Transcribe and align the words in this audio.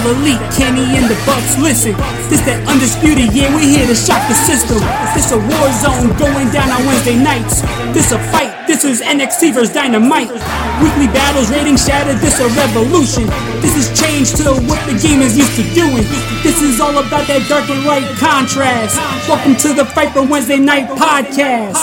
All 0.00 0.10
elite, 0.12 0.40
Kenny 0.56 0.96
and 0.96 1.06
the 1.08 1.18
Bucks 1.26 1.58
listen. 1.58 1.92
This 2.32 2.40
that 2.48 2.60
undisputed, 2.68 3.32
yeah, 3.36 3.52
we 3.52 3.68
here 3.68 3.86
to 3.86 3.94
shock 3.96 4.20
the 4.28 4.36
system. 4.48 4.80
This 5.12 5.32
a 5.32 5.38
war 5.38 5.68
zone 5.84 6.16
going 6.16 6.48
down 6.52 6.68
on 6.72 6.80
Wednesday 6.86 7.16
nights. 7.16 7.60
This 7.92 8.12
a 8.12 8.18
fight, 8.32 8.52
this 8.66 8.84
is 8.84 9.00
NXT 9.00 9.52
vs 9.54 9.72
Dynamite. 9.74 10.32
Weekly 10.80 11.08
battles, 11.12 11.50
ratings 11.50 11.84
shattered, 11.84 12.18
this 12.18 12.40
a 12.40 12.48
revolution. 12.56 13.28
This 13.60 13.76
is 13.76 13.86
change 13.92 14.32
to 14.40 14.56
what 14.68 14.80
the 14.88 14.96
game 14.96 15.20
is 15.20 15.36
used 15.36 15.56
to 15.60 15.64
doing. 15.74 16.06
This 16.42 16.62
is 16.62 16.80
all 16.80 16.96
about 16.96 17.28
that 17.28 17.44
dark 17.48 17.68
and 17.68 17.84
light 17.84 18.08
contrast. 18.16 18.96
Welcome 19.28 19.56
to 19.68 19.74
the 19.74 19.84
Fight 19.84 20.12
for 20.12 20.24
Wednesday 20.24 20.58
Night 20.58 20.88
podcast. 20.96 21.76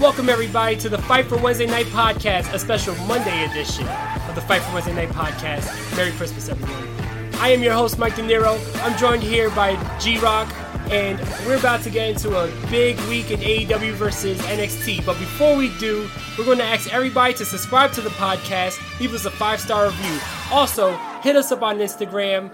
Welcome, 0.00 0.28
everybody, 0.28 0.76
to 0.78 0.88
the 0.88 0.98
Fight 0.98 1.26
for 1.26 1.38
Wednesday 1.38 1.66
Night 1.66 1.86
podcast, 1.86 2.52
a 2.52 2.58
special 2.58 2.94
Monday 3.06 3.44
edition 3.44 3.86
of 4.28 4.34
the 4.34 4.40
Fight 4.42 4.60
for 4.62 4.74
Wednesday 4.74 4.94
Night 4.94 5.08
podcast. 5.10 5.96
Merry 5.96 6.10
Christmas, 6.12 6.48
everyone. 6.48 6.88
I 7.36 7.48
am 7.48 7.62
your 7.62 7.72
host, 7.72 7.98
Mike 7.98 8.16
De 8.16 8.22
Niro. 8.22 8.58
I'm 8.84 8.98
joined 8.98 9.22
here 9.22 9.50
by 9.50 9.76
G 9.98 10.18
Rock, 10.18 10.52
and 10.90 11.18
we're 11.46 11.56
about 11.56 11.82
to 11.82 11.90
get 11.90 12.10
into 12.10 12.36
a 12.36 12.48
big 12.70 12.98
week 13.02 13.30
in 13.30 13.40
AEW 13.40 13.92
versus 13.92 14.38
NXT. 14.42 15.06
But 15.06 15.18
before 15.18 15.56
we 15.56 15.76
do, 15.78 16.08
we're 16.36 16.44
going 16.44 16.58
to 16.58 16.64
ask 16.64 16.92
everybody 16.92 17.32
to 17.34 17.44
subscribe 17.44 17.92
to 17.92 18.00
the 18.00 18.10
podcast, 18.10 18.78
leave 19.00 19.14
us 19.14 19.24
a 19.24 19.30
five 19.30 19.60
star 19.60 19.86
review. 19.86 20.18
Also, 20.50 20.96
hit 21.22 21.34
us 21.36 21.50
up 21.50 21.62
on 21.62 21.78
Instagram, 21.78 22.50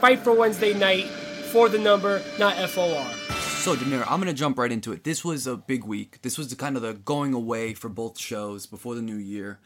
Fight 0.00 0.20
for 0.20 0.32
Wednesday 0.32 0.74
Night, 0.74 1.06
for 1.06 1.68
the 1.68 1.78
number, 1.78 2.22
not 2.38 2.56
F 2.58 2.78
O 2.78 2.96
R. 2.96 3.10
So, 3.64 3.74
Demir, 3.74 4.04
I'm 4.10 4.18
gonna 4.20 4.34
jump 4.34 4.58
right 4.58 4.70
into 4.70 4.92
it. 4.92 5.04
This 5.04 5.24
was 5.24 5.46
a 5.46 5.56
big 5.56 5.84
week. 5.84 6.20
This 6.20 6.36
was 6.36 6.48
the 6.48 6.54
kind 6.56 6.76
of 6.76 6.82
the 6.82 6.92
going 6.92 7.32
away 7.32 7.72
for 7.72 7.88
both 7.88 8.18
shows 8.18 8.66
before 8.66 8.94
the 8.94 9.00
new 9.00 9.16
year. 9.16 9.58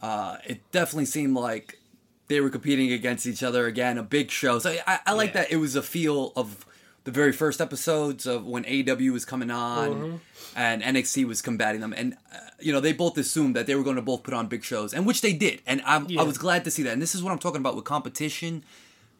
Uh, 0.00 0.36
it 0.46 0.70
definitely 0.70 1.06
seemed 1.06 1.34
like 1.34 1.80
they 2.28 2.40
were 2.40 2.48
competing 2.48 2.92
against 2.92 3.26
each 3.26 3.42
other 3.42 3.66
again. 3.66 3.98
A 3.98 4.04
big 4.04 4.30
show. 4.30 4.60
So 4.60 4.76
I, 4.86 5.00
I 5.04 5.12
like 5.14 5.30
Yeah. 5.34 5.42
that 5.42 5.50
it 5.52 5.56
was 5.56 5.74
a 5.74 5.82
feel 5.82 6.32
of 6.36 6.64
the 7.02 7.10
very 7.10 7.32
first 7.32 7.60
episodes 7.60 8.24
of 8.24 8.46
when 8.46 8.64
AW 8.66 9.12
was 9.12 9.24
coming 9.24 9.50
on 9.50 9.90
Mm-hmm. 9.90 10.16
and 10.56 10.82
NXT 10.84 11.26
was 11.26 11.42
combating 11.42 11.80
them. 11.80 11.92
And 11.92 12.14
uh, 12.32 12.38
you 12.60 12.72
know 12.72 12.78
they 12.78 12.92
both 12.92 13.18
assumed 13.18 13.56
that 13.56 13.66
they 13.66 13.74
were 13.74 13.82
going 13.82 13.96
to 13.96 14.02
both 14.02 14.22
put 14.22 14.32
on 14.32 14.46
big 14.46 14.62
shows, 14.62 14.94
and 14.94 15.04
which 15.06 15.22
they 15.22 15.32
did. 15.32 15.60
And 15.66 15.82
I'm, 15.84 16.08
Yeah. 16.08 16.20
I 16.20 16.24
was 16.24 16.38
glad 16.38 16.62
to 16.66 16.70
see 16.70 16.84
that. 16.84 16.92
And 16.92 17.02
this 17.02 17.16
is 17.16 17.22
what 17.22 17.32
I'm 17.32 17.40
talking 17.40 17.60
about 17.60 17.74
with 17.74 17.84
competition. 17.84 18.64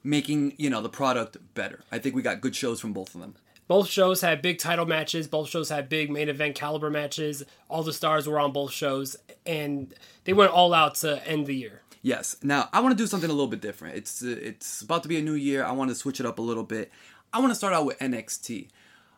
Making 0.04 0.52
you 0.56 0.70
know 0.70 0.82
the 0.82 0.88
product 0.90 1.36
better. 1.54 1.80
I 1.90 1.98
think 1.98 2.14
we 2.14 2.22
got 2.22 2.40
good 2.40 2.54
shows 2.54 2.78
from 2.78 2.92
both 2.92 3.12
of 3.16 3.20
them. 3.20 3.34
Both 3.66 3.88
shows 3.88 4.20
had 4.20 4.42
big 4.42 4.58
title 4.58 4.86
matches. 4.86 5.26
Both 5.26 5.48
shows 5.48 5.70
had 5.70 5.88
big 5.88 6.10
main 6.10 6.28
event 6.28 6.54
caliber 6.54 6.90
matches. 6.90 7.42
All 7.68 7.82
the 7.82 7.92
stars 7.92 8.28
were 8.28 8.38
on 8.38 8.52
both 8.52 8.72
shows, 8.72 9.16
and 9.46 9.94
they 10.24 10.32
went 10.32 10.52
all 10.52 10.74
out 10.74 10.96
to 10.96 11.26
end 11.26 11.46
the 11.46 11.54
year. 11.54 11.82
Yes. 12.02 12.36
Now 12.42 12.68
I 12.72 12.80
want 12.80 12.96
to 12.96 13.02
do 13.02 13.06
something 13.06 13.30
a 13.30 13.32
little 13.32 13.48
bit 13.48 13.62
different. 13.62 13.96
It's 13.96 14.22
uh, 14.22 14.36
it's 14.40 14.82
about 14.82 15.02
to 15.04 15.08
be 15.08 15.18
a 15.18 15.22
new 15.22 15.34
year. 15.34 15.64
I 15.64 15.72
want 15.72 15.90
to 15.90 15.94
switch 15.94 16.20
it 16.20 16.26
up 16.26 16.38
a 16.38 16.42
little 16.42 16.64
bit. 16.64 16.92
I 17.32 17.40
want 17.40 17.50
to 17.50 17.54
start 17.54 17.72
out 17.72 17.86
with 17.86 17.98
NXT. 17.98 18.68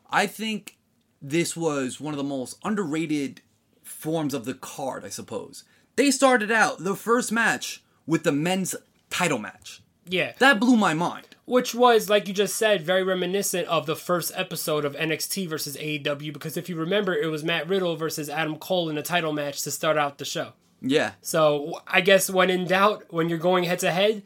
I 0.08 0.28
think 0.28 0.76
this 1.20 1.56
was 1.56 2.00
one 2.00 2.14
of 2.14 2.18
the 2.18 2.24
most 2.24 2.58
underrated 2.64 3.40
forms 3.82 4.34
of 4.34 4.44
the 4.44 4.54
card. 4.54 5.04
I 5.04 5.08
suppose 5.08 5.64
they 5.96 6.12
started 6.12 6.52
out 6.52 6.78
the 6.78 6.94
first 6.94 7.32
match 7.32 7.82
with 8.06 8.22
the 8.22 8.32
men's 8.32 8.76
title 9.10 9.38
match. 9.38 9.82
Yeah, 10.09 10.33
That 10.39 10.61
blew 10.61 10.77
my 10.77 10.94
mind. 10.94 11.27
which 11.47 11.75
was 11.75 12.09
like 12.11 12.28
you 12.28 12.34
just 12.34 12.56
said, 12.56 12.83
very 12.83 13.03
reminiscent 13.03 13.67
of 13.69 13.87
the 13.87 13.97
first 13.97 14.33
episode 14.34 14.84
of 14.84 14.94
NXT 14.97 15.49
versus 15.49 15.77
AEW. 15.77 16.33
Because 16.33 16.56
if 16.56 16.69
you 16.69 16.77
remember, 16.77 17.15
it 17.15 17.27
was 17.28 17.43
Matt 17.44 17.69
Riddle 17.69 17.97
versus 17.97 18.28
Adam 18.28 18.56
Cole 18.56 18.89
in 18.89 18.99
a 18.99 19.03
title 19.03 19.33
match 19.33 19.62
to 19.62 19.71
start 19.71 19.97
out 19.97 20.19
the 20.19 20.25
show. 20.25 20.53
Yeah. 20.83 21.12
So 21.22 21.81
I 21.87 22.00
guess 22.00 22.28
when 22.31 22.50
in 22.50 22.67
doubt, 22.67 23.05
when 23.11 23.28
you're 23.28 23.39
going 23.39 23.65
head 23.65 23.78
to 23.81 23.91
head, 23.91 24.22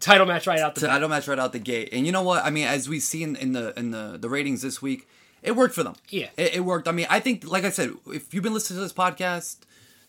title 0.00 0.26
match 0.26 0.46
right 0.46 0.58
out 0.60 0.74
the 0.74 0.86
title 0.86 1.08
match 1.08 1.28
right 1.28 1.38
out 1.38 1.52
the 1.52 1.58
gate. 1.58 1.90
And 1.92 2.06
you 2.06 2.12
know 2.12 2.22
what? 2.22 2.44
I 2.44 2.50
mean, 2.50 2.66
as 2.66 2.88
we 2.88 2.98
see 3.00 3.22
in, 3.22 3.36
in 3.36 3.52
the 3.52 3.72
in 3.78 3.90
the 3.90 4.16
the 4.20 4.28
ratings 4.28 4.62
this 4.62 4.80
week, 4.82 5.08
it 5.42 5.54
worked 5.56 5.74
for 5.74 5.82
them. 5.84 5.94
Yeah. 6.08 6.28
it, 6.36 6.56
it 6.56 6.60
worked. 6.64 6.88
I 6.88 6.92
mean, 6.92 7.06
I 7.10 7.20
think, 7.20 7.44
like 7.46 7.64
I 7.64 7.70
said, 7.70 7.92
if 8.06 8.32
you've 8.32 8.42
been 8.42 8.54
listening 8.54 8.78
to 8.78 8.82
this 8.82 8.92
podcast, 8.92 9.58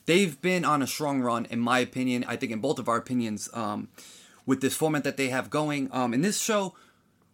they've 0.06 0.40
been 0.42 0.64
on 0.66 0.82
a 0.82 0.88
strong 0.88 1.22
run, 1.22 1.46
in 1.50 1.60
my 1.60 1.80
opinion. 1.80 2.24
I 2.28 2.36
think 2.38 2.52
in 2.52 2.60
both 2.60 2.80
of 2.80 2.88
our 2.88 2.98
opinions, 2.98 3.50
um, 3.54 3.90
with 4.46 4.62
this 4.62 4.76
format 4.76 5.04
that 5.04 5.18
they 5.18 5.30
have 5.30 5.50
going. 5.50 5.90
Um, 5.92 6.14
in 6.14 6.22
this 6.22 6.40
show, 6.40 6.76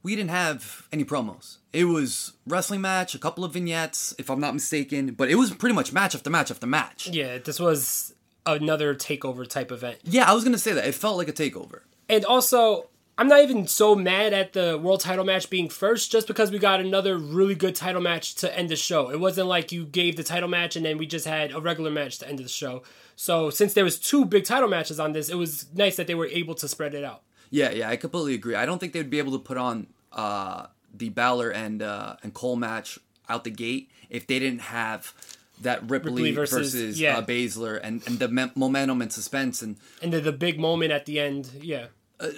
we 0.03 0.15
didn't 0.15 0.31
have 0.31 0.87
any 0.91 1.03
promos. 1.03 1.57
It 1.73 1.85
was 1.85 2.33
wrestling 2.47 2.81
match, 2.81 3.15
a 3.15 3.19
couple 3.19 3.43
of 3.43 3.53
vignettes, 3.53 4.15
if 4.17 4.29
I'm 4.29 4.39
not 4.39 4.53
mistaken, 4.53 5.13
but 5.13 5.29
it 5.29 5.35
was 5.35 5.51
pretty 5.51 5.75
much 5.75 5.91
match 5.91 6.15
after 6.15 6.29
match 6.29 6.51
after 6.51 6.67
match. 6.67 7.07
Yeah, 7.09 7.37
this 7.37 7.59
was 7.59 8.13
another 8.45 8.95
takeover 8.95 9.47
type 9.47 9.71
event. 9.71 9.99
Yeah, 10.03 10.29
I 10.29 10.33
was 10.33 10.43
gonna 10.43 10.57
say 10.57 10.73
that. 10.73 10.87
It 10.87 10.95
felt 10.95 11.17
like 11.17 11.27
a 11.27 11.33
takeover. 11.33 11.81
And 12.07 12.25
also, 12.25 12.87
I'm 13.19 13.27
not 13.27 13.43
even 13.43 13.67
so 13.67 13.95
mad 13.95 14.31
at 14.31 14.53
the 14.53 14.77
world 14.77 15.01
title 15.01 15.25
match 15.25 15.49
being 15.49 15.67
first 15.67 16.09
just 16.11 16.25
because 16.25 16.51
we 16.51 16.57
got 16.57 16.79
another 16.79 17.17
really 17.17 17.53
good 17.53 17.75
title 17.75 18.01
match 18.01 18.35
to 18.35 18.57
end 18.57 18.69
the 18.69 18.77
show. 18.77 19.09
It 19.09 19.19
wasn't 19.19 19.47
like 19.47 19.73
you 19.73 19.85
gave 19.85 20.15
the 20.15 20.23
title 20.23 20.47
match 20.47 20.77
and 20.77 20.85
then 20.85 20.97
we 20.97 21.05
just 21.05 21.25
had 21.25 21.51
a 21.51 21.59
regular 21.59 21.91
match 21.91 22.19
to 22.19 22.27
end 22.29 22.39
the 22.39 22.47
show. 22.47 22.81
So 23.21 23.49
since 23.49 23.73
there 23.73 23.83
was 23.83 23.99
two 23.99 24.23
big 24.23 24.45
title 24.45 24.69
matches 24.69 24.97
on 24.97 25.11
this, 25.11 25.27
it 25.27 25.35
was 25.35 25.65
nice 25.75 25.97
that 25.97 26.07
they 26.07 26.15
were 26.15 26.27
able 26.27 26.55
to 26.55 26.69
spread 26.69 26.93
it 26.93 27.03
out. 27.03 27.21
Yeah, 27.49 27.69
yeah, 27.71 27.89
I 27.89 27.97
completely 27.97 28.33
agree. 28.33 28.55
I 28.55 28.65
don't 28.65 28.79
think 28.79 28.93
they'd 28.93 29.09
be 29.09 29.17
able 29.17 29.33
to 29.33 29.39
put 29.39 29.57
on 29.57 29.87
uh, 30.13 30.67
the 30.93 31.09
Balor 31.09 31.49
and 31.49 31.81
uh, 31.81 32.15
and 32.23 32.33
Cole 32.33 32.55
match 32.55 32.97
out 33.27 33.43
the 33.43 33.49
gate 33.49 33.91
if 34.09 34.25
they 34.25 34.39
didn't 34.39 34.61
have 34.61 35.13
that 35.59 35.81
Ripley, 35.89 36.13
Ripley 36.13 36.31
versus, 36.31 36.73
versus- 36.73 37.01
yeah. 37.01 37.17
uh, 37.17 37.21
Baszler 37.21 37.77
and, 37.83 38.01
and 38.07 38.19
the 38.19 38.29
me- 38.29 38.53
momentum 38.55 39.01
and 39.01 39.11
suspense 39.11 39.61
and 39.61 39.75
And 40.01 40.13
then 40.13 40.23
the 40.23 40.31
big 40.31 40.57
moment 40.57 40.93
at 40.93 41.05
the 41.05 41.19
end, 41.19 41.51
yeah. 41.61 41.87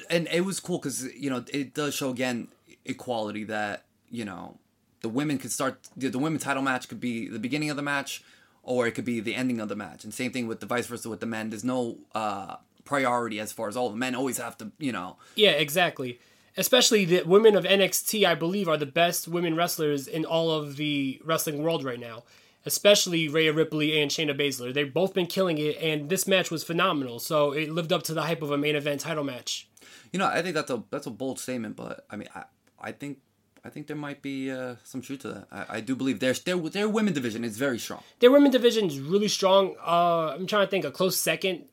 and 0.10 0.28
it 0.32 0.42
was 0.46 0.60
cool 0.60 0.80
because 0.80 1.04
you 1.14 1.30
know 1.30 1.46
it 1.54 1.76
does 1.76 1.94
show 1.94 2.10
again 2.10 2.48
equality 2.86 3.44
that 3.44 3.86
you 4.10 4.26
know 4.26 4.58
the 5.02 5.10
women 5.10 5.38
could 5.38 5.52
start 5.52 5.88
the, 5.96 6.10
the 6.10 6.18
women 6.18 6.40
title 6.40 6.64
match 6.64 6.88
could 6.88 7.00
be 7.00 7.28
the 7.28 7.38
beginning 7.38 7.70
of 7.70 7.76
the 7.76 7.84
match 7.84 8.24
or 8.64 8.88
it 8.88 8.92
could 8.92 9.06
be 9.06 9.20
the 9.20 9.36
ending 9.36 9.60
of 9.60 9.70
the 9.70 9.76
match 9.76 10.04
and 10.04 10.14
same 10.14 10.32
thing 10.32 10.48
with 10.48 10.60
the 10.60 10.66
vice 10.66 10.88
versa 10.88 11.10
with 11.10 11.20
the 11.20 11.26
men 11.26 11.50
there's 11.50 11.64
no 11.64 11.98
uh 12.14 12.56
priority 12.84 13.40
as 13.40 13.52
far 13.52 13.68
as 13.68 13.78
all 13.78 13.90
the 13.90 13.96
men 13.96 14.16
always 14.16 14.38
have 14.38 14.58
to 14.58 14.72
you 14.80 14.92
know 14.92 15.18
Yeah, 15.36 15.52
exactly. 15.52 16.20
Especially 16.58 17.06
the 17.06 17.24
women 17.24 17.56
of 17.56 17.64
NXT, 17.64 18.26
I 18.26 18.36
believe, 18.36 18.68
are 18.68 18.76
the 18.76 18.86
best 18.86 19.26
women 19.26 19.56
wrestlers 19.56 20.06
in 20.06 20.26
all 20.26 20.52
of 20.52 20.76
the 20.76 21.22
wrestling 21.24 21.64
world 21.64 21.82
right 21.86 22.00
now. 22.00 22.24
Especially 22.66 23.30
Rhea 23.30 23.54
Ripley 23.54 24.02
and 24.02 24.12
Shayna 24.12 24.38
Baszler. 24.38 24.74
They've 24.74 24.94
both 24.94 25.14
been 25.14 25.28
killing 25.28 25.58
it, 25.58 25.78
and 25.78 26.10
this 26.10 26.28
match 26.28 26.52
was 26.52 26.64
phenomenal. 26.66 27.20
So 27.20 27.54
it 27.54 27.70
lived 27.72 27.94
up 27.94 28.04
to 28.04 28.14
the 28.14 28.24
hype 28.24 28.42
of 28.42 28.52
a 28.52 28.58
main 28.58 28.76
event 28.76 29.00
title 29.00 29.24
match. 29.24 29.70
You 30.12 30.20
know, 30.20 30.28
I 30.28 30.42
think 30.42 30.54
that's 30.54 30.70
a 30.70 30.84
that's 30.92 31.08
a 31.08 31.10
bold 31.12 31.40
statement, 31.40 31.78
but 31.78 32.06
I 32.10 32.18
mean, 32.18 32.28
I, 32.36 32.44
I 32.80 32.92
think 32.92 33.20
I 33.64 33.70
think 33.70 33.88
there 33.88 33.96
might 33.96 34.22
be 34.22 34.50
uh, 34.52 34.76
some 34.84 35.02
truth 35.02 35.20
to 35.22 35.28
that. 35.30 35.48
I, 35.52 35.78
I 35.78 35.80
do 35.82 35.96
believe 35.96 36.20
their 36.20 36.34
their 36.34 36.58
their 36.58 36.90
women 36.90 37.14
division 37.14 37.44
is 37.44 37.58
very 37.58 37.78
strong. 37.80 38.02
Their 38.20 38.32
women 38.32 38.52
division 38.52 38.86
is 38.88 39.00
really 39.00 39.28
strong. 39.28 39.76
Uh, 39.86 40.30
I'm 40.36 40.48
trying 40.48 40.66
to 40.66 40.72
think 40.72 40.86
a 40.86 40.92
close 40.92 41.18
second 41.18 41.66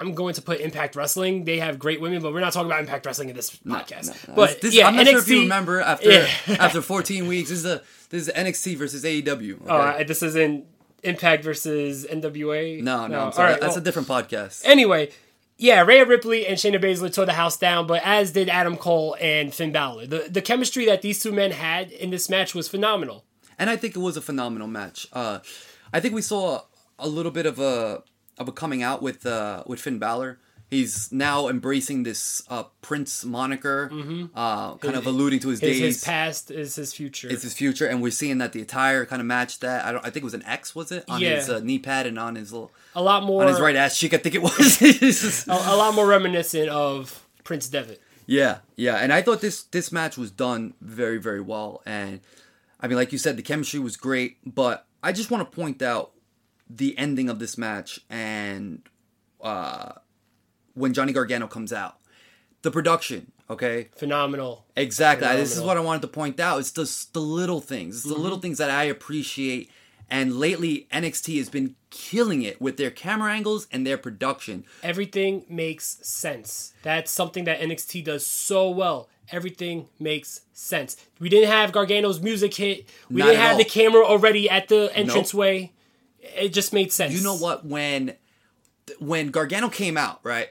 I'm 0.00 0.14
going 0.14 0.34
to 0.34 0.42
put 0.42 0.60
Impact 0.60 0.96
Wrestling. 0.96 1.44
They 1.44 1.58
have 1.60 1.78
great 1.78 2.00
women, 2.00 2.20
but 2.20 2.32
we're 2.32 2.40
not 2.40 2.52
talking 2.52 2.66
about 2.66 2.80
Impact 2.80 3.06
Wrestling 3.06 3.28
in 3.28 3.36
this 3.36 3.50
podcast. 3.56 4.08
No, 4.08 4.32
no. 4.32 4.34
But 4.34 4.60
this, 4.60 4.74
yeah, 4.74 4.88
I'm 4.88 4.96
not 4.96 5.06
NXT, 5.06 5.10
sure 5.10 5.18
if 5.20 5.28
you 5.28 5.40
remember 5.42 5.80
after 5.92 6.10
Yeah. 6.10 6.28
after 6.58 6.82
14 6.82 7.28
weeks. 7.28 7.50
This 7.50 7.58
is 7.60 7.64
a 7.64 7.82
this 8.10 8.26
is 8.26 8.34
NXT 8.34 8.76
versus 8.76 9.04
AEW. 9.04 9.62
Okay? 9.62 9.70
Uh, 9.70 10.04
this 10.04 10.22
isn't 10.22 10.66
Impact 11.04 11.44
versus 11.44 12.06
NWA. 12.10 12.80
no, 12.82 13.06
no, 13.06 13.26
I'm 13.26 13.32
sorry. 13.32 13.52
right, 13.52 13.60
That's 13.60 13.72
well, 13.72 13.78
a 13.78 13.84
different 13.84 14.08
podcast. 14.08 14.62
Anyway, 14.64 15.10
yeah, 15.64 15.80
Rhea 15.80 16.04
Ripley 16.04 16.46
and 16.46 16.58
Shayna 16.58 16.78
Baszler 16.78 17.10
tore 17.12 17.24
the 17.24 17.32
house 17.32 17.56
down, 17.56 17.86
but 17.86 18.02
as 18.04 18.32
did 18.32 18.50
Adam 18.50 18.76
Cole 18.76 19.16
and 19.18 19.52
Finn 19.54 19.72
Balor. 19.72 20.06
The 20.06 20.28
the 20.30 20.42
chemistry 20.42 20.84
that 20.84 21.00
these 21.00 21.22
two 21.22 21.32
men 21.32 21.52
had 21.52 21.90
in 21.90 22.10
this 22.10 22.28
match 22.28 22.54
was 22.54 22.68
phenomenal. 22.68 23.24
and 23.58 23.70
I 23.70 23.76
think 23.76 23.96
it 23.96 24.00
was 24.00 24.18
a 24.18 24.20
phenomenal 24.20 24.68
match. 24.68 25.06
Uh, 25.10 25.38
I 25.90 26.00
think 26.00 26.12
we 26.14 26.20
saw 26.20 26.60
a 26.98 27.08
little 27.08 27.32
bit 27.32 27.46
of 27.46 27.58
a 27.58 28.02
of 28.36 28.46
a 28.46 28.52
coming 28.52 28.82
out 28.82 29.00
with 29.00 29.24
uh, 29.24 29.64
with 29.66 29.80
Finn 29.80 29.98
Balor. 29.98 30.38
He's 30.74 31.10
now 31.12 31.48
embracing 31.48 32.02
this 32.02 32.42
uh, 32.48 32.64
Prince 32.82 33.24
moniker, 33.24 33.90
uh, 34.34 34.74
kind 34.76 34.96
of 34.96 35.06
alluding 35.06 35.40
to 35.40 35.48
his, 35.48 35.60
Mm-hmm. 35.60 35.68
His, 35.68 35.78
days. 35.78 35.94
his 35.96 36.04
past 36.04 36.50
is 36.50 36.74
his 36.76 36.92
future. 36.92 37.28
it's 37.30 37.42
his 37.42 37.54
future, 37.54 37.86
and 37.86 38.02
we're 38.02 38.10
seeing 38.10 38.38
that 38.38 38.52
the 38.52 38.60
attire 38.60 39.06
kind 39.06 39.20
of 39.20 39.26
matched 39.26 39.60
that. 39.62 39.84
I 39.84 39.92
don't. 39.92 40.00
I 40.04 40.10
think 40.10 40.22
it 40.22 40.24
was 40.24 40.34
an 40.34 40.44
X, 40.44 40.74
was 40.74 40.90
it, 40.92 41.04
on 41.08 41.20
Yeah. 41.20 41.36
his 41.36 41.48
uh, 41.48 41.60
knee 41.60 41.78
pad 41.78 42.06
and 42.06 42.18
on 42.18 42.34
his 42.34 42.52
little 42.52 42.70
a 42.94 43.02
lot 43.02 43.22
more 43.24 43.42
on 43.42 43.48
his 43.48 43.60
right 43.60 43.76
ass 43.76 43.98
cheek? 43.98 44.12
I 44.14 44.18
think 44.18 44.34
it 44.34 44.42
was. 44.42 44.82
A, 45.48 45.52
a 45.52 45.76
lot 45.76 45.94
more 45.94 46.06
reminiscent 46.06 46.68
of 46.68 47.24
Prince 47.44 47.68
Devitt. 47.68 48.00
Yeah, 48.26 48.58
yeah, 48.76 48.96
and 48.96 49.12
I 49.12 49.22
thought 49.22 49.40
this 49.40 49.62
this 49.64 49.92
match 49.92 50.16
was 50.16 50.30
done 50.30 50.74
very 50.80 51.18
very 51.18 51.40
well, 51.42 51.82
and 51.86 52.20
I 52.80 52.88
mean, 52.88 52.96
like 52.96 53.12
you 53.12 53.18
said, 53.18 53.36
the 53.36 53.42
chemistry 53.42 53.80
was 53.80 53.96
great, 53.96 54.38
but 54.46 54.86
I 55.02 55.12
just 55.12 55.30
want 55.30 55.48
to 55.48 55.54
point 55.56 55.82
out 55.82 56.12
the 56.70 56.96
ending 56.98 57.28
of 57.28 57.38
this 57.38 57.58
match 57.58 58.00
and 58.08 58.82
uh, 59.42 59.92
when 60.74 60.92
Johnny 60.92 61.12
Gargano 61.12 61.46
comes 61.46 61.72
out, 61.72 61.98
the 62.62 62.70
production. 62.70 63.32
Okay, 63.50 63.88
Phenomenal. 63.96 64.64
exactly. 64.74 65.28
This 65.36 65.54
is 65.54 65.60
what 65.60 65.76
I 65.76 65.80
wanted 65.80 66.02
to 66.02 66.08
point 66.08 66.40
out. 66.40 66.60
It's 66.60 66.72
just 66.72 67.12
the 67.12 67.20
little 67.20 67.60
things. 67.60 67.96
It's 67.96 68.04
the 68.04 68.14
little 68.14 68.38
mm-hmm. 68.38 68.42
things 68.42 68.58
that 68.58 68.70
I 68.70 68.84
appreciate. 68.84 69.70
And 70.08 70.36
lately, 70.36 70.86
NXT 70.92 71.38
has 71.38 71.48
been 71.48 71.76
killing 71.90 72.42
it 72.42 72.60
with 72.60 72.76
their 72.76 72.90
camera 72.90 73.32
angles 73.32 73.66
and 73.70 73.86
their 73.86 73.98
production. 73.98 74.64
Everything 74.82 75.44
makes 75.48 75.98
sense. 76.02 76.72
That's 76.82 77.10
something 77.10 77.44
that 77.44 77.60
NXT 77.60 78.04
does 78.04 78.26
so 78.26 78.70
well. 78.70 79.08
Everything 79.30 79.88
makes 79.98 80.42
sense. 80.52 80.96
We 81.18 81.28
didn't 81.28 81.50
have 81.50 81.72
Gargano's 81.72 82.20
music 82.20 82.54
hit. 82.54 82.88
We 83.10 83.20
Not 83.20 83.26
didn't 83.26 83.40
have 83.40 83.58
the 83.58 83.64
camera 83.64 84.04
already 84.04 84.48
at 84.50 84.68
the 84.68 84.90
entranceway. 84.98 85.72
It 86.20 86.50
just 86.50 86.72
made 86.72 86.92
sense. 86.92 87.14
You 87.14 87.22
know 87.22 87.36
what? 87.36 87.64
When 87.64 88.14
when 88.98 89.28
Gargano 89.28 89.68
came 89.68 89.96
out, 89.96 90.20
right? 90.22 90.48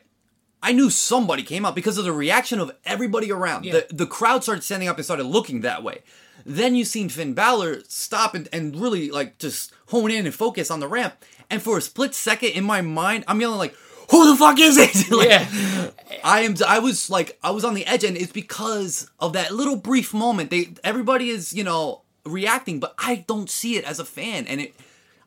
I 0.64 0.72
knew 0.72 0.90
somebody 0.90 1.44
came 1.44 1.66
out 1.66 1.76
because 1.76 1.98
of 1.98 2.06
the 2.06 2.14
reaction 2.14 2.60
of 2.60 2.72
everybody 2.86 3.32
around. 3.32 3.66
Yeah. 3.66 3.74
The 3.74 3.88
the 3.94 4.08
crowd 4.08 4.44
started 4.44 4.64
standing 4.64 4.88
up 4.90 4.96
and 4.98 5.06
started 5.06 5.26
looking 5.26 5.62
that 5.62 5.84
way. 5.84 6.00
Then 6.46 6.76
you 6.76 6.86
seen 6.86 7.10
Finn 7.10 7.34
Balor 7.34 7.82
stop 7.88 8.34
and, 8.34 8.50
and 8.52 8.76
really 8.76 9.12
like 9.12 9.38
just 9.38 9.72
hone 9.88 10.10
in 10.10 10.26
and 10.26 10.34
focus 10.34 10.72
on 10.72 10.80
the 10.80 10.88
ramp. 10.88 11.14
And 11.50 11.62
for 11.62 11.78
a 11.78 11.82
split 11.82 12.16
second 12.16 12.50
in 12.50 12.64
my 12.64 12.82
mind, 12.82 13.26
I'm 13.28 13.40
yelling 13.42 13.60
like, 13.60 13.76
"Who 14.12 14.32
the 14.32 14.38
fuck 14.38 14.58
is 14.60 14.78
it?" 14.78 15.12
Like, 15.12 15.30
Yeah. 15.30 15.92
I 16.24 16.42
am. 16.42 16.56
I 16.66 16.80
was 16.80 17.10
like, 17.10 17.38
I 17.44 17.52
was 17.52 17.66
on 17.66 17.74
the 17.74 17.86
edge, 17.86 18.04
and 18.04 18.16
it's 18.18 18.32
because 18.32 19.10
of 19.20 19.34
that 19.34 19.52
little 19.54 19.76
brief 19.76 20.14
moment. 20.14 20.50
They 20.50 20.74
everybody 20.84 21.30
is 21.30 21.54
you 21.54 21.64
know 21.64 22.02
reacting, 22.26 22.80
but 22.80 22.96
I 22.98 23.26
don't 23.28 23.50
see 23.50 23.76
it 23.76 23.84
as 23.84 24.00
a 24.00 24.06
fan, 24.06 24.48
and 24.48 24.62
it. 24.62 24.74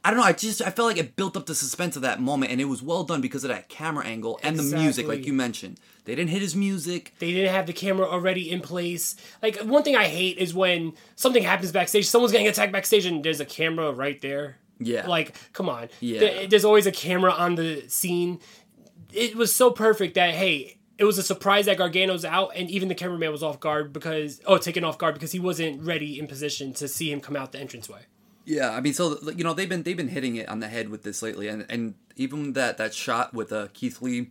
I 0.07 0.11
don't 0.11 0.21
know. 0.21 0.25
I 0.25 0.35
just 0.35 0.63
I 0.63 0.71
felt 0.71 0.87
like 0.87 0.99
it 0.99 1.17
built 1.17 1.37
up 1.37 1.47
the 1.47 1.55
suspense 1.57 1.97
of 1.97 2.03
that 2.03 2.21
moment, 2.21 2.53
and 2.53 2.61
it 2.61 2.67
was 2.67 2.81
well 2.81 3.03
done 3.03 3.21
because 3.21 3.43
of 3.43 3.49
that 3.49 3.69
camera 3.69 4.05
angle 4.05 4.39
and 4.41 4.57
the 4.57 4.63
music, 4.63 5.09
like 5.09 5.27
you 5.27 5.33
mentioned. 5.33 5.81
They 6.05 6.15
didn't 6.15 6.31
hit 6.31 6.43
his 6.43 6.55
music. 6.55 7.13
They 7.19 7.33
didn't 7.33 7.53
have 7.53 7.67
the 7.67 7.73
camera 7.73 8.07
already 8.07 8.49
in 8.49 8.61
place. 8.61 9.17
Like 9.43 9.57
one 9.63 9.83
thing 9.83 9.97
I 9.97 10.05
hate 10.05 10.39
is 10.39 10.55
when 10.55 10.93
something 11.17 11.43
happens 11.43 11.73
backstage, 11.73 12.07
someone's 12.07 12.31
getting 12.31 12.47
attacked 12.47 12.73
backstage, 12.73 13.05
and 13.05 13.25
there's 13.25 13.41
a 13.41 13.45
camera 13.45 13.91
right 13.91 14.21
there. 14.21 14.59
Yeah. 14.79 15.09
Like, 15.09 15.35
come 15.53 15.69
on. 15.69 15.89
Yeah. 15.99 16.47
There's 16.47 16.65
always 16.65 16.87
a 16.87 16.93
camera 16.93 17.33
on 17.33 17.57
the 17.57 17.83
scene. 17.89 18.39
It 19.13 19.35
was 19.35 19.53
so 19.53 19.73
perfect 19.73 20.15
that 20.15 20.35
hey, 20.35 20.79
it 20.99 21.05
was 21.05 21.19
a 21.19 21.23
surprise 21.25 21.67
that 21.67 21.79
Gargano's 21.79 22.25
out, 22.25 22.53
and 22.55 22.71
even 22.71 22.87
the 22.87 22.95
cameraman 22.95 23.33
was 23.33 23.43
off 23.43 23.59
guard 23.59 23.93
because 23.93 24.41
oh, 24.47 24.59
taken 24.59 24.85
off 24.85 24.99
guard 24.99 25.15
because 25.15 25.33
he 25.33 25.41
wasn't 25.41 25.83
ready 25.83 26.17
in 26.21 26.29
position 26.29 26.73
to 26.75 26.87
see 26.87 27.11
him 27.11 27.21
come 27.21 27.35
out 27.35 27.51
the 27.51 27.61
entranceway. 27.61 28.03
Yeah, 28.47 28.71
I 28.71 28.81
mean, 28.81 28.95
so 28.95 29.19
you 29.31 29.43
know 29.43 29.53
they've 29.53 29.69
been 29.69 29.83
they've 29.83 29.97
been 29.97 30.09
hitting 30.09 30.37
it 30.37 30.49
on 30.49 30.61
the 30.61 30.69
head 30.69 30.89
with 30.89 31.03
this 31.03 31.21
lately, 31.21 31.49
and 31.49 31.67
and 31.69 31.95
even 32.15 32.53
that 32.53 32.79
that 32.79 32.95
shot 32.95 33.35
with 33.35 33.53
uh, 33.53 33.67
Keith 33.75 34.01
Lee 34.01 34.31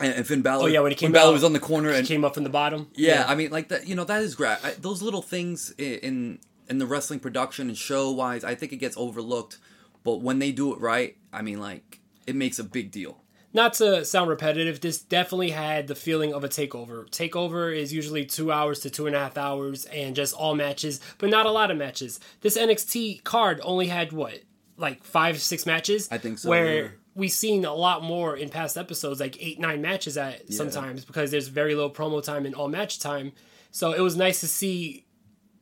and, 0.00 0.26
Finn 0.26 0.40
Balor. 0.40 0.64
Oh 0.64 0.66
yeah, 0.66 0.80
when 0.80 0.90
he 0.90 0.96
came 0.96 1.12
Balor 1.12 1.28
out, 1.28 1.32
was 1.34 1.44
on 1.44 1.52
the 1.52 1.60
corner 1.60 1.90
and 1.90 2.06
came 2.06 2.24
up 2.24 2.34
from 2.34 2.44
the 2.44 2.50
bottom. 2.50 2.88
Yeah, 2.94 3.26
I 3.28 3.34
mean, 3.34 3.50
like 3.50 3.68
that. 3.68 3.86
You 3.86 3.94
know, 3.94 4.04
that 4.04 4.22
is 4.22 4.34
great. 4.34 4.58
Those 4.78 5.02
little 5.02 5.20
things 5.20 5.70
in 5.76 6.38
in 6.68 6.78
the 6.78 6.86
wrestling 6.86 7.20
production 7.20 7.68
and 7.68 7.76
show 7.76 8.10
wise, 8.10 8.42
I 8.42 8.54
think 8.54 8.72
it 8.72 8.76
gets 8.76 8.96
overlooked. 8.96 9.58
But 10.02 10.22
when 10.22 10.38
they 10.38 10.50
do 10.50 10.72
it 10.72 10.80
right, 10.80 11.16
I 11.30 11.42
mean, 11.42 11.60
like 11.60 12.00
it 12.26 12.34
makes 12.34 12.58
a 12.58 12.64
big 12.64 12.90
deal. 12.90 13.22
Not 13.52 13.74
to 13.74 14.04
sound 14.04 14.30
repetitive, 14.30 14.80
this 14.80 15.00
definitely 15.00 15.50
had 15.50 15.88
the 15.88 15.94
feeling 15.94 16.32
of 16.32 16.44
a 16.44 16.48
takeover. 16.48 17.08
Takeover 17.10 17.76
is 17.76 17.92
usually 17.92 18.24
two 18.24 18.52
hours 18.52 18.80
to 18.80 18.90
two 18.90 19.06
and 19.06 19.16
a 19.16 19.18
half 19.18 19.36
hours 19.36 19.86
and 19.86 20.14
just 20.14 20.34
all 20.34 20.54
matches, 20.54 21.00
but 21.18 21.30
not 21.30 21.46
a 21.46 21.50
lot 21.50 21.70
of 21.70 21.76
matches. 21.76 22.20
This 22.42 22.56
NXT 22.56 23.24
card 23.24 23.60
only 23.64 23.88
had 23.88 24.12
what, 24.12 24.40
like 24.76 25.02
five, 25.02 25.40
six 25.40 25.66
matches? 25.66 26.08
I 26.10 26.18
think 26.18 26.38
so, 26.38 26.48
Where 26.48 26.82
yeah. 26.82 26.90
we've 27.14 27.32
seen 27.32 27.64
a 27.64 27.74
lot 27.74 28.04
more 28.04 28.36
in 28.36 28.50
past 28.50 28.78
episodes, 28.78 29.20
like 29.20 29.36
eight, 29.42 29.58
nine 29.58 29.82
matches 29.82 30.16
at 30.16 30.52
sometimes 30.52 31.04
because 31.04 31.30
there's 31.30 31.48
very 31.48 31.74
low 31.74 31.90
promo 31.90 32.22
time 32.22 32.46
and 32.46 32.54
all 32.54 32.68
match 32.68 33.00
time. 33.00 33.32
So 33.72 33.92
it 33.92 34.00
was 34.00 34.16
nice 34.16 34.40
to 34.40 34.48
see 34.48 35.06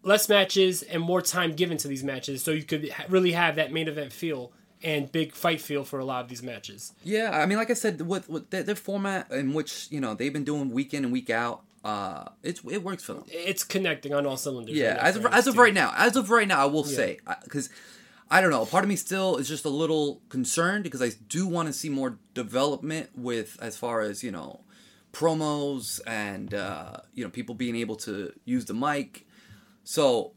less 0.03 0.29
matches 0.29 0.83
and 0.83 1.03
more 1.03 1.21
time 1.21 1.53
given 1.53 1.77
to 1.79 1.89
these 1.89 2.05
matches 2.05 2.43
so 2.43 2.51
you 2.51 2.63
could 2.63 2.91
really 3.09 3.33
have 3.33 3.57
that 3.57 3.73
main 3.73 3.89
event 3.89 4.13
feel 4.13 4.53
and 4.83 5.11
big 5.11 5.33
fight 5.33 5.61
feel 5.61 5.85
for 5.85 5.99
a 5.99 6.05
lot 6.05 6.23
of 6.23 6.29
these 6.29 6.43
matches. 6.43 6.93
Yeah, 7.03 7.31
I 7.33 7.47
mean, 7.47 7.59
like 7.59 7.71
I 7.71 7.75
said, 7.75 8.01
with, 8.03 8.29
with 8.29 8.51
their, 8.51 8.63
their 8.63 8.75
format 8.75 9.31
in 9.31 9.55
which 9.55 9.89
you 9.91 10.01
know 10.01 10.15
they've 10.15 10.33
been 10.33 10.45
doing 10.45 10.71
week 10.71 10.95
in 10.95 11.05
and 11.05 11.13
week 11.13 11.31
out, 11.31 11.63
uh, 11.85 12.27
it's 12.43 12.61
it 12.71 12.83
works 12.83 13.03
for 13.03 13.15
them. 13.15 13.25
it's 13.29 13.65
connecting 13.65 14.13
on 14.15 14.27
all 14.27 14.37
cylinders. 14.37 14.77
Yeah, 14.77 14.97
right 14.97 15.05
as 15.05 15.17
of, 15.17 15.27
as 15.27 15.47
of 15.47 15.59
right 15.59 15.75
now, 15.75 15.93
as 15.97 16.17
of 16.17 16.31
right 16.31 16.49
now, 16.49 16.63
I 16.63 16.67
will 16.67 16.85
say 16.85 17.19
because 17.45 17.71
I 18.31 18.41
don't 18.41 18.51
know. 18.51 18.65
Part 18.67 18.85
of 18.85 18.89
me 18.89 18.97
still 18.97 19.37
is 19.37 19.49
just 19.49 19.65
a 19.65 19.71
little 19.71 20.21
concerned 20.29 20.85
because 20.85 21.01
I 21.01 21.11
do 21.29 21.47
want 21.47 21.69
to 21.69 21.73
see 21.73 21.89
more 21.89 22.19
development 22.35 23.11
with 23.15 23.57
as 23.61 23.77
far 23.77 24.01
as 24.01 24.23
you 24.23 24.31
know 24.31 24.61
promos 25.13 26.01
and 26.07 26.53
uh, 26.53 26.99
you 27.15 27.25
know 27.25 27.31
people 27.31 27.55
being 27.55 27.77
able 27.77 27.97
to 27.97 28.33
use 28.45 28.67
the 28.67 28.75
mic. 28.75 29.27
So 29.85 30.33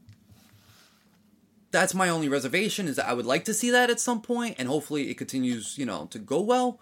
that's 1.72 1.94
my 1.94 2.08
only 2.08 2.28
reservation 2.28 2.86
is 2.86 2.96
that 2.96 3.08
I 3.08 3.12
would 3.14 3.26
like 3.26 3.44
to 3.46 3.54
see 3.54 3.70
that 3.70 3.90
at 3.90 3.98
some 3.98 4.22
point, 4.22 4.56
and 4.58 4.68
hopefully 4.68 5.10
it 5.10 5.18
continues 5.18 5.76
you 5.76 5.84
know 5.86 6.06
to 6.10 6.18
go 6.18 6.40
well. 6.40 6.78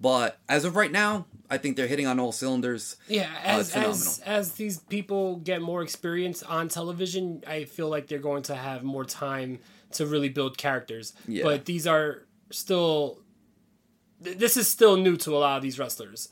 But 0.00 0.38
as 0.48 0.64
of 0.64 0.74
right 0.74 0.90
now, 0.90 1.26
I 1.48 1.58
think 1.58 1.76
they're 1.76 1.86
hitting 1.86 2.08
on 2.08 2.18
all 2.18 2.32
cylinders. 2.32 2.96
Yeah, 3.08 3.30
Uh, 3.44 3.60
as 3.60 3.70
phenomenal. 3.70 3.94
as 3.96 4.18
as 4.26 4.52
these 4.52 4.78
people 4.80 5.36
get 5.36 5.62
more 5.62 5.80
experience 5.82 6.42
on 6.42 6.68
television, 6.68 7.42
I 7.46 7.64
feel 7.64 7.88
like 7.88 8.08
they're 8.08 8.18
going 8.18 8.42
to 8.44 8.56
have 8.56 8.82
more 8.82 9.04
time 9.04 9.60
to 9.92 10.04
really 10.06 10.28
build 10.28 10.58
characters. 10.58 11.12
Yeah. 11.28 11.44
But 11.44 11.64
these 11.66 11.86
are 11.86 12.26
still 12.50 13.20
th- 14.24 14.38
this 14.38 14.56
is 14.56 14.66
still 14.68 14.96
new 14.96 15.16
to 15.18 15.36
a 15.36 15.38
lot 15.38 15.56
of 15.58 15.62
these 15.62 15.78
wrestlers. 15.78 16.28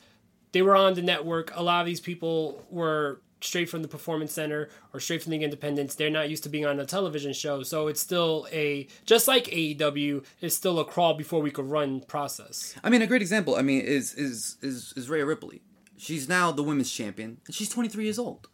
They 0.52 0.62
were 0.62 0.74
on 0.74 0.94
the 0.94 1.02
network. 1.02 1.52
A 1.54 1.62
lot 1.62 1.80
of 1.80 1.86
these 1.86 2.00
people 2.00 2.64
were 2.70 3.20
straight 3.42 3.68
from 3.68 3.82
the 3.82 3.88
performance 3.88 4.32
center 4.32 4.68
or 4.92 5.00
straight 5.00 5.22
from 5.22 5.30
the 5.30 5.42
independents. 5.42 5.94
They're 5.94 6.10
not 6.10 6.28
used 6.28 6.42
to 6.44 6.48
being 6.48 6.66
on 6.66 6.78
a 6.80 6.86
television 6.86 7.32
show, 7.32 7.62
so 7.62 7.88
it's 7.88 8.00
still 8.00 8.46
a 8.52 8.86
just 9.04 9.28
like 9.28 9.44
AEW, 9.46 10.24
it's 10.40 10.54
still 10.54 10.78
a 10.78 10.84
crawl 10.84 11.14
before 11.14 11.40
we 11.40 11.50
could 11.50 11.66
run 11.66 12.00
process. 12.00 12.74
I 12.82 12.90
mean, 12.90 13.02
a 13.02 13.06
great 13.06 13.22
example. 13.22 13.56
I 13.56 13.62
mean, 13.62 13.80
is 13.82 14.14
is 14.14 14.56
is 14.62 14.92
is 14.96 15.08
Rhea 15.08 15.24
Ripley. 15.24 15.62
She's 15.96 16.28
now 16.28 16.50
the 16.50 16.62
women's 16.62 16.90
champion, 16.90 17.38
and 17.46 17.54
she's 17.54 17.68
23 17.68 18.04
years 18.04 18.18
old. 18.18 18.48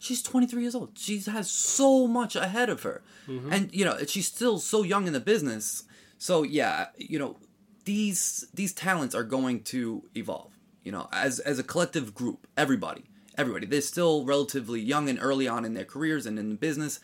She's 0.00 0.22
23 0.22 0.62
years 0.62 0.74
old. 0.74 0.98
She 0.98 1.18
has 1.20 1.50
so 1.50 2.06
much 2.06 2.36
ahead 2.36 2.68
of 2.68 2.82
her, 2.82 3.02
mm-hmm. 3.26 3.52
and 3.52 3.74
you 3.74 3.84
know 3.84 3.98
she's 4.06 4.26
still 4.26 4.58
so 4.58 4.82
young 4.82 5.06
in 5.06 5.12
the 5.12 5.20
business. 5.20 5.84
So 6.18 6.42
yeah, 6.42 6.86
you 6.96 7.18
know 7.18 7.36
these 7.84 8.46
these 8.52 8.72
talents 8.72 9.14
are 9.14 9.24
going 9.24 9.62
to 9.64 10.04
evolve. 10.14 10.52
You 10.84 10.92
know, 10.92 11.08
as 11.12 11.38
as 11.40 11.58
a 11.58 11.62
collective 11.62 12.14
group, 12.14 12.46
everybody, 12.56 13.04
everybody. 13.38 13.66
They're 13.66 13.80
still 13.80 14.24
relatively 14.24 14.80
young 14.80 15.08
and 15.08 15.18
early 15.22 15.48
on 15.48 15.64
in 15.64 15.74
their 15.74 15.84
careers 15.84 16.26
and 16.26 16.38
in 16.38 16.48
the 16.50 16.54
business, 16.56 17.00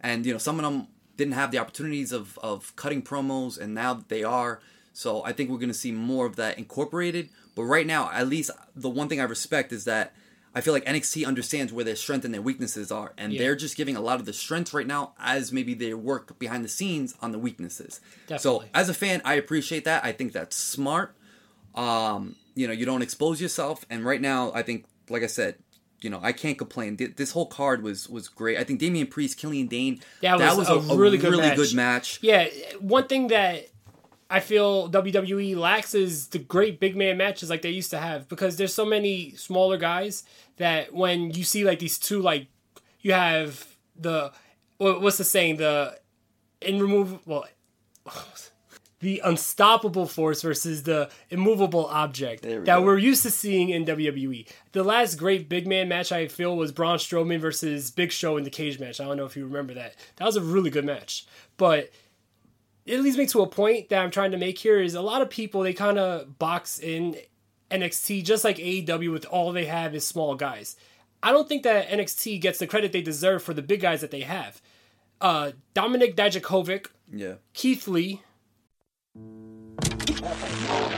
and 0.00 0.24
you 0.26 0.32
know 0.32 0.38
some 0.38 0.58
of 0.58 0.64
them 0.64 0.88
didn't 1.16 1.34
have 1.34 1.50
the 1.52 1.58
opportunities 1.58 2.10
of 2.12 2.38
of 2.42 2.74
cutting 2.76 3.02
promos, 3.02 3.58
and 3.58 3.74
now 3.74 4.02
they 4.08 4.24
are. 4.24 4.60
So 4.92 5.24
I 5.24 5.32
think 5.32 5.50
we're 5.50 5.58
going 5.58 5.68
to 5.68 5.74
see 5.74 5.92
more 5.92 6.24
of 6.26 6.36
that 6.36 6.56
incorporated. 6.58 7.28
But 7.56 7.64
right 7.64 7.86
now, 7.86 8.10
at 8.12 8.26
least 8.28 8.50
the 8.74 8.90
one 8.90 9.08
thing 9.08 9.20
I 9.20 9.24
respect 9.24 9.72
is 9.72 9.84
that 9.84 10.12
I 10.56 10.60
feel 10.60 10.72
like 10.72 10.84
NXT 10.84 11.26
understands 11.26 11.72
where 11.72 11.84
their 11.84 11.96
strength 11.96 12.24
and 12.24 12.32
their 12.32 12.42
weaknesses 12.42 12.92
are, 12.92 13.12
and 13.18 13.32
Yeah. 13.32 13.40
they're 13.40 13.56
just 13.56 13.76
giving 13.76 13.96
a 13.96 14.00
lot 14.00 14.20
of 14.20 14.26
the 14.26 14.32
strengths 14.32 14.72
right 14.72 14.86
now 14.86 15.14
as 15.18 15.52
maybe 15.52 15.74
they 15.74 15.94
work 15.94 16.38
behind 16.38 16.64
the 16.64 16.68
scenes 16.68 17.14
on 17.20 17.32
the 17.32 17.38
weaknesses. 17.40 18.00
Definitely. 18.28 18.66
So 18.66 18.70
as 18.72 18.88
a 18.88 18.94
fan, 18.94 19.20
I 19.24 19.34
appreciate 19.34 19.84
that. 19.84 20.04
I 20.04 20.12
think 20.12 20.32
that's 20.32 20.56
smart. 20.56 21.14
Um, 21.74 22.36
you 22.54 22.66
know 22.68 22.72
you 22.72 22.86
don't 22.86 23.02
expose 23.02 23.40
yourself. 23.40 23.84
And 23.90 24.04
right 24.04 24.20
now, 24.20 24.52
I 24.54 24.62
think, 24.62 24.84
like 25.08 25.22
I 25.24 25.26
said, 25.26 25.56
you 26.04 26.10
know 26.10 26.20
I 26.22 26.32
can't 26.32 26.58
complain. 26.58 26.96
This 27.16 27.32
whole 27.32 27.46
card 27.46 27.82
was 27.82 28.08
was 28.08 28.28
great. 28.28 28.58
I 28.58 28.64
think 28.64 28.78
Damian 28.78 29.06
Priest, 29.06 29.38
Killian 29.38 29.66
Dain, 29.66 30.00
That 30.20 30.56
was 30.56 30.68
a 30.68 30.78
really 30.94 31.18
good 31.18 31.36
match. 31.38 31.56
good 31.56 31.74
match. 31.74 32.18
Yeah, 32.22 32.48
one 32.78 33.08
thing 33.08 33.28
that 33.28 33.68
I 34.30 34.40
feel 34.40 34.90
WWE 34.90 35.56
lacks 35.56 35.94
is 35.94 36.28
the 36.28 36.38
great 36.38 36.80
big 36.80 36.96
man 36.96 37.16
matches 37.16 37.50
like 37.50 37.62
they 37.62 37.70
used 37.70 37.90
to 37.90 37.98
have 37.98 38.28
because 38.28 38.56
there's 38.56 38.74
so 38.74 38.84
many 38.84 39.32
smaller 39.32 39.76
guys 39.76 40.24
that 40.56 40.92
when 40.92 41.30
you 41.30 41.44
see 41.44 41.64
like 41.64 41.78
these 41.78 41.98
two 41.98 42.20
like 42.20 42.48
you 43.00 43.12
have 43.12 43.66
the 43.96 44.32
what's 44.78 45.18
the 45.18 45.24
saying 45.24 45.56
the 45.56 45.98
in 46.60 46.80
remove 46.80 47.26
well 47.26 47.44
the 49.04 49.20
unstoppable 49.22 50.06
force 50.06 50.40
versus 50.42 50.82
the 50.84 51.10
immovable 51.30 51.86
object 51.86 52.44
we 52.44 52.54
that 52.54 52.64
go. 52.64 52.82
we're 52.82 52.98
used 52.98 53.22
to 53.22 53.30
seeing 53.30 53.68
in 53.68 53.84
WWE. 53.84 54.48
The 54.72 54.82
last 54.82 55.16
great 55.16 55.48
big 55.48 55.66
man 55.66 55.88
match 55.88 56.10
I 56.10 56.26
feel 56.26 56.56
was 56.56 56.72
Braun 56.72 56.98
Strowman 56.98 57.38
versus 57.38 57.90
Big 57.90 58.10
Show 58.10 58.36
in 58.38 58.44
the 58.44 58.50
cage 58.50 58.80
match. 58.80 59.00
I 59.00 59.04
don't 59.04 59.16
know 59.16 59.26
if 59.26 59.36
you 59.36 59.44
remember 59.46 59.74
that. 59.74 59.94
That 60.16 60.24
was 60.24 60.36
a 60.36 60.40
really 60.40 60.70
good 60.70 60.84
match. 60.86 61.26
But 61.58 61.90
it 62.86 63.00
leads 63.00 63.16
me 63.18 63.26
to 63.26 63.42
a 63.42 63.46
point 63.46 63.90
that 63.90 64.02
I'm 64.02 64.10
trying 64.10 64.30
to 64.32 64.38
make 64.38 64.58
here 64.58 64.80
is 64.80 64.94
a 64.94 65.02
lot 65.02 65.22
of 65.22 65.30
people 65.30 65.62
they 65.62 65.72
kind 65.74 65.98
of 65.98 66.38
box 66.38 66.78
in 66.78 67.16
NXT 67.70 68.24
just 68.24 68.42
like 68.44 68.56
AEW 68.56 69.12
with 69.12 69.24
all 69.26 69.52
they 69.52 69.66
have 69.66 69.94
is 69.94 70.06
small 70.06 70.34
guys. 70.34 70.76
I 71.22 71.32
don't 71.32 71.48
think 71.48 71.62
that 71.62 71.88
NXT 71.88 72.40
gets 72.40 72.58
the 72.58 72.66
credit 72.66 72.92
they 72.92 73.00
deserve 73.02 73.42
for 73.42 73.54
the 73.54 73.62
big 73.62 73.80
guys 73.80 74.00
that 74.00 74.10
they 74.10 74.20
have. 74.22 74.60
Uh, 75.20 75.52
Dominik 75.74 76.14
Dijakovic, 76.14 76.86
Yeah. 77.10 77.34
Keith 77.54 77.88
Lee, 77.88 78.22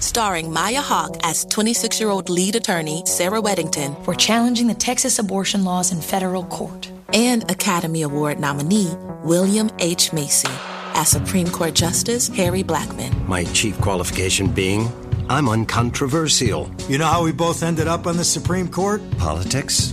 Starring 0.00 0.52
Maya 0.52 0.80
Hawke 0.82 1.16
as 1.22 1.44
26 1.46 2.00
year 2.00 2.10
old 2.10 2.28
lead 2.28 2.56
attorney 2.56 3.02
Sarah 3.06 3.40
Weddington 3.40 4.06
We're 4.06 4.14
challenging 4.14 4.66
the 4.66 4.74
Texas 4.74 5.18
abortion 5.18 5.64
laws 5.64 5.92
in 5.92 6.00
federal 6.00 6.44
court. 6.44 6.90
and 7.12 7.48
Academy 7.50 8.02
Award 8.02 8.38
nominee 8.40 8.92
William 9.24 9.70
H. 9.78 10.12
Macy 10.12 10.48
as 10.94 11.08
Supreme 11.08 11.48
Court 11.50 11.74
Justice 11.74 12.28
Harry 12.28 12.62
Blackmun. 12.62 13.26
My 13.26 13.44
chief 13.44 13.78
qualification 13.80 14.50
being 14.52 14.88
I'm 15.28 15.48
uncontroversial. 15.48 16.70
You 16.88 16.98
know 16.98 17.06
how 17.06 17.24
we 17.24 17.32
both 17.32 17.62
ended 17.64 17.88
up 17.88 18.06
on 18.06 18.16
the 18.16 18.24
Supreme 18.24 18.68
Court? 18.68 19.02
Politics? 19.18 19.92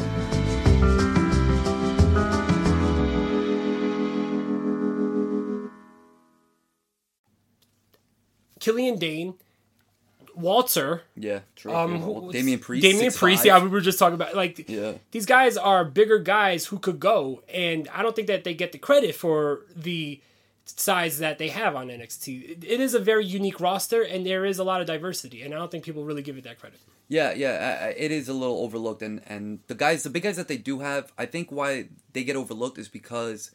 Killian 8.61 8.97
Dain, 8.97 9.33
Walter, 10.35 11.01
Yeah. 11.17 11.39
True. 11.57 11.73
um, 11.75 11.99
who- 12.01 12.31
Damian 12.31 12.59
Priest. 12.59 12.83
Damian 12.83 13.11
6'5". 13.11 13.19
Priest. 13.19 13.45
Yeah, 13.45 13.61
we 13.61 13.67
were 13.67 13.81
just 13.81 13.99
talking 13.99 14.13
about 14.15 14.33
like 14.35 14.69
Yeah. 14.69 14.93
these 15.11 15.25
guys 15.25 15.57
are 15.57 15.83
bigger 15.83 16.19
guys 16.19 16.67
who 16.67 16.79
could 16.79 16.99
go, 17.01 17.43
and 17.53 17.89
I 17.93 18.01
don't 18.01 18.15
think 18.15 18.27
that 18.29 18.45
they 18.45 18.53
get 18.53 18.71
the 18.71 18.77
credit 18.77 19.13
for 19.13 19.65
the 19.75 20.21
size 20.65 21.17
that 21.19 21.37
they 21.37 21.49
have 21.49 21.75
on 21.75 21.89
NXT. 21.89 22.63
It- 22.63 22.79
is 22.79 22.93
a 22.93 22.99
very 22.99 23.25
unique 23.25 23.59
roster, 23.59 24.03
and 24.03 24.25
there 24.25 24.45
is 24.45 24.57
a 24.57 24.63
lot 24.63 24.79
of 24.79 24.87
diversity, 24.87 25.41
and 25.41 25.53
I 25.53 25.57
don't 25.57 25.69
think 25.69 25.83
people 25.83 26.05
really 26.05 26.21
give 26.21 26.37
it 26.37 26.45
that 26.45 26.59
credit. 26.59 26.79
Yeah, 27.09 27.33
yeah, 27.33 27.87
it 27.87 28.09
is 28.11 28.29
a 28.29 28.33
little 28.33 28.59
overlooked, 28.61 29.01
and 29.01 29.21
and 29.27 29.59
the 29.67 29.75
guys, 29.75 30.03
the 30.03 30.09
big 30.09 30.23
guys 30.23 30.37
that 30.37 30.47
they 30.47 30.55
do 30.57 30.79
have, 30.79 31.11
I 31.17 31.25
think 31.25 31.51
why 31.51 31.89
they 32.13 32.23
get 32.23 32.37
overlooked 32.37 32.77
is 32.77 32.87
because 32.87 33.51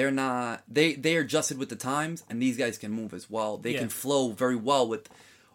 they're 0.00 0.10
not 0.10 0.62
they 0.66 0.94
they 0.94 1.14
are 1.18 1.20
adjusted 1.20 1.58
with 1.58 1.68
the 1.68 1.76
times, 1.76 2.24
and 2.30 2.40
these 2.40 2.56
guys 2.56 2.78
can 2.78 2.90
move 2.90 3.12
as 3.12 3.28
well. 3.28 3.58
They 3.58 3.72
Yeah. 3.72 3.80
can 3.80 3.88
flow 3.90 4.30
very 4.32 4.56
well 4.56 4.88
with 4.88 5.08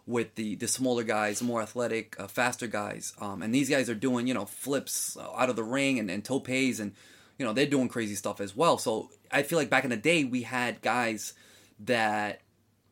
with 0.06 0.36
the 0.36 0.54
the 0.54 0.68
smaller 0.68 1.02
guys, 1.02 1.42
more 1.42 1.60
athletic, 1.60 2.14
uh, 2.20 2.28
faster 2.28 2.68
guys, 2.68 3.12
um, 3.20 3.42
and 3.42 3.52
these 3.52 3.68
guys 3.68 3.90
are 3.90 3.94
doing 4.08 4.28
you 4.28 4.34
know 4.34 4.44
flips 4.46 5.16
uh, 5.16 5.28
out 5.40 5.50
of 5.50 5.56
the 5.56 5.64
ring 5.64 5.98
and 5.98 6.08
and 6.10 6.24
topes, 6.24 6.78
and 6.78 6.92
you 7.38 7.44
know 7.44 7.52
they're 7.52 7.66
doing 7.66 7.88
crazy 7.88 8.14
stuff 8.14 8.40
as 8.40 8.54
well. 8.54 8.78
So 8.78 9.10
I 9.32 9.42
feel 9.42 9.58
like 9.58 9.68
back 9.68 9.82
in 9.84 9.90
the 9.90 9.96
day 9.96 10.22
we 10.22 10.42
had 10.42 10.80
guys 10.80 11.32
that 11.80 12.40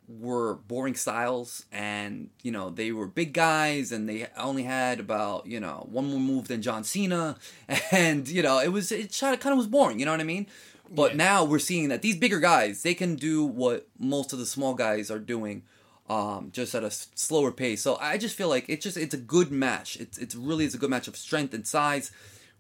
were 0.07 0.55
boring 0.69 0.95
styles 0.95 1.65
and 1.73 2.29
you 2.43 2.51
know 2.51 2.69
they 2.69 2.93
were 2.93 3.07
big 3.07 3.33
guys 3.33 3.91
and 3.91 4.07
they 4.09 4.27
only 4.37 4.65
had 4.65 5.01
about 5.01 5.47
you 5.47 5.59
know 5.59 5.87
one 5.91 6.07
more 6.11 6.21
move 6.21 6.47
than 6.49 6.61
John 6.61 6.85
Cena 6.85 7.37
and 7.91 8.29
you 8.29 8.43
know 8.43 8.59
it 8.59 8.69
was 8.69 8.93
it 8.93 9.17
kind 9.19 9.53
of 9.53 9.57
was 9.57 9.67
boring 9.67 9.99
you 9.99 10.05
know 10.05 10.11
what 10.11 10.21
I 10.21 10.25
mean 10.25 10.47
but 10.95 11.17
now 11.17 11.45
we're 11.45 11.59
seeing 11.59 11.89
that 11.89 12.03
these 12.03 12.17
bigger 12.17 12.41
guys 12.41 12.83
they 12.83 12.95
can 12.95 13.17
do 13.17 13.45
what 13.45 13.89
most 13.99 14.33
of 14.33 14.39
the 14.39 14.47
small 14.47 14.75
guys 14.75 15.11
are 15.11 15.19
doing 15.19 15.63
um, 16.09 16.51
just 16.53 16.75
at 16.75 16.83
a 16.83 16.87
s- 16.89 17.09
slower 17.15 17.51
pace. 17.51 17.81
So 17.83 17.97
I 17.97 18.19
just 18.19 18.37
feel 18.37 18.49
like 18.49 18.67
it's 18.69 18.83
just 18.85 18.97
it's 18.97 19.15
a 19.15 19.19
good 19.19 19.51
match. 19.51 19.97
It's 19.97 20.19
it's 20.19 20.35
really 20.35 20.65
is 20.65 20.75
a 20.75 20.79
good 20.79 20.91
match 20.91 21.09
of 21.09 21.17
strength 21.17 21.55
and 21.55 21.67
size, 21.67 22.11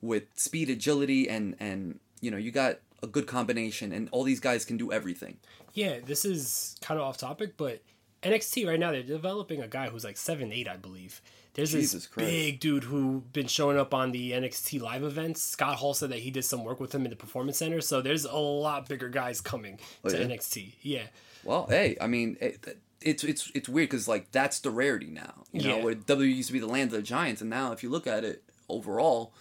with 0.00 0.24
speed, 0.34 0.70
agility, 0.70 1.28
and 1.28 1.54
and 1.60 1.98
you 2.20 2.30
know 2.30 2.36
you 2.38 2.50
got 2.50 2.78
a 3.02 3.06
good 3.06 3.26
combination, 3.26 3.92
and 3.92 4.08
all 4.12 4.22
these 4.24 4.40
guys 4.40 4.64
can 4.64 4.76
do 4.78 4.90
everything. 4.92 5.36
Yeah, 5.74 5.98
this 6.04 6.24
is 6.24 6.76
kind 6.80 6.98
of 6.98 7.06
off 7.06 7.18
topic, 7.18 7.56
but 7.56 7.82
NXT 8.22 8.66
right 8.66 8.80
now 8.80 8.92
they're 8.92 9.02
developing 9.02 9.60
a 9.60 9.68
guy 9.68 9.88
who's 9.90 10.04
like 10.04 10.16
seven 10.16 10.52
eight, 10.52 10.68
I 10.68 10.76
believe. 10.76 11.20
There's 11.54 11.70
Jesus 11.72 11.92
this 11.92 12.06
Christ. 12.06 12.28
big 12.30 12.60
dude 12.60 12.84
who 12.84 13.22
been 13.32 13.46
showing 13.46 13.78
up 13.78 13.94
on 13.94 14.10
the 14.12 14.32
NXT 14.32 14.80
live 14.80 15.02
events. 15.04 15.40
Scott 15.42 15.76
Hall 15.76 15.94
said 15.94 16.10
that 16.10 16.18
he 16.18 16.30
did 16.30 16.44
some 16.44 16.64
work 16.64 16.80
with 16.80 16.94
him 16.94 17.04
in 17.04 17.10
the 17.10 17.16
performance 17.16 17.58
center, 17.58 17.80
so 17.80 18.02
there's 18.02 18.24
a 18.24 18.36
lot 18.36 18.88
bigger 18.88 19.08
guys 19.08 19.40
coming 19.40 19.78
Oh, 20.04 20.08
to 20.10 20.18
yeah? 20.18 20.24
NXT. 20.26 20.74
Yeah, 20.82 21.02
Well, 21.44 21.66
hey, 21.68 21.96
I 22.00 22.06
mean, 22.08 22.36
it, 22.40 22.78
it's 23.00 23.22
it's 23.22 23.50
it's 23.54 23.68
weird 23.68 23.88
because 23.90 24.08
like 24.08 24.30
that's 24.32 24.58
the 24.60 24.70
rarity 24.70 25.06
now. 25.10 25.44
You 25.52 25.62
know, 25.68 25.76
Yeah. 25.78 25.84
where 25.84 25.94
W 25.94 26.28
used 26.28 26.48
to 26.48 26.52
be 26.52 26.58
the 26.58 26.66
land 26.66 26.90
of 26.92 26.96
the 26.96 27.02
giants, 27.02 27.40
and 27.40 27.50
now 27.50 27.72
if 27.72 27.82
you 27.82 27.88
look 27.90 28.06
at 28.06 28.24
it 28.24 28.42
overall, 28.68 29.32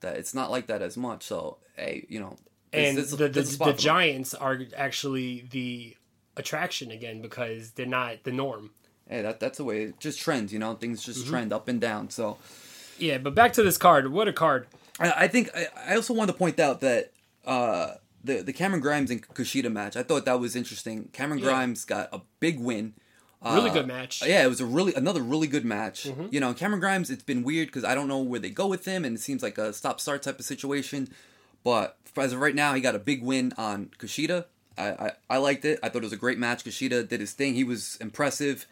that 0.00 0.16
it's 0.16 0.32
not 0.34 0.50
like 0.50 0.68
that 0.68 0.80
as 0.82 0.96
much. 0.96 1.24
So 1.24 1.58
hey, 1.76 2.06
you 2.08 2.20
know, 2.20 2.36
and 2.72 2.96
it's 2.98 3.12
a- 3.12 3.16
the 3.16 3.28
the, 3.28 3.40
a 3.40 3.44
spot 3.44 3.76
the. 3.76 3.82
Giants 3.82 4.32
are 4.34 4.58
actually 4.76 5.46
the 5.50 5.96
attraction 6.36 6.90
again 6.92 7.20
because 7.20 7.72
they're 7.72 7.84
not 7.86 8.22
the 8.24 8.32
norm. 8.32 8.70
Hey, 9.08 9.22
that 9.22 9.40
that's 9.40 9.58
the 9.58 9.64
way. 9.64 9.82
It 9.84 10.00
just 10.00 10.20
trends, 10.20 10.52
you 10.52 10.58
know. 10.58 10.74
Things 10.74 11.02
just 11.02 11.24
Mhm. 11.24 11.28
trend 11.28 11.52
up 11.52 11.68
and 11.68 11.80
down. 11.80 12.10
So 12.10 12.38
Yeah, 12.98 13.18
but 13.18 13.34
back 13.34 13.52
to 13.54 13.62
this 13.62 13.78
card. 13.78 14.10
What 14.12 14.28
a 14.28 14.32
card! 14.32 14.66
I, 15.00 15.12
I 15.24 15.28
think 15.28 15.50
I, 15.54 15.66
I 15.88 15.94
also 15.96 16.12
wanted 16.14 16.32
to 16.32 16.38
point 16.38 16.58
out 16.60 16.80
that 16.80 17.12
uh, 17.46 17.94
the 18.22 18.42
the 18.42 18.52
Cameron 18.52 18.80
Grimes 18.82 19.10
and 19.10 19.26
Kushida 19.28 19.72
match. 19.72 19.96
I 19.96 20.02
thought 20.02 20.24
that 20.26 20.38
was 20.40 20.54
interesting. 20.56 21.08
Cameron 21.12 21.38
Yeah. 21.38 21.46
Grimes 21.46 21.84
got 21.84 22.08
a 22.12 22.20
big 22.40 22.58
win. 22.60 22.94
Really 23.44 23.70
Uh, 23.70 23.72
good 23.74 23.86
match. 23.86 24.20
Yeah, 24.26 24.42
it 24.44 24.48
was 24.48 24.60
a 24.60 24.66
really 24.66 24.92
another 24.94 25.22
really 25.22 25.46
good 25.46 25.64
match. 25.64 26.04
Mhm. 26.08 26.32
You 26.32 26.40
know, 26.40 26.52
Cameron 26.52 26.80
Grimes. 26.80 27.08
It's 27.08 27.22
been 27.22 27.44
weird 27.44 27.68
because 27.68 27.84
I 27.84 27.94
don't 27.94 28.08
know 28.08 28.18
where 28.18 28.40
they 28.40 28.50
go 28.50 28.66
with 28.66 28.84
him, 28.84 29.04
and 29.04 29.16
it 29.16 29.20
seems 29.20 29.42
like 29.44 29.56
a 29.58 29.72
stop 29.72 30.00
start 30.00 30.22
type 30.22 30.40
of 30.40 30.44
situation. 30.44 31.08
But 31.64 31.96
as 32.16 32.32
of 32.32 32.40
right 32.40 32.54
now, 32.54 32.74
he 32.74 32.80
got 32.80 32.96
a 32.96 32.98
big 32.98 33.22
win 33.22 33.52
on 33.56 33.90
Kushida. 33.98 34.46
I, 34.76 34.88
I, 34.88 35.12
I 35.30 35.36
liked 35.38 35.64
it. 35.64 35.78
I 35.82 35.88
thought 35.88 35.98
it 36.02 36.04
was 36.04 36.12
a 36.12 36.16
great 36.16 36.38
match. 36.38 36.64
Kushida 36.64 37.06
did 37.08 37.20
his 37.20 37.32
thing. 37.32 37.54
He 37.54 37.62
was 37.64 37.96
impressive. 38.00 38.66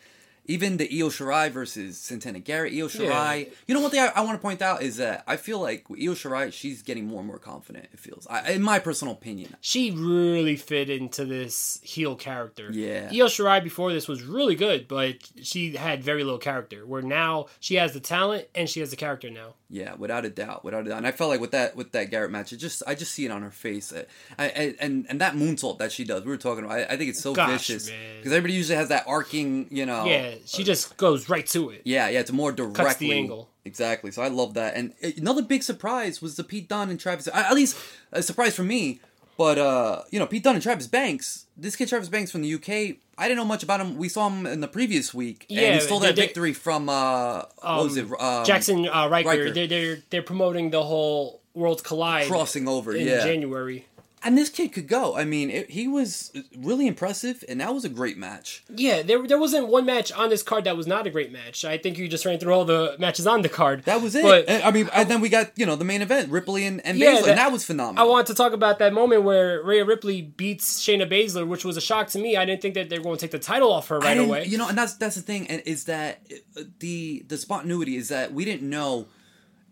Even 0.47 0.76
the 0.76 0.85
Io 0.85 1.09
Shirai 1.09 1.50
versus 1.50 1.99
Santana 1.99 2.38
Garrett, 2.38 2.73
Io 2.73 2.88
Shirai. 2.88 3.47
Yeah. 3.47 3.53
You 3.67 3.75
know 3.75 3.81
one 3.81 3.91
thing 3.91 4.00
I, 4.00 4.12
I 4.15 4.21
want 4.23 4.38
to 4.38 4.43
point 4.43 4.62
out 4.62 4.83
is 4.83 4.97
that 4.97 5.25
I 5.26 5.37
feel 5.37 5.61
like 5.61 5.87
Io 5.91 6.15
Shirai, 6.15 6.53
she's 6.53 6.83
getting 6.83 7.07
more 7.07 7.19
and 7.21 7.26
more 7.26 7.38
confident. 7.38 7.88
It 7.93 7.99
feels, 7.99 8.26
I, 8.29 8.53
in 8.53 8.62
my 8.62 8.79
personal 8.79 9.15
opinion. 9.15 9.57
She 9.61 9.91
really 9.91 10.57
fit 10.57 10.91
into 10.91 11.25
this 11.25 11.81
heel 11.83 12.17
character. 12.17 12.71
Yeah. 12.73 13.11
Io 13.12 13.26
Shirai 13.26 13.62
before 13.62 13.93
this 13.93 14.09
was 14.09 14.23
really 14.23 14.55
good, 14.55 14.88
but 14.88 15.17
she 15.43 15.76
had 15.76 16.03
very 16.03 16.25
little 16.25 16.38
character. 16.38 16.87
Where 16.87 17.03
now 17.03 17.47
she 17.61 17.76
has 17.76 17.93
the 17.93 18.00
talent 18.00 18.49
and 18.55 18.69
she 18.69 18.81
has 18.81 18.91
the 18.91 18.97
character 18.97 19.31
now. 19.31 19.55
Yeah, 19.69 19.95
without 19.95 20.25
a 20.25 20.31
doubt, 20.31 20.65
without 20.65 20.87
a 20.87 20.91
doubt. 20.91 20.99
And 20.99 21.07
I 21.07 21.11
felt 21.11 21.31
like 21.31 21.41
with 21.41 21.50
that 21.50 21.75
with 21.75 21.91
that 21.93 22.11
Garrett 22.11 22.31
match, 22.31 22.53
it 22.53 22.59
just 22.59 22.85
I 22.87 22.95
just 22.95 23.12
see 23.12 23.25
it 23.25 23.33
on 23.33 23.43
her 23.43 23.50
face. 23.50 23.93
I, 24.38 24.45
I, 24.45 24.75
and 24.79 25.07
and 25.09 25.21
that 25.21 25.35
moonsault 25.35 25.79
that 25.79 25.91
she 25.91 26.05
does, 26.05 26.23
we 26.25 26.31
were 26.31 26.37
talking 26.37 26.65
about. 26.65 26.79
I, 26.79 26.85
I 26.85 26.97
think 26.97 27.11
it's 27.11 27.23
so 27.23 27.35
Gosh, 27.35 27.50
vicious 27.50 27.91
because 28.19 28.33
everybody 28.33 28.55
usually 28.55 28.76
has 28.76 28.91
that 28.91 29.05
arcing, 29.09 29.67
you 29.71 29.85
know. 29.85 30.05
Yeah, 30.05 30.36
she 30.45 30.64
just 30.64 30.97
goes 30.97 31.28
right 31.28 31.47
to 31.49 31.71
it. 31.71 31.83
Yeah, 31.85 32.09
yeah, 32.09 32.21
it's 32.21 32.33
more 32.33 32.52
directly. 32.52 33.12
angle. 33.12 33.49
Exactly. 33.64 34.11
So 34.12 34.23
I 34.23 34.28
love 34.28 34.55
that. 34.55 34.75
And 34.76 34.93
another 35.16 35.43
big 35.43 35.62
surprise 35.62 36.21
was 36.23 36.37
the 36.37 36.45
Pete 36.45 36.69
Dunne 36.69 36.90
and 36.90 37.00
Travis. 37.00 37.28
At 37.33 37.55
least 37.55 37.76
a 38.12 38.23
surprise 38.23 38.55
for 38.55 38.62
me. 38.62 39.00
But 39.38 39.59
uh, 39.59 40.02
you 40.11 40.19
know, 40.19 40.26
Pete 40.26 40.43
Dunne 40.45 40.55
and 40.55 40.62
Travis 40.62 40.87
Banks. 40.87 41.47
This 41.57 41.76
kid 41.76 41.88
Travis 41.88 42.09
Banks 42.09 42.31
from 42.31 42.43
the 42.43 42.55
UK. 42.55 42.97
I 43.19 43.28
didn't 43.28 43.37
know 43.38 43.45
much 43.45 43.62
about 43.62 43.81
him. 43.81 43.97
We 43.97 44.09
saw 44.09 44.28
him 44.28 44.47
in 44.47 44.61
the 44.61 44.69
previous 44.69 45.12
week, 45.14 45.47
and 45.50 45.59
Yeah, 45.59 45.75
he 45.75 45.81
stole 45.81 46.00
that 46.00 46.16
they- 46.16 46.23
victory 46.23 46.52
from 46.52 46.88
uh, 46.88 47.43
what 47.61 47.85
was 47.85 47.97
it? 47.97 48.07
Um, 48.07 48.14
Um, 48.19 48.45
Jackson 48.45 48.88
uh, 48.88 49.09
Ryker. 49.09 49.28
Ryker. 49.28 49.50
They're, 49.52 49.66
they're 49.66 49.99
they're 50.11 50.23
promoting 50.23 50.71
the 50.71 50.83
whole 50.83 51.40
Worlds 51.55 51.83
Collide 51.83 52.28
Crossing 52.28 52.69
over, 52.69 52.95
in 52.95 53.07
yeah. 53.07 53.25
January. 53.25 53.85
And 54.26 54.37
this 54.37 54.49
kid 54.49 54.73
could 54.73 54.88
go. 54.88 55.16
I 55.16 55.25
mean, 55.25 55.50
it, 55.50 55.71
he 55.71 55.86
was 55.86 56.32
really 56.56 56.86
impressive, 56.89 57.45
and 57.49 57.60
that 57.60 57.73
was 57.73 57.84
a 57.84 57.89
great 57.89 58.19
match. 58.19 58.65
Yeah, 58.69 59.02
there 59.02 59.25
there 59.26 59.39
wasn't 59.39 59.69
one 59.69 59.86
match 59.86 60.10
on 60.10 60.30
this 60.30 60.43
card 60.43 60.65
that 60.65 60.76
was 60.76 60.86
not 60.86 61.06
a 61.06 61.10
great 61.10 61.30
match. 61.30 61.65
I 61.65 61.78
think 61.78 61.97
you 61.97 62.08
just 62.08 62.25
ran 62.26 62.39
through 62.41 62.52
all 62.52 62.65
the 62.65 62.97
matches 62.99 63.26
on 63.26 63.43
the 63.43 63.49
card. 63.49 63.84
That 63.84 64.02
was 64.02 64.17
it. 64.17 64.23
But 64.23 64.49
And, 64.49 64.65
I 64.65 64.73
mean, 64.73 64.91
and 64.93 65.08
then 65.08 65.21
we 65.21 65.28
got 65.28 65.52
you 65.56 65.65
know 65.65 65.76
the 65.76 65.84
main 65.84 66.02
event, 66.02 66.30
Ripley 66.30 66.65
and, 66.67 66.84
and 66.84 66.99
Yeah, 66.99 67.12
Baszler, 67.15 67.21
that- 67.21 67.28
and 67.28 67.39
that 67.39 67.52
was 67.52 67.65
phenomenal. 67.65 68.04
I 68.04 68.08
wanted 68.10 68.26
to 68.26 68.34
talk 68.34 68.52
about 68.52 68.80
that 68.80 68.93
moment 68.93 69.23
where 69.23 69.62
Rhea 69.62 69.84
Ripley 69.84 70.23
beats 70.23 70.80
Shayna 70.82 71.08
Baszler, 71.08 71.47
which 71.47 71.65
was 71.65 71.76
a 71.76 71.80
shock 71.80 72.08
to 72.08 72.19
me. 72.19 72.36
I 72.36 72.45
didn't 72.45 72.62
think 72.62 72.75
that 72.75 72.89
they 72.91 72.99
were 72.99 73.04
going 73.04 73.17
to 73.19 73.21
take 73.21 73.30
the 73.30 73.39
title 73.39 73.71
off 73.73 73.86
her 73.89 74.00
right 74.00 74.19
away. 74.19 74.45
You 74.47 74.58
know, 74.58 74.69
and 74.69 74.76
that's 74.76 74.95
that's 74.95 75.15
the 75.15 75.23
thing, 75.23 75.47
and 75.47 75.62
is 75.67 75.84
that 75.84 76.21
uh, 76.56 76.62
the 76.80 77.25
the 77.28 77.36
spontaneity 77.39 77.97
is 77.97 78.08
that 78.08 78.32
we 78.32 78.45
didn't 78.45 78.69
know 78.69 79.06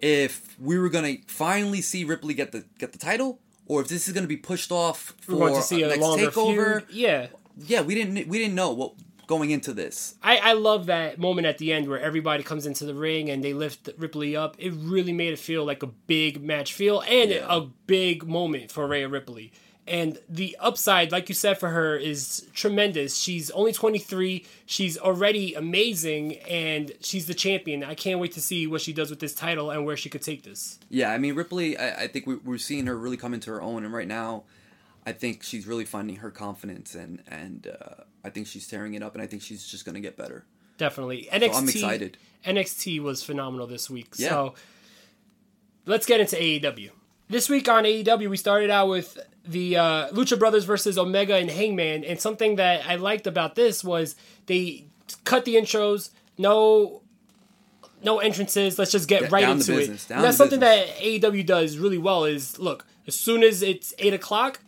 if 0.00 0.58
we 0.60 0.78
were 0.78 0.88
gonna 0.90 1.14
finally 1.26 1.80
see 1.80 2.04
Ripley 2.04 2.34
get 2.34 2.52
the 2.52 2.64
get 2.78 2.92
the 2.92 2.98
title, 2.98 3.40
or 3.66 3.80
if 3.80 3.88
this 3.88 4.08
is 4.08 4.14
gonna 4.14 4.26
be 4.26 4.36
pushed 4.36 4.70
off 4.72 5.14
for 5.20 5.48
to 5.50 5.62
see 5.62 5.82
a 5.82 5.88
next 5.88 6.02
takeover. 6.02 6.82
feud. 6.82 6.86
Yeah. 6.90 7.26
Yeah, 7.56 7.82
we 7.82 7.94
didn't 7.94 8.28
we 8.28 8.38
didn't 8.38 8.54
know 8.54 8.72
what 8.72 8.94
going 9.26 9.50
into 9.50 9.72
this. 9.72 10.16
I, 10.22 10.36
I 10.38 10.52
love 10.52 10.86
that 10.86 11.18
moment 11.18 11.46
at 11.46 11.58
the 11.58 11.72
end 11.72 11.88
where 11.88 12.00
everybody 12.00 12.42
comes 12.42 12.66
into 12.66 12.84
the 12.84 12.94
ring 12.94 13.30
and 13.30 13.42
they 13.42 13.54
lift 13.54 13.88
Ripley 13.96 14.36
up. 14.36 14.56
It 14.58 14.72
really 14.76 15.12
made 15.12 15.32
it 15.32 15.38
feel 15.38 15.64
like 15.64 15.82
a 15.82 15.86
big 15.86 16.42
match 16.42 16.72
feel 16.74 17.00
and 17.02 17.32
a 17.32 17.68
big 17.86 18.26
moment 18.26 18.70
for 18.70 18.86
Rhea 18.86 19.08
Ripley. 19.08 19.52
And 19.86 20.18
the 20.30 20.56
upside, 20.60 21.12
like 21.12 21.28
you 21.28 21.34
said, 21.34 21.58
for 21.58 21.68
her 21.68 21.94
is 21.94 22.46
tremendous. 22.54 23.18
She's 23.18 23.50
only 23.50 23.72
23. 23.72 24.46
She's 24.64 24.96
already 24.96 25.52
amazing, 25.54 26.36
and 26.48 26.92
she's 27.00 27.26
the 27.26 27.34
champion. 27.34 27.84
I 27.84 27.94
can't 27.94 28.18
wait 28.18 28.32
to 28.32 28.40
see 28.40 28.66
what 28.66 28.80
she 28.80 28.94
does 28.94 29.10
with 29.10 29.20
this 29.20 29.34
title 29.34 29.70
and 29.70 29.84
where 29.84 29.96
she 29.96 30.08
could 30.08 30.22
take 30.22 30.42
this. 30.42 30.78
Yeah, 30.88 31.10
I 31.10 31.18
mean 31.18 31.34
Ripley. 31.34 31.76
I, 31.76 32.04
I 32.04 32.06
think 32.06 32.26
we, 32.26 32.36
we're 32.36 32.56
seeing 32.56 32.86
her 32.86 32.96
really 32.96 33.18
come 33.18 33.34
into 33.34 33.50
her 33.50 33.60
own, 33.60 33.84
and 33.84 33.92
right 33.92 34.08
now, 34.08 34.44
I 35.04 35.12
think 35.12 35.42
she's 35.42 35.66
really 35.66 35.84
finding 35.84 36.16
her 36.16 36.30
confidence, 36.30 36.94
and 36.94 37.22
and 37.28 37.66
uh, 37.66 38.04
I 38.24 38.30
think 38.30 38.46
she's 38.46 38.66
tearing 38.66 38.94
it 38.94 39.02
up, 39.02 39.14
and 39.14 39.22
I 39.22 39.26
think 39.26 39.42
she's 39.42 39.66
just 39.66 39.84
gonna 39.84 40.00
get 40.00 40.16
better. 40.16 40.46
Definitely. 40.78 41.28
So 41.30 41.38
NXT, 41.38 41.54
I'm 41.56 41.68
excited. 41.68 42.18
NXT 42.46 43.00
was 43.02 43.22
phenomenal 43.22 43.66
this 43.66 43.90
week. 43.90 44.14
Yeah. 44.16 44.30
So 44.30 44.54
let's 45.84 46.06
get 46.06 46.20
into 46.20 46.36
AEW. 46.36 46.90
This 47.34 47.48
week 47.48 47.68
on 47.68 47.82
AEW, 47.82 48.30
we 48.30 48.36
started 48.36 48.70
out 48.70 48.88
with 48.88 49.18
the 49.44 49.76
uh, 49.76 50.08
Lucha 50.10 50.38
Brothers 50.38 50.64
versus 50.66 50.96
Omega 50.96 51.34
and 51.34 51.50
Hangman, 51.50 52.04
and 52.04 52.20
something 52.20 52.54
that 52.54 52.88
I 52.88 52.94
liked 52.94 53.26
about 53.26 53.56
this 53.56 53.82
was 53.82 54.14
they 54.46 54.84
cut 55.24 55.44
the 55.44 55.56
intros, 55.56 56.10
no, 56.38 57.02
no 58.04 58.20
entrances. 58.20 58.78
Let's 58.78 58.92
just 58.92 59.08
get 59.08 59.32
right 59.32 59.48
into 59.48 59.72
business, 59.74 60.08
it. 60.08 60.10
that's 60.10 60.36
something 60.36 60.60
that 60.60 60.86
AEW 60.98 61.44
does 61.44 61.76
really 61.76 61.98
well. 61.98 62.24
Is 62.24 62.56
look 62.60 62.86
as 63.08 63.16
soon 63.16 63.42
as 63.42 63.62
it's 63.62 63.92
eight 63.98 64.14
o'clock, 64.14 64.60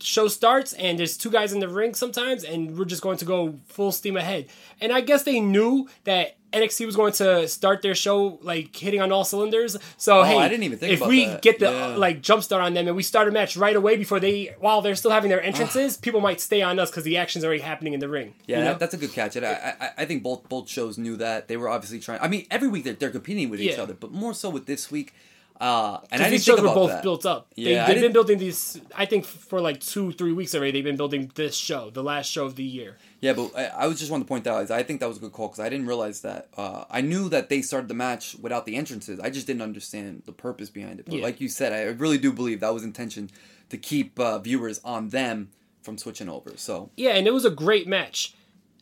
show 0.00 0.26
starts 0.26 0.72
and 0.72 0.98
there's 0.98 1.18
two 1.18 1.30
guys 1.30 1.52
in 1.52 1.60
the 1.60 1.68
ring 1.68 1.94
sometimes 1.94 2.44
and 2.44 2.78
we're 2.78 2.86
just 2.86 3.02
going 3.02 3.18
to 3.18 3.26
go 3.26 3.58
full 3.66 3.90
steam 3.90 4.16
ahead 4.18 4.46
and 4.80 4.92
i 4.92 5.00
guess 5.00 5.22
they 5.22 5.40
knew 5.40 5.88
that 6.04 6.36
nxt 6.54 6.86
was 6.86 6.96
going 6.96 7.12
to 7.12 7.46
start 7.48 7.82
their 7.82 7.94
show 7.94 8.38
like 8.42 8.74
hitting 8.76 9.00
on 9.02 9.12
all 9.12 9.24
cylinders 9.24 9.76
so 9.96 10.20
Oh, 10.20 10.22
hey 10.22 10.38
I 10.38 10.48
didn't 10.48 10.62
even 10.64 10.78
think 10.78 10.92
if 10.92 11.06
we 11.06 11.26
that. 11.26 11.42
get 11.42 11.58
the 11.58 11.66
Yeah. 11.70 11.86
like 11.96 12.22
jump 12.22 12.42
start 12.42 12.62
on 12.62 12.74
them 12.74 12.86
and 12.86 12.96
we 12.96 13.02
start 13.02 13.28
a 13.28 13.30
match 13.30 13.56
right 13.56 13.76
away 13.76 13.96
before 13.96 14.20
they 14.20 14.54
while 14.60 14.80
they're 14.80 14.94
still 14.94 15.10
having 15.10 15.28
their 15.30 15.42
entrances 15.42 15.96
people 15.96 16.20
might 16.20 16.40
stay 16.40 16.62
on 16.62 16.78
us 16.78 16.90
because 16.90 17.04
the 17.04 17.16
action's 17.16 17.44
already 17.44 17.60
happening 17.62 17.92
in 17.92 18.00
the 18.00 18.08
ring 18.08 18.34
Yeah, 18.46 18.58
you 18.58 18.64
know? 18.64 18.70
that, 18.70 18.78
that's 18.80 18.94
a 18.94 18.98
good 18.98 19.12
catch. 19.12 19.36
And 19.36 19.44
I, 19.44 19.74
I, 19.80 19.90
I 19.98 20.04
think 20.04 20.22
both 20.22 20.48
both 20.48 20.68
shows 20.68 20.96
knew 20.98 21.16
that 21.16 21.48
they 21.48 21.56
were 21.56 21.68
obviously 21.68 21.98
trying. 22.00 22.20
I 22.20 22.28
mean, 22.28 22.46
every 22.50 22.68
week 22.68 22.84
they're, 22.84 22.94
they're 22.94 23.10
competing 23.10 23.50
with 23.50 23.60
each 23.60 23.76
Yeah. 23.76 23.82
other, 23.82 23.94
but 23.94 24.12
more 24.12 24.32
so 24.34 24.48
with 24.50 24.66
this 24.66 24.90
week. 24.90 25.12
Uh, 25.60 26.00
and 26.10 26.20
I 26.20 26.30
these 26.30 26.44
shows 26.44 26.60
were 26.60 26.66
both 26.74 26.90
that. 26.90 27.02
built 27.02 27.24
up. 27.24 27.46
Yeah, 27.54 27.86
they, 27.86 27.94
they've 27.94 28.02
been 28.02 28.12
building 28.12 28.38
these. 28.38 28.80
I 28.94 29.06
think 29.06 29.24
for 29.24 29.60
like 29.60 29.78
two, 29.80 30.10
three 30.12 30.32
weeks 30.32 30.54
already. 30.54 30.72
They've 30.72 30.84
been 30.84 30.96
building 30.96 31.30
this 31.36 31.56
show, 31.56 31.90
the 31.90 32.02
last 32.02 32.28
show 32.30 32.44
of 32.44 32.56
the 32.56 32.64
year. 32.64 32.98
Yeah, 33.20 33.34
but 33.34 33.52
I, 33.56 33.64
I 33.66 33.86
was 33.86 33.98
just 33.98 34.10
wanted 34.10 34.24
to 34.24 34.28
point 34.28 34.46
out 34.48 34.70
I 34.70 34.82
think 34.82 35.00
that 35.00 35.08
was 35.08 35.18
a 35.18 35.20
good 35.20 35.32
call 35.32 35.48
because 35.48 35.60
I 35.60 35.68
didn't 35.68 35.86
realize 35.86 36.22
that. 36.22 36.48
Uh, 36.56 36.84
I 36.90 37.00
knew 37.02 37.28
that 37.28 37.48
they 37.50 37.62
started 37.62 37.88
the 37.88 37.94
match 37.94 38.36
without 38.40 38.66
the 38.66 38.74
entrances. 38.76 39.20
I 39.20 39.30
just 39.30 39.46
didn't 39.46 39.62
understand 39.62 40.24
the 40.26 40.32
purpose 40.32 40.70
behind 40.70 40.98
it. 40.98 41.06
But 41.06 41.14
Yeah. 41.14 41.22
like 41.22 41.40
you 41.40 41.48
said, 41.48 41.72
I 41.72 41.82
really 41.92 42.18
do 42.18 42.32
believe 42.32 42.60
that 42.60 42.74
was 42.74 42.82
intention 42.82 43.30
to 43.70 43.78
keep 43.78 44.18
uh, 44.18 44.40
viewers 44.40 44.80
on 44.84 45.10
them 45.10 45.50
from 45.82 45.98
switching 45.98 46.28
over. 46.28 46.52
So 46.56 46.90
Yeah, 46.96 47.10
and 47.10 47.26
it 47.28 47.32
was 47.32 47.44
a 47.44 47.50
great 47.50 47.86
match. 47.86 48.34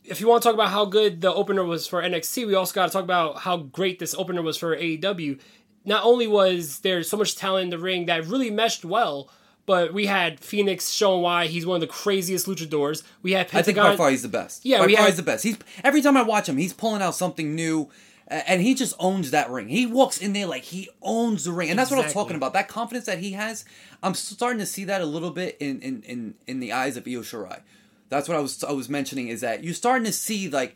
If 0.05 0.19
you 0.19 0.27
want 0.27 0.41
to 0.43 0.47
talk 0.49 0.53
about 0.55 0.71
how 0.71 0.83
good 0.83 1.21
the 1.21 1.33
opener 1.33 1.63
was 1.63 1.87
for 1.87 2.01
NXT, 2.01 2.45
we 2.45 2.55
also 2.55 2.73
got 2.73 2.87
to 2.87 2.91
talk 2.91 3.03
about 3.05 3.37
how 3.39 3.55
great 3.57 3.99
this 3.99 4.13
opener 4.13 4.41
was 4.41 4.57
for 4.57 4.75
AEW. 4.75 5.39
Not 5.85 6.03
only 6.05 6.27
was 6.27 6.79
there 6.79 7.03
so 7.03 7.17
much 7.17 7.35
talent 7.35 7.65
in 7.65 7.69
the 7.69 7.77
ring 7.77 8.05
that 8.05 8.25
really 8.25 8.49
meshed 8.49 8.85
well, 8.85 9.29
but 9.65 9.93
we 9.93 10.05
had 10.07 10.39
Fenix 10.39 10.89
showing 10.89 11.21
why 11.21 11.47
he's 11.47 11.65
one 11.65 11.75
of 11.75 11.81
the 11.81 11.87
craziest 11.87 12.47
luchadors. 12.47 13.03
We 13.21 13.31
had 13.33 13.47
I 13.47 13.61
think 13.61 13.77
Pentagon. 13.77 13.91
by 13.93 13.97
far 13.97 14.09
he's 14.11 14.21
the 14.21 14.27
best. 14.27 14.65
Yeah, 14.65 14.79
by 14.79 14.85
we 14.87 14.95
far 14.95 15.03
had- 15.03 15.09
he's 15.11 15.17
the 15.17 15.23
best. 15.23 15.43
He's 15.43 15.57
every 15.83 16.01
time 16.01 16.17
I 16.17 16.21
watch 16.23 16.47
him, 16.49 16.57
he's 16.57 16.73
pulling 16.73 17.01
out 17.01 17.15
something 17.15 17.55
new, 17.55 17.89
and 18.27 18.61
he 18.61 18.73
just 18.75 18.93
owns 18.99 19.31
that 19.31 19.49
ring. 19.49 19.69
He 19.69 19.85
walks 19.85 20.17
in 20.19 20.33
there 20.33 20.47
like 20.47 20.63
he 20.63 20.89
owns 21.01 21.45
the 21.45 21.51
ring, 21.51 21.69
and 21.69 21.77
that's 21.79 21.89
what 21.91 21.97
I 21.97 21.99
was 21.99 22.05
Exactly. 22.07 22.23
talking 22.23 22.35
about. 22.37 22.53
That 22.53 22.67
confidence 22.67 23.05
that 23.05 23.19
he 23.19 23.33
has, 23.33 23.63
I'm 24.01 24.13
starting 24.13 24.59
to 24.59 24.65
see 24.65 24.83
that 24.85 25.01
a 25.01 25.05
little 25.05 25.31
bit 25.31 25.57
in 25.59 25.81
in 25.81 26.01
in, 26.03 26.33
in 26.47 26.59
the 26.59 26.71
eyes 26.73 26.97
of 26.97 27.07
Io 27.07 27.21
Shirai. 27.21 27.61
That's 28.09 28.27
what 28.27 28.37
I 28.37 28.41
was 28.41 28.63
I 28.63 28.71
was 28.73 28.89
mentioning 28.89 29.27
is 29.29 29.41
that 29.41 29.63
you're 29.63 29.73
starting 29.73 30.05
to 30.05 30.13
see 30.13 30.49
like 30.49 30.75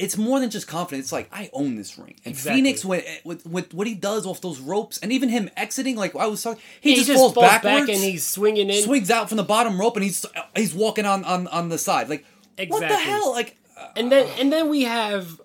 it's 0.00 0.16
more 0.16 0.40
than 0.40 0.50
just 0.50 0.66
confidence. 0.66 1.06
It's 1.06 1.12
like 1.12 1.28
I 1.30 1.50
own 1.52 1.76
this 1.76 1.98
ring. 1.98 2.16
And 2.24 2.32
Exactly. 2.32 2.62
Fenix, 2.62 2.84
when, 2.84 3.00
eh, 3.00 3.18
with, 3.24 3.46
with 3.46 3.74
what 3.74 3.86
he 3.86 3.94
does 3.94 4.26
off 4.26 4.40
those 4.40 4.58
ropes, 4.58 4.98
and 4.98 5.12
even 5.12 5.28
him 5.28 5.50
exiting, 5.56 5.96
like 5.96 6.16
I 6.16 6.26
was 6.26 6.42
talking, 6.42 6.62
he, 6.80 6.90
He 6.90 6.96
just, 6.96 7.08
just 7.08 7.18
falls, 7.18 7.34
falls 7.34 7.46
back 7.46 7.62
backwards 7.62 7.90
and 7.90 7.98
he's 7.98 8.26
swinging 8.26 8.70
in. 8.70 8.82
swings 8.82 9.10
out 9.10 9.28
from 9.28 9.36
the 9.36 9.44
bottom 9.44 9.78
rope, 9.78 9.96
and 9.96 10.04
he's 10.04 10.24
he's 10.56 10.74
walking 10.74 11.04
on 11.04 11.24
on 11.24 11.46
on 11.48 11.68
the 11.68 11.78
side. 11.78 12.08
Like 12.08 12.24
exactly. 12.56 12.86
what 12.86 12.88
the 12.88 12.96
hell? 12.96 13.30
Like 13.32 13.56
and 13.96 14.10
then 14.10 14.26
and 14.38 14.52
then 14.52 14.68
we 14.68 14.82
have 14.82 15.40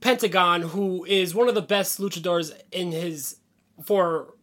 Pentagon, 0.00 0.62
who 0.62 1.04
is 1.04 1.34
one 1.34 1.48
of 1.48 1.54
the 1.54 1.62
best 1.62 2.00
luchadors 2.00 2.52
in 2.72 2.92
his 2.92 3.36
for 3.84 4.34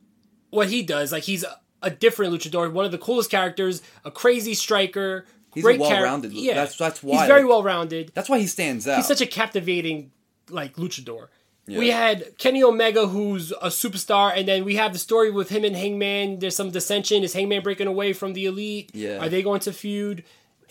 what 0.49 0.69
he 0.69 0.81
does. 0.81 1.11
Like 1.11 1.23
he's 1.23 1.43
a, 1.43 1.59
a 1.81 1.89
different 1.89 2.33
luchador, 2.33 2.71
one 2.71 2.85
of 2.85 2.91
the 2.91 2.97
coolest 2.97 3.29
characters, 3.29 3.81
a 4.05 4.11
crazy 4.11 4.53
striker. 4.53 5.25
He's 5.57 5.63
great 5.63 5.79
a 5.79 5.81
well-rounded. 5.83 6.31
Yeah, 6.33 6.53
That's 6.55 6.75
that's 6.77 7.03
why 7.03 7.19
he's 7.19 7.27
very 7.27 7.41
like, 7.41 7.49
well 7.49 7.63
rounded. 7.63 8.11
That's 8.13 8.29
why 8.29 8.39
he 8.39 8.47
stands 8.47 8.87
out. 8.87 8.97
He's 8.97 9.07
such 9.07 9.21
a 9.21 9.25
captivating 9.27 10.11
like 10.49 10.75
luchador. 10.75 11.27
Yeah. 11.67 11.79
We 11.79 11.89
had 11.89 12.37
Kenny 12.37 12.63
Omega, 12.63 13.07
who's 13.07 13.51
a 13.51 13.67
superstar, 13.67 14.31
and 14.33 14.47
then 14.47 14.63
we 14.63 14.75
have 14.75 14.93
the 14.93 14.99
story 14.99 15.29
with 15.29 15.49
him 15.49 15.65
and 15.65 15.75
Hangman. 15.75 16.39
There's 16.39 16.55
some 16.55 16.71
dissension. 16.71 17.23
Is 17.23 17.33
Hangman 17.33 17.61
breaking 17.61 17.87
away 17.87 18.13
from 18.13 18.31
the 18.33 18.45
Elite? 18.45 18.89
Yeah. 18.93 19.17
Are 19.17 19.27
they 19.27 19.41
going 19.43 19.59
to 19.61 19.73
feud? 19.73 20.23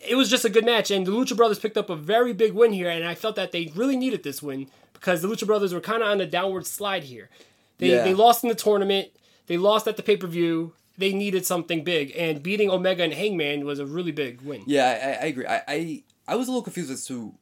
It 0.09 0.15
was 0.15 0.31
just 0.31 0.47
a 0.47 0.49
good 0.51 0.65
match, 0.65 0.91
and 0.91 1.07
the 1.07 1.11
Lucha 1.13 1.37
Brothers 1.37 1.59
picked 1.59 1.77
up 1.77 1.91
a 1.91 1.97
very 1.97 2.33
big 2.33 2.53
win 2.53 2.73
here, 2.73 2.89
and 2.89 3.05
I 3.05 3.15
felt 3.15 3.37
that 3.37 3.53
they 3.53 3.71
really 3.75 3.97
needed 3.97 4.23
this 4.23 4.43
win 4.43 4.69
because 4.95 5.21
the 5.21 5.29
Lucha 5.29 5.47
Brothers 5.47 5.75
were 5.75 5.81
kind 5.81 6.03
of 6.03 6.09
on 6.09 6.21
a 6.21 6.27
downward 6.27 6.67
slide 6.67 7.05
here. 7.05 7.29
They 7.79 7.91
Yeah. 7.91 8.05
they 8.05 8.15
lost 8.15 8.43
in 8.43 8.49
the 8.49 8.55
tournament. 8.55 9.09
They 9.49 9.59
lost 9.59 9.87
at 9.87 9.97
the 9.99 10.03
pay 10.03 10.17
per 10.17 10.27
view. 10.27 10.73
They 10.99 11.13
needed 11.13 11.45
something 11.45 11.85
big, 11.85 12.13
and 12.17 12.43
beating 12.43 12.71
Omega 12.71 13.03
and 13.03 13.13
Hangman 13.13 13.65
was 13.65 13.79
a 13.79 13.87
really 13.87 14.13
big 14.13 14.41
win. 14.41 14.63
Yeah, 14.67 14.87
I, 15.21 15.25
I 15.25 15.29
agree. 15.29 15.47
I, 15.47 15.63
I 15.69 16.03
I 16.29 16.37
was 16.37 16.49
a 16.49 16.51
little 16.51 16.63
confused 16.63 16.91
as 16.91 17.07
to 17.07 17.35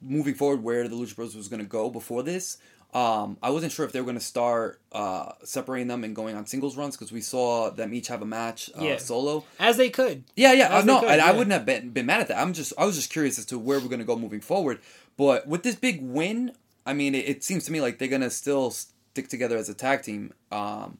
moving 0.00 0.34
forward 0.34 0.62
where 0.62 0.86
the 0.88 0.94
Lucha 0.96 1.16
Bros 1.16 1.34
was 1.34 1.48
going 1.48 1.60
to 1.60 1.66
go 1.66 1.90
before 1.90 2.22
this. 2.22 2.58
Um, 2.94 3.36
I 3.42 3.50
wasn't 3.50 3.72
sure 3.72 3.84
if 3.84 3.92
they 3.92 4.00
were 4.00 4.06
going 4.06 4.16
to 4.18 4.24
start 4.24 4.80
uh, 4.92 5.32
separating 5.44 5.88
them 5.88 6.04
and 6.04 6.16
going 6.16 6.36
on 6.36 6.46
singles 6.46 6.74
runs 6.76 6.96
because 6.96 7.12
we 7.12 7.20
saw 7.20 7.68
them 7.70 7.92
each 7.92 8.08
have 8.08 8.22
a 8.22 8.24
match 8.24 8.70
uh, 8.80 8.82
Yeah. 8.82 8.96
solo. 8.96 9.44
As 9.58 9.76
they 9.76 9.90
could. 9.90 10.24
Yeah, 10.36 10.52
yeah, 10.54 10.74
uh, 10.74 10.82
no, 10.84 11.00
could, 11.00 11.10
and 11.10 11.20
I 11.20 11.26
yeah. 11.26 11.32
wouldn't 11.32 11.52
have 11.52 11.66
been, 11.66 11.90
been 11.90 12.06
mad 12.06 12.20
at 12.22 12.28
that. 12.28 12.38
I'm 12.38 12.54
just, 12.54 12.72
I 12.78 12.86
was 12.86 12.96
just 12.96 13.10
curious 13.10 13.38
as 13.38 13.44
to 13.46 13.58
where 13.58 13.78
we're 13.78 13.88
going 13.88 13.98
to 13.98 14.06
go 14.06 14.16
moving 14.16 14.40
forward. 14.40 14.78
But 15.18 15.46
with 15.46 15.64
this 15.64 15.74
big 15.74 16.00
win, 16.00 16.52
I 16.86 16.94
mean, 16.94 17.14
it, 17.14 17.28
it 17.28 17.44
seems 17.44 17.64
to 17.66 17.72
me 17.72 17.82
like 17.82 17.98
they're 17.98 18.08
going 18.08 18.22
to 18.22 18.30
still 18.30 18.70
stick 18.70 19.28
together 19.28 19.58
as 19.58 19.68
a 19.68 19.74
tag 19.74 20.02
team. 20.02 20.32
Um, 20.50 20.98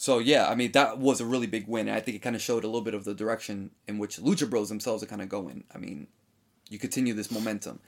so 0.00 0.20
yeah, 0.20 0.48
I 0.48 0.54
mean, 0.54 0.70
that 0.72 0.98
was 0.98 1.20
a 1.20 1.24
really 1.26 1.48
big 1.48 1.66
win. 1.66 1.88
And 1.88 1.96
I 1.96 2.00
think 2.00 2.14
it 2.16 2.20
kind 2.20 2.36
of 2.36 2.40
showed 2.40 2.62
a 2.62 2.68
little 2.68 2.80
bit 2.82 2.94
of 2.94 3.02
the 3.04 3.14
direction 3.14 3.72
in 3.88 3.98
which 3.98 4.16
Lucha 4.18 4.48
Bros 4.48 4.68
themselves 4.68 5.02
are 5.02 5.06
kind 5.06 5.20
of 5.20 5.28
going. 5.28 5.64
I 5.74 5.78
mean, 5.78 6.06
you 6.70 6.78
continue 6.78 7.14
this 7.14 7.30
momentum, 7.32 7.80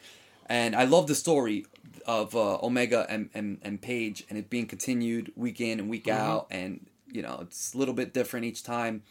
and 0.46 0.74
I 0.74 0.84
love 0.84 1.06
the 1.06 1.14
story 1.14 1.66
of 2.06 2.34
uh, 2.34 2.58
Omega 2.62 3.06
and, 3.08 3.30
and 3.32 3.58
and 3.62 3.80
Page, 3.80 4.24
and 4.28 4.36
it 4.36 4.50
being 4.50 4.66
continued 4.66 5.32
week 5.36 5.60
in 5.60 5.78
and 5.78 5.88
week 5.88 6.06
Mhm. 6.06 6.14
out, 6.14 6.46
and 6.50 6.86
you 7.12 7.22
know, 7.22 7.38
it's 7.42 7.74
a 7.74 7.78
little 7.78 7.94
bit 7.94 8.12
different 8.12 8.44
each 8.46 8.62
time. 8.64 9.02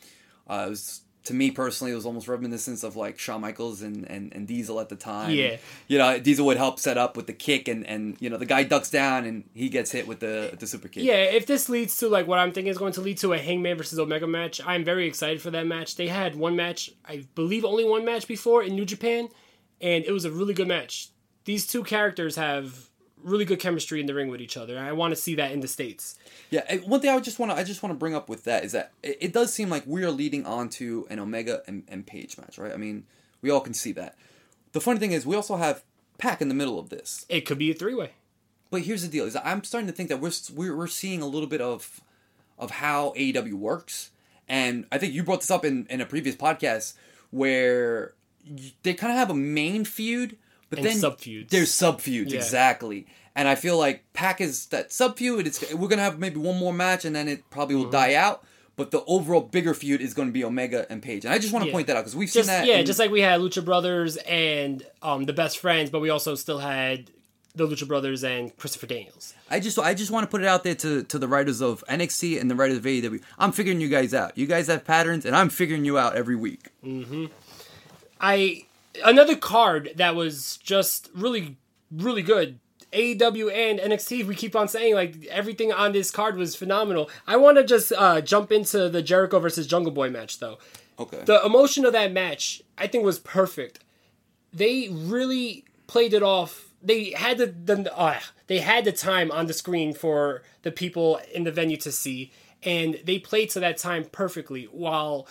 Uh, 0.50 0.64
it 0.68 0.70
was 0.70 1.02
to 1.26 1.34
me 1.34 1.52
personally, 1.52 1.92
it 1.92 1.96
was 1.96 2.06
almost 2.06 2.28
reminiscent 2.28 2.84
of 2.84 2.96
like 2.96 3.20
Shawn 3.20 3.42
Michaels 3.42 3.82
and, 3.82 4.10
and, 4.10 4.34
and 4.34 4.48
Diesel 4.48 4.80
at 4.80 4.90
the 4.90 4.96
time. 4.96 5.32
Yeah. 5.32 5.58
you 5.88 5.98
know, 5.98 6.20
Diesel 6.20 6.46
would 6.46 6.58
help 6.58 6.80
set 6.80 6.98
up 6.98 7.18
with 7.18 7.28
the 7.28 7.34
kick, 7.34 7.68
and, 7.68 7.86
and 7.86 8.16
you 8.20 8.30
know 8.30 8.38
the 8.38 8.46
guy 8.46 8.64
ducks 8.64 8.90
down 8.90 9.26
and 9.26 9.44
he 9.54 9.70
gets 9.70 9.92
hit 9.92 10.08
with 10.08 10.20
the 10.20 10.56
the 10.58 10.66
super 10.66 10.88
kick. 10.88 11.04
Yeah, 11.04 11.24
if 11.24 11.46
this 11.46 11.70
leads 11.70 11.98
to 11.98 12.08
like 12.08 12.28
what 12.28 12.40
I'm 12.40 12.52
thinking 12.52 12.72
is 12.72 12.78
going 12.78 12.94
to 12.94 13.02
lead 13.02 13.18
to 13.20 13.34
a 13.34 13.38
Hangman 13.38 13.78
versus 13.78 14.00
Omega 14.00 14.28
match, 14.28 14.62
I'm 14.66 14.84
very 14.84 15.08
excited 15.08 15.42
for 15.42 15.52
that 15.52 15.68
match. 15.68 15.96
They 15.96 16.08
had 16.08 16.36
one 16.36 16.56
match, 16.56 16.92
I 17.06 17.26
believe 17.36 17.66
only 17.66 17.86
one 17.86 18.06
match 18.06 18.28
before 18.28 18.64
in 18.64 18.76
New 18.76 18.86
Japan, 18.86 19.30
and 19.82 20.06
it 20.06 20.12
was 20.12 20.26
a 20.26 20.32
really 20.32 20.54
good 20.54 20.68
match. 20.68 21.10
These 21.46 21.68
two 21.68 21.84
characters 21.84 22.36
have 22.36 22.89
really 23.24 23.46
good 23.46 23.60
chemistry 23.60 24.00
in 24.00 24.06
the 24.06 24.14
ring 24.14 24.30
with 24.30 24.42
each 24.42 24.58
other. 24.58 24.78
I 24.78 24.92
want 24.92 25.12
to 25.12 25.16
see 25.16 25.36
that 25.36 25.52
in 25.52 25.60
the 25.60 25.68
states. 25.68 26.18
Yeah, 26.50 26.78
one 26.78 27.02
thing 27.02 27.10
I 27.10 27.20
just 27.20 27.40
want 27.40 27.52
to 27.52 27.58
I 27.58 27.64
just 27.64 27.84
want 27.84 27.92
to 27.94 27.98
bring 27.98 28.16
up 28.16 28.30
with 28.30 28.44
that 28.46 28.64
is 28.64 28.72
that 28.72 28.92
it, 29.04 29.18
it 29.22 29.34
does 29.34 29.54
seem 29.54 29.70
like 29.70 29.84
we 29.86 30.04
are 30.04 30.12
leading 30.12 30.46
on 30.46 30.70
to 30.70 31.08
an 31.10 31.20
Omega 31.20 31.62
and, 31.68 31.84
and 31.88 32.06
Page 32.06 32.38
match, 32.38 32.58
right? 32.58 32.72
I 32.72 32.78
mean, 32.78 33.06
we 33.42 33.50
all 33.50 33.62
can 33.62 33.74
see 33.74 33.92
that. 33.94 34.16
The 34.72 34.82
funny 34.82 35.00
thing 35.00 35.12
is, 35.12 35.26
we 35.26 35.36
also 35.36 35.58
have 35.58 35.84
Pac 36.18 36.42
in 36.42 36.48
the 36.48 36.54
middle 36.54 36.80
of 36.80 36.90
this. 36.90 37.26
It 37.30 37.42
could 37.42 37.58
be 37.58 37.72
a 37.72 37.74
three 37.74 37.96
way. 37.96 38.12
But 38.72 38.82
here's 38.82 39.02
the 39.02 39.08
deal: 39.08 39.26
is 39.26 39.36
I'm 39.36 39.64
starting 39.64 39.88
to 39.88 39.94
think 39.94 40.10
that 40.10 40.20
we're 40.20 40.32
we're, 40.54 40.76
we're 40.76 40.88
seeing 40.88 41.22
a 41.22 41.28
little 41.28 41.48
bit 41.48 41.62
of 41.62 42.02
of 42.58 42.72
how 42.72 43.14
AEW 43.18 43.54
works, 43.54 44.12
and 44.48 44.86
I 44.92 44.98
think 44.98 45.14
you 45.14 45.24
brought 45.24 45.42
this 45.42 45.52
up 45.52 45.66
in 45.66 45.88
in 45.90 46.02
a 46.02 46.06
previous 46.06 46.36
podcast 46.36 46.94
where 47.32 48.14
they 48.84 48.94
kind 48.94 49.12
of 49.12 49.20
have 49.20 49.30
a 49.30 49.36
main 49.36 49.86
feud, 49.86 50.38
but 50.70 50.80
And 50.80 50.88
then 50.88 50.98
sub-feuds. 50.98 51.52
There's 51.52 51.72
sub 51.72 52.02
feuds 52.02 52.32
Yeah. 52.34 52.40
exactly, 52.40 53.08
and 53.36 53.48
I 53.48 53.56
feel 53.56 53.78
like 53.78 54.04
Pac 54.14 54.42
is 54.42 54.68
that 54.68 54.92
sub 54.92 55.18
feud. 55.18 55.48
It's 55.48 55.74
we're 55.74 55.88
gonna 55.88 56.02
have 56.04 56.20
maybe 56.20 56.38
one 56.40 56.58
more 56.58 56.74
match, 56.74 57.06
and 57.06 57.16
then 57.16 57.28
it 57.28 57.50
probably 57.50 57.76
Mm-hmm. 57.76 57.84
will 57.86 57.92
die 57.92 58.14
out. 58.16 58.44
But 58.76 58.92
the 58.92 59.04
overall 59.08 59.42
bigger 59.42 59.74
feud 59.74 60.00
is 60.00 60.14
going 60.14 60.30
to 60.30 60.32
be 60.32 60.42
Omega 60.46 60.86
and 60.90 61.04
Page, 61.04 61.26
and 61.26 61.34
I 61.34 61.38
just 61.38 61.52
want 61.52 61.64
to 61.64 61.68
Yeah. 61.68 61.74
point 61.74 61.88
that 61.88 61.98
out 61.98 62.02
because 62.04 62.16
we've 62.16 62.32
Just, 62.32 62.48
seen 62.48 62.60
that. 62.60 62.66
yeah, 62.66 62.78
in- 62.78 62.86
just 62.86 62.98
like 62.98 63.12
we 63.12 63.20
had 63.20 63.42
Lucha 63.42 63.66
Brothers 63.66 64.16
and 64.16 64.86
um, 65.02 65.26
the 65.26 65.34
Best 65.34 65.58
Friends, 65.58 65.90
but 65.90 66.00
we 66.00 66.10
also 66.10 66.34
still 66.36 66.60
had 66.60 67.12
the 67.56 67.68
Lucha 67.68 67.86
Brothers 67.86 68.24
and 68.24 68.56
Christopher 68.56 68.88
Daniels. 68.88 69.34
I 69.50 69.60
just 69.60 69.78
I 69.80 69.94
just 69.94 70.12
want 70.12 70.24
to 70.24 70.30
put 70.32 70.40
it 70.42 70.48
out 70.48 70.64
there 70.64 70.76
to, 70.76 71.04
to 71.04 71.20
the 71.20 71.28
writers 71.28 71.62
of 71.62 71.84
NXT 71.90 72.40
and 72.40 72.50
the 72.50 72.56
writers 72.56 72.78
of 72.78 72.84
AEW. 72.86 73.20
I'm 73.38 73.52
figuring 73.52 73.82
you 73.82 73.90
guys 73.90 74.14
out. 74.14 74.38
You 74.38 74.46
guys 74.46 74.68
have 74.68 74.86
patterns, 74.86 75.26
and 75.26 75.36
I'm 75.36 75.50
figuring 75.50 75.84
you 75.84 75.98
out 75.98 76.16
every 76.16 76.38
week. 76.38 76.68
hmm 76.82 77.26
I 78.22 78.66
another 79.04 79.36
card 79.36 79.94
that 79.96 80.16
was 80.16 80.58
just 80.58 81.10
really 81.14 81.58
really 81.92 82.22
good. 82.22 82.60
AEW 82.94 83.54
and 83.54 83.80
NXT. 83.80 84.26
We 84.26 84.36
keep 84.36 84.56
on 84.56 84.68
saying 84.68 84.96
like 84.96 85.26
everything 85.28 85.72
on 85.72 85.92
this 85.92 86.10
card 86.12 86.38
was 86.38 86.56
phenomenal. 86.56 87.10
I 87.28 87.38
want 87.38 87.58
to 87.58 87.64
just 87.64 87.92
uh, 87.96 88.22
jump 88.22 88.52
into 88.52 88.90
the 88.90 89.02
Jericho 89.02 89.40
versus 89.40 89.68
Jungle 89.68 89.92
Boy 89.92 90.10
match 90.10 90.40
though. 90.40 90.58
Okay. 90.98 91.22
The 91.26 91.44
emotion 91.46 91.86
of 91.86 91.94
that 91.94 92.12
match, 92.12 92.62
I 92.78 92.88
think, 92.88 93.06
was 93.06 93.20
perfect. 93.20 93.80
They 94.52 94.90
really 94.92 95.66
played 95.88 96.14
it 96.14 96.24
off. 96.24 96.74
They 96.82 97.12
had 97.12 97.38
the, 97.38 97.48
the 97.48 97.98
uh, 97.98 98.20
they 98.48 98.60
had 98.60 98.86
the 98.86 98.92
time 98.92 99.32
on 99.32 99.48
the 99.48 99.54
screen 99.54 99.94
for 99.94 100.44
the 100.64 100.72
people 100.72 101.20
in 101.34 101.44
the 101.44 101.52
venue 101.52 101.78
to 101.78 101.92
see, 101.92 102.32
and 102.64 103.00
they 103.06 103.20
played 103.20 103.50
to 103.52 103.60
that 103.60 103.78
time 103.78 104.06
perfectly. 104.06 104.66
While 104.66 105.28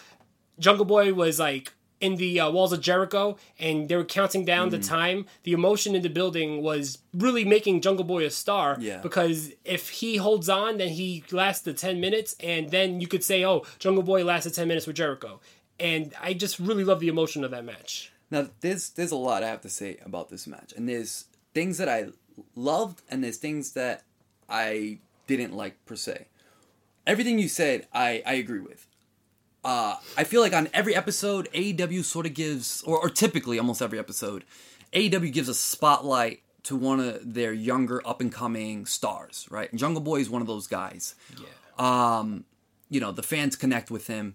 Jungle 0.59 0.85
Boy 0.85 1.13
was 1.13 1.39
like 1.39 1.73
in 2.01 2.17
the 2.17 2.41
uh, 2.41 2.51
walls 2.51 2.73
of 2.73 2.81
Jericho, 2.81 3.37
and 3.59 3.89
they 3.89 3.97
were 3.97 4.05
counting 4.05 4.45
down 4.45 4.71
the 4.71 4.79
time. 4.79 5.27
The 5.43 5.53
emotion 5.53 5.95
in 5.95 6.03
the 6.03 6.09
building 6.09 6.63
was 6.63 6.99
really 7.13 7.45
making 7.45 7.81
Jungle 7.81 8.05
Boy 8.05 8.25
a 8.25 8.31
star. 8.31 8.77
Yeah. 8.81 8.99
Because 8.99 9.53
if 9.65 9.89
he 9.89 10.17
holds 10.17 10.49
on, 10.49 10.79
then 10.79 10.91
he 10.91 11.25
lasts 11.33 11.65
the 11.65 11.73
ten 11.73 12.01
minutes, 12.01 12.37
and 12.41 12.71
then 12.71 13.01
you 13.01 13.09
could 13.09 13.25
say, 13.25 13.45
"Oh, 13.45 13.65
Jungle 13.79 14.03
Boy 14.05 14.25
lasted 14.25 14.55
ten 14.55 14.69
minutes 14.69 14.87
with 14.87 14.97
Jericho." 14.97 15.41
And 15.81 16.13
I 16.21 16.35
just 16.35 16.59
really 16.59 16.85
love 16.85 17.01
the 17.01 17.09
emotion 17.09 17.45
of 17.45 17.51
that 17.53 17.65
match. 17.65 18.13
Now 18.31 18.49
there's 18.61 18.91
there's 18.91 19.13
a 19.13 19.17
lot 19.17 19.43
I 19.43 19.49
have 19.49 19.63
to 19.63 19.71
say 19.71 19.99
about 20.05 20.29
this 20.29 20.47
match, 20.47 20.73
and 20.77 20.89
there's 20.89 21.27
things 21.55 21.79
that 21.79 21.89
I 21.89 22.09
loved, 22.55 23.03
and 23.11 23.25
there's 23.25 23.39
things 23.39 23.73
that 23.73 24.03
I 24.49 24.99
didn't 25.27 25.55
like 25.55 25.85
per 25.87 25.97
se. 25.97 26.27
Everything 27.07 27.39
you 27.39 27.49
said, 27.49 27.87
I 27.93 28.23
I 28.27 28.35
agree 28.35 28.61
with. 28.61 28.87
Uh, 29.65 29.97
I 30.17 30.25
feel 30.25 30.41
like 30.41 30.53
on 30.55 30.69
every 30.73 30.95
episode, 30.95 31.49
AEW 31.53 32.05
sort 32.05 32.27
of 32.27 32.35
gives, 32.35 32.83
or, 32.83 32.99
or 32.99 33.11
typically 33.11 33.59
almost 33.59 33.83
every 33.83 33.99
episode, 33.99 34.45
AEW 34.93 35.33
gives 35.33 35.49
a 35.49 35.55
spotlight 35.55 36.41
to 36.65 36.77
one 36.77 37.01
of 37.01 37.35
their 37.35 37.53
younger 37.53 38.07
up 38.07 38.21
and 38.21 38.33
coming 38.33 38.87
stars, 38.87 39.47
right? 39.51 39.75
Jungle 39.75 40.03
Boy 40.03 40.21
is 40.21 40.31
one 40.31 40.43
of 40.43 40.49
those 40.49 40.67
guys. 40.67 41.15
Yeah. 41.39 42.19
Um, 42.19 42.45
you 42.91 43.01
know, 43.01 43.13
the 43.13 43.23
fans 43.23 43.57
connect 43.57 43.91
with 43.91 44.07
him. 44.07 44.35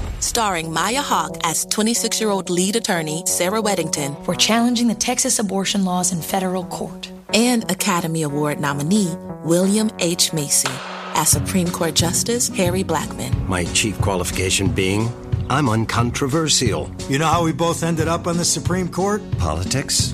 Starring 0.31 0.71
Maya 0.71 1.01
Hawke 1.01 1.35
as 1.43 1.65
26 1.65 2.21
year 2.21 2.29
old 2.29 2.49
lead 2.49 2.77
attorney 2.77 3.21
Sarah 3.25 3.61
Weddington. 3.61 4.15
We're 4.25 4.35
challenging 4.35 4.87
the 4.87 4.95
Texas 4.95 5.39
abortion 5.39 5.83
laws 5.83 6.13
in 6.13 6.21
federal 6.21 6.63
court. 6.67 7.11
And 7.33 7.69
Academy 7.69 8.21
Award 8.21 8.57
nominee 8.57 9.13
William 9.43 9.91
H. 9.99 10.31
Macy 10.31 10.71
as 11.15 11.27
Supreme 11.27 11.69
Court 11.69 11.95
Justice 11.95 12.47
Harry 12.47 12.81
Blackmun. 12.81 13.45
My 13.49 13.65
chief 13.73 13.99
qualification 13.99 14.71
being 14.71 15.11
I'm 15.49 15.67
uncontroversial. 15.67 16.89
You 17.09 17.19
know 17.19 17.27
how 17.27 17.43
we 17.43 17.51
both 17.51 17.83
ended 17.83 18.07
up 18.07 18.25
on 18.25 18.37
the 18.37 18.45
Supreme 18.45 18.87
Court? 18.87 19.21
Politics? 19.37 20.13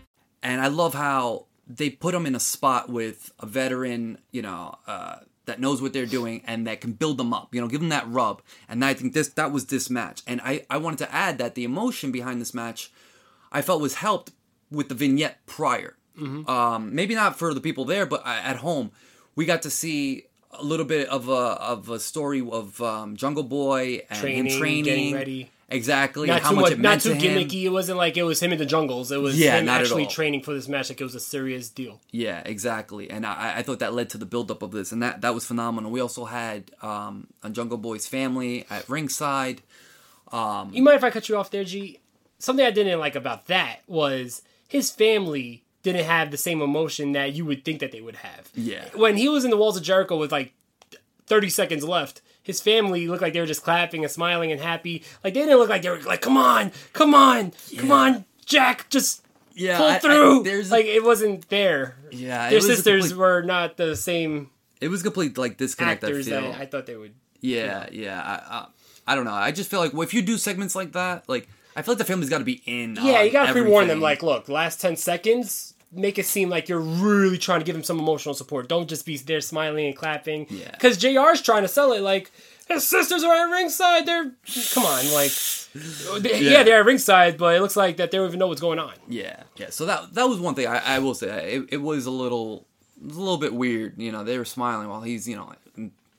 And 0.43 0.61
I 0.61 0.67
love 0.67 0.93
how 0.93 1.45
they 1.67 1.89
put 1.89 2.13
him 2.13 2.25
in 2.25 2.35
a 2.35 2.39
spot 2.39 2.89
with 2.89 3.31
a 3.39 3.45
veteran, 3.45 4.17
you 4.31 4.41
know, 4.41 4.75
uh, 4.87 5.17
that 5.45 5.59
knows 5.59 5.81
what 5.81 5.93
they're 5.93 6.05
doing 6.05 6.41
and 6.45 6.67
that 6.67 6.81
can 6.81 6.93
build 6.93 7.17
them 7.17 7.33
up, 7.33 7.53
you 7.53 7.61
know, 7.61 7.67
give 7.67 7.79
them 7.79 7.89
that 7.89 8.07
rub. 8.07 8.41
And 8.69 8.83
I 8.85 8.93
think 8.93 9.13
this 9.13 9.29
that 9.29 9.51
was 9.51 9.65
this 9.67 9.89
match. 9.89 10.21
And 10.27 10.39
I, 10.41 10.65
I 10.69 10.77
wanted 10.77 10.99
to 10.99 11.13
add 11.13 11.37
that 11.39 11.55
the 11.55 11.63
emotion 11.63 12.11
behind 12.11 12.41
this 12.41 12.53
match 12.53 12.91
I 13.51 13.61
felt 13.61 13.81
was 13.81 13.95
helped 13.95 14.31
with 14.69 14.89
the 14.89 14.95
vignette 14.95 15.45
prior. 15.45 15.97
Um, 16.47 16.93
maybe 16.95 17.15
not 17.15 17.37
for 17.37 17.53
the 17.53 17.61
people 17.61 17.85
there, 17.85 18.05
but 18.05 18.21
at 18.25 18.57
home, 18.57 18.91
we 19.35 19.45
got 19.45 19.61
to 19.63 19.69
see 19.69 20.25
a 20.51 20.63
little 20.63 20.85
bit 20.85 21.07
of 21.07 21.29
a 21.29 21.31
of 21.31 21.89
a 21.89 21.99
story 21.99 22.41
of 22.47 22.79
um, 22.81 23.15
Jungle 23.15 23.43
Boy 23.43 24.01
and 24.09 24.19
Training, 24.19 24.45
him 24.47 24.59
training, 24.59 24.83
getting 24.83 25.13
ready. 25.13 25.51
Exactly, 25.71 26.27
Not 26.27 26.41
how 26.41 26.49
too 26.49 26.55
much 26.55 26.63
much, 26.63 26.71
it 26.73 26.79
not 26.79 27.01
too 27.01 27.13
to 27.13 27.19
gimmicky. 27.19 27.63
It 27.63 27.69
wasn't 27.69 27.97
like 27.97 28.17
it 28.17 28.23
was 28.23 28.41
him 28.41 28.51
in 28.51 28.59
the 28.59 28.65
jungles. 28.65 29.11
It 29.11 29.21
was 29.21 29.39
Yeah, 29.39 29.57
him 29.57 29.69
actually 29.69 30.05
training 30.07 30.43
for 30.43 30.53
this 30.53 30.67
match. 30.67 30.89
Like 30.89 31.01
it 31.01 31.03
was 31.03 31.15
a 31.15 31.19
serious 31.19 31.69
deal. 31.69 31.99
Yeah, 32.11 32.41
exactly. 32.45 33.09
And 33.09 33.25
I, 33.25 33.55
I 33.57 33.61
thought 33.63 33.79
that 33.79 33.93
led 33.93 34.09
to 34.11 34.17
the 34.17 34.25
buildup 34.25 34.61
of 34.61 34.71
this, 34.71 34.91
and 34.91 35.01
that 35.01 35.21
that 35.21 35.33
was 35.33 35.45
phenomenal. 35.45 35.89
We 35.91 35.99
also 36.01 36.25
had 36.25 36.71
um, 36.81 37.27
a 37.43 37.49
Jungle 37.49 37.77
Boy's 37.77 38.07
family 38.07 38.65
at 38.69 38.87
ringside. 38.87 39.61
Um, 40.31 40.71
You 40.73 40.83
mind 40.83 40.97
if 40.97 41.03
I 41.03 41.09
cut 41.09 41.27
you 41.29 41.37
off 41.37 41.49
there, 41.51 41.63
G? 41.63 41.99
Something 42.39 42.65
I 42.65 42.71
didn't 42.71 42.99
like 42.99 43.15
about 43.15 43.47
that 43.47 43.81
was 43.87 44.41
his 44.67 44.89
family 44.89 45.63
didn't 45.83 46.05
have 46.05 46.31
the 46.31 46.37
same 46.37 46.61
emotion 46.61 47.11
that 47.13 47.33
you 47.33 47.45
would 47.45 47.65
think 47.65 47.79
that 47.79 47.91
they 47.91 48.01
would 48.01 48.17
have. 48.17 48.49
Yeah. 48.53 48.85
When 48.95 49.17
he 49.17 49.27
was 49.29 49.43
in 49.43 49.51
the 49.51 49.57
walls 49.57 49.77
of 49.77 49.83
Jericho 49.83 50.17
with 50.17 50.31
like 50.31 50.53
30 51.27 51.49
seconds 51.49 51.83
left, 51.83 52.21
his 52.43 52.59
family 52.61 53.07
looked 53.07 53.21
like 53.21 53.33
they 53.33 53.39
were 53.39 53.45
just 53.45 53.63
clapping 53.63 54.03
and 54.03 54.11
smiling 54.11 54.51
and 54.51 54.59
happy. 54.61 55.03
Like 55.23 55.33
they 55.33 55.41
didn't 55.41 55.57
look 55.59 55.69
like 55.69 55.81
they 55.81 55.89
were 55.89 55.99
like, 56.01 56.21
"Come 56.21 56.37
on, 56.37 56.71
come 56.93 57.13
on, 57.15 57.53
come 57.77 57.91
on, 57.91 58.25
Jack, 58.45 58.89
just 58.89 59.23
Yeah, 59.53 59.77
pull 59.77 59.87
I- 59.87 59.99
through." 59.99 60.43
like 60.69 60.85
it 60.85 61.03
wasn't 61.03 61.47
there. 61.49 61.97
Yeah, 62.11 62.49
their 62.49 62.61
sisters 62.61 63.09
complete- 63.09 63.19
were 63.19 63.41
not 63.43 63.77
the 63.77 63.95
same 63.95 64.49
It 64.79 64.87
was 64.89 65.03
complete 65.03 65.37
like 65.37 65.57
disconnect. 65.57 66.03
actors 66.03 66.31
I 66.31 66.51
I 66.61 66.65
thought 66.65 66.85
they 66.85 66.95
would. 66.95 67.13
yeah, 67.41 67.87
yeah. 67.91 68.19
I, 68.21 68.55
I, 68.55 68.65
I 69.07 69.15
don't 69.15 69.25
know. 69.25 69.33
I 69.33 69.51
just 69.51 69.69
feel 69.69 69.79
like 69.79 69.93
well, 69.93 70.01
if 70.03 70.13
you 70.13 70.21
do 70.21 70.37
segments 70.37 70.75
like 70.75 70.93
that, 70.93 71.27
like 71.29 71.47
I 71.75 71.81
feel 71.83 71.93
like 71.93 71.99
the 71.99 72.05
family's 72.05 72.29
got 72.29 72.39
to 72.39 72.43
be 72.43 72.61
in. 72.65 72.97
Yeah, 73.01 73.21
you 73.21 73.31
gotta 73.31 73.51
pre-warn 73.53 73.87
them. 73.87 74.01
Like, 74.01 74.21
look, 74.23 74.49
last 74.49 74.81
ten 74.81 74.95
seconds, 74.97 75.70
make 75.91 76.17
it 76.17 76.25
seem 76.25 76.49
like 76.49 76.69
you're 76.69 76.79
really 76.79 77.37
trying 77.37 77.59
to 77.59 77.65
give 77.65 77.75
him 77.75 77.83
some 77.83 77.99
emotional 77.99 78.33
support. 78.33 78.69
Don't 78.69 78.87
just 78.87 79.05
be 79.05 79.17
there 79.17 79.41
smiling 79.41 79.85
and 79.87 79.95
clapping. 79.95 80.47
Yeah. 80.49 80.71
Because 80.71 80.97
Jr's 80.97 81.41
trying 81.41 81.63
to 81.63 81.67
sell 81.67 81.91
it 81.93 82.01
like 82.01 82.31
his 82.67 82.87
sisters 82.87 83.23
are 83.23 83.35
at 83.35 83.51
ringside. 83.51 84.05
They're 84.05 84.31
come 84.73 84.85
on, 84.85 85.11
like, 85.13 85.31
they- 86.21 86.39
yeah. 86.41 86.51
Yeah. 86.51 86.63
they're 86.63 86.79
at 86.79 86.85
ringside, 86.85 87.37
but 87.37 87.55
it 87.55 87.61
looks 87.61 87.75
like 87.75 87.97
that 87.97 88.11
they 88.11 88.17
don't 88.17 88.27
even 88.27 88.39
know 88.39 88.47
what's 88.47 88.61
going 88.61 88.79
on. 88.79 88.93
Yeah, 89.09 89.43
yeah. 89.57 89.69
So 89.69 89.85
that 89.85 90.13
that 90.13 90.23
was 90.29 90.39
one 90.39 90.55
thing 90.55 90.67
I, 90.67 90.95
I 90.95 90.99
will 90.99 91.13
say. 91.15 91.55
It, 91.55 91.65
it 91.73 91.77
was 91.81 92.05
a 92.05 92.11
little, 92.11 92.65
it 93.01 93.07
was 93.07 93.17
a 93.17 93.19
little 93.19 93.37
bit 93.37 93.53
weird. 93.53 93.99
You 93.99 94.11
know, 94.13 94.23
they 94.23 94.37
were 94.37 94.45
smiling 94.45 94.87
while 94.87 95.01
he's 95.01 95.27
you 95.27 95.35
know, 95.35 95.51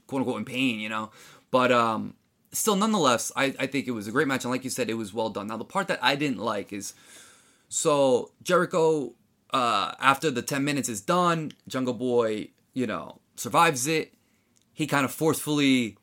quote 0.06 0.20
unquote, 0.20 0.38
in 0.38 0.44
pain. 0.44 0.80
You 0.80 0.90
know, 0.90 1.10
but 1.50 1.72
um, 1.72 2.12
still, 2.52 2.76
nonetheless, 2.76 3.32
I 3.36 3.54
I 3.58 3.66
think 3.66 3.86
it 3.88 3.92
was 3.92 4.06
a 4.06 4.12
great 4.12 4.28
match, 4.28 4.44
and 4.44 4.50
like 4.52 4.64
you 4.64 4.70
said, 4.70 4.90
it 4.90 4.94
was 4.94 5.14
well 5.14 5.30
done. 5.30 5.46
Now 5.46 5.56
the 5.56 5.64
part 5.64 5.88
that 5.88 5.98
I 6.02 6.16
didn't 6.16 6.38
like 6.40 6.72
is, 6.74 6.92
so 7.70 8.30
Jericho, 8.42 9.14
uh, 9.52 9.92
after 10.00 10.30
the 10.30 10.42
ten 10.42 10.64
minutes 10.64 10.88
is 10.88 11.00
done, 11.00 11.52
Jungle 11.68 11.94
Boy, 11.94 12.48
you 12.74 12.86
know, 12.86 13.20
survives 13.36 13.86
it. 13.86 14.14
He 14.72 14.86
kind 14.86 15.04
of 15.04 15.12
forcefully 15.12 15.96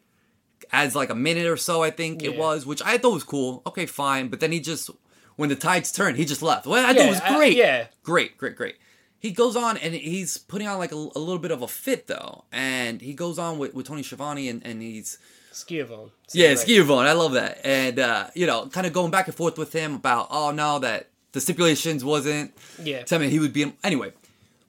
adds 0.71 0.95
like 0.95 1.09
a 1.09 1.15
minute 1.15 1.47
or 1.47 1.57
so, 1.57 1.81
I 1.81 1.89
think 1.89 2.21
it 2.23 2.37
was, 2.37 2.65
which 2.65 2.81
I 2.85 2.97
thought 2.97 3.13
was 3.13 3.23
cool. 3.23 3.61
Okay, 3.65 3.85
fine. 3.85 4.27
But 4.27 4.39
then 4.39 4.51
he 4.51 4.59
just, 4.59 4.89
when 5.35 5.49
the 5.49 5.55
tides 5.55 5.91
turned, 5.91 6.17
he 6.17 6.25
just 6.25 6.41
left. 6.43 6.67
Well, 6.67 6.83
I 6.85 6.89
thought 6.93 6.95
Yeah, 7.01 7.07
it 7.07 7.09
was 7.09 7.21
I- 7.21 7.35
great. 7.37 7.57
yeah. 7.57 7.87
Great, 8.03 8.37
great, 8.37 8.55
great. 8.55 8.75
He 9.21 9.31
goes 9.31 9.55
on 9.55 9.77
and 9.77 9.93
he's 9.93 10.37
putting 10.37 10.67
on 10.67 10.77
like 10.77 10.91
a, 10.91 10.95
a 10.95 11.19
little 11.19 11.39
bit 11.39 11.51
of 11.51 11.61
a 11.61 11.67
fit 11.67 12.07
though. 12.07 12.45
And 12.51 13.01
he 13.01 13.13
goes 13.13 13.39
on 13.39 13.57
with, 13.57 13.73
with 13.73 13.87
Tony 13.87 14.03
Schiavone 14.03 14.47
and, 14.47 14.65
and 14.65 14.81
he's, 14.81 15.17
Schiavone. 15.51 16.11
yeah, 16.33 16.49
Right. 16.49 16.59
Schiavone. 16.59 17.07
I 17.07 17.13
love 17.13 17.33
that. 17.33 17.59
And, 17.65 17.99
uh, 17.99 18.27
you 18.35 18.45
know, 18.45 18.67
kind 18.67 18.85
of 18.87 18.93
going 18.93 19.11
back 19.11 19.27
and 19.27 19.35
forth 19.35 19.57
with 19.57 19.73
him 19.73 19.95
about, 19.95 20.27
oh 20.29 20.51
no, 20.51 20.79
that 20.79 21.08
the 21.31 21.41
stipulations 21.41 22.03
wasn't 22.03 22.53
Yeah. 22.81 23.03
Tell 23.03 23.19
me 23.19 23.29
he 23.29 23.39
would 23.39 23.53
be 23.53 23.63
in, 23.63 23.73
anyway. 23.83 24.13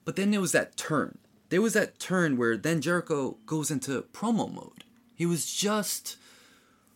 But 0.05 0.15
then 0.15 0.31
there 0.31 0.41
was 0.41 0.51
that 0.51 0.77
turn. 0.77 1.17
There 1.49 1.61
was 1.61 1.73
that 1.73 1.99
turn 1.99 2.37
where 2.37 2.57
then 2.57 2.81
Jericho 2.81 3.37
goes 3.45 3.69
into 3.69 4.03
promo 4.13 4.51
mode. 4.51 4.83
He 5.15 5.25
was 5.25 5.51
just, 5.51 6.17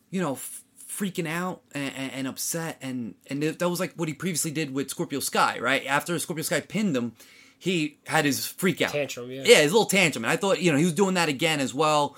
you 0.10 0.21
know, 0.21 0.34
f- 0.34 0.63
freaking 0.89 1.28
out 1.28 1.62
and, 1.73 1.93
and, 1.95 2.12
and 2.13 2.28
upset, 2.28 2.78
and 2.82 3.15
and 3.28 3.43
that 3.43 3.69
was 3.69 3.80
like 3.80 3.93
what 3.95 4.08
he 4.08 4.13
previously 4.13 4.51
did 4.51 4.73
with 4.73 4.89
Scorpio 4.89 5.19
Sky, 5.19 5.60
right? 5.60 5.86
After 5.86 6.17
Scorpio 6.17 6.43
Sky 6.43 6.62
pinned 6.62 6.95
him, 6.95 7.13
he 7.60 7.97
had 8.08 8.25
his 8.25 8.45
freak 8.45 8.82
out 8.82 8.91
Tantrum, 8.91 9.30
yeah. 9.30 9.43
yeah, 9.45 9.62
his 9.62 9.73
little 9.73 9.88
tantrum. 9.88 10.23
And 10.23 10.32
I 10.32 10.38
thought, 10.38 10.62
you 10.62 10.71
know, 10.71 10.78
he 10.78 10.86
was 10.86 10.93
doing 10.93 11.15
that 11.15 11.30
again 11.30 11.60
as 11.60 11.73
well. 11.73 12.17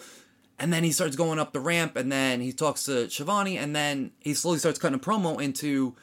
And 0.59 0.73
then 0.73 0.83
he 0.83 0.91
starts 0.91 1.15
going 1.15 1.39
up 1.39 1.53
the 1.53 1.59
ramp, 1.59 1.95
and 1.95 2.11
then 2.11 2.39
he 2.41 2.51
talks 2.51 2.83
to 2.85 3.09
Schiavone, 3.09 3.57
and 3.57 3.75
then 3.75 4.11
he 4.19 4.33
slowly 4.33 4.59
starts 4.59 4.79
cutting 4.79 4.99
a 4.99 4.99
promo 4.99 5.41
into 5.41 5.95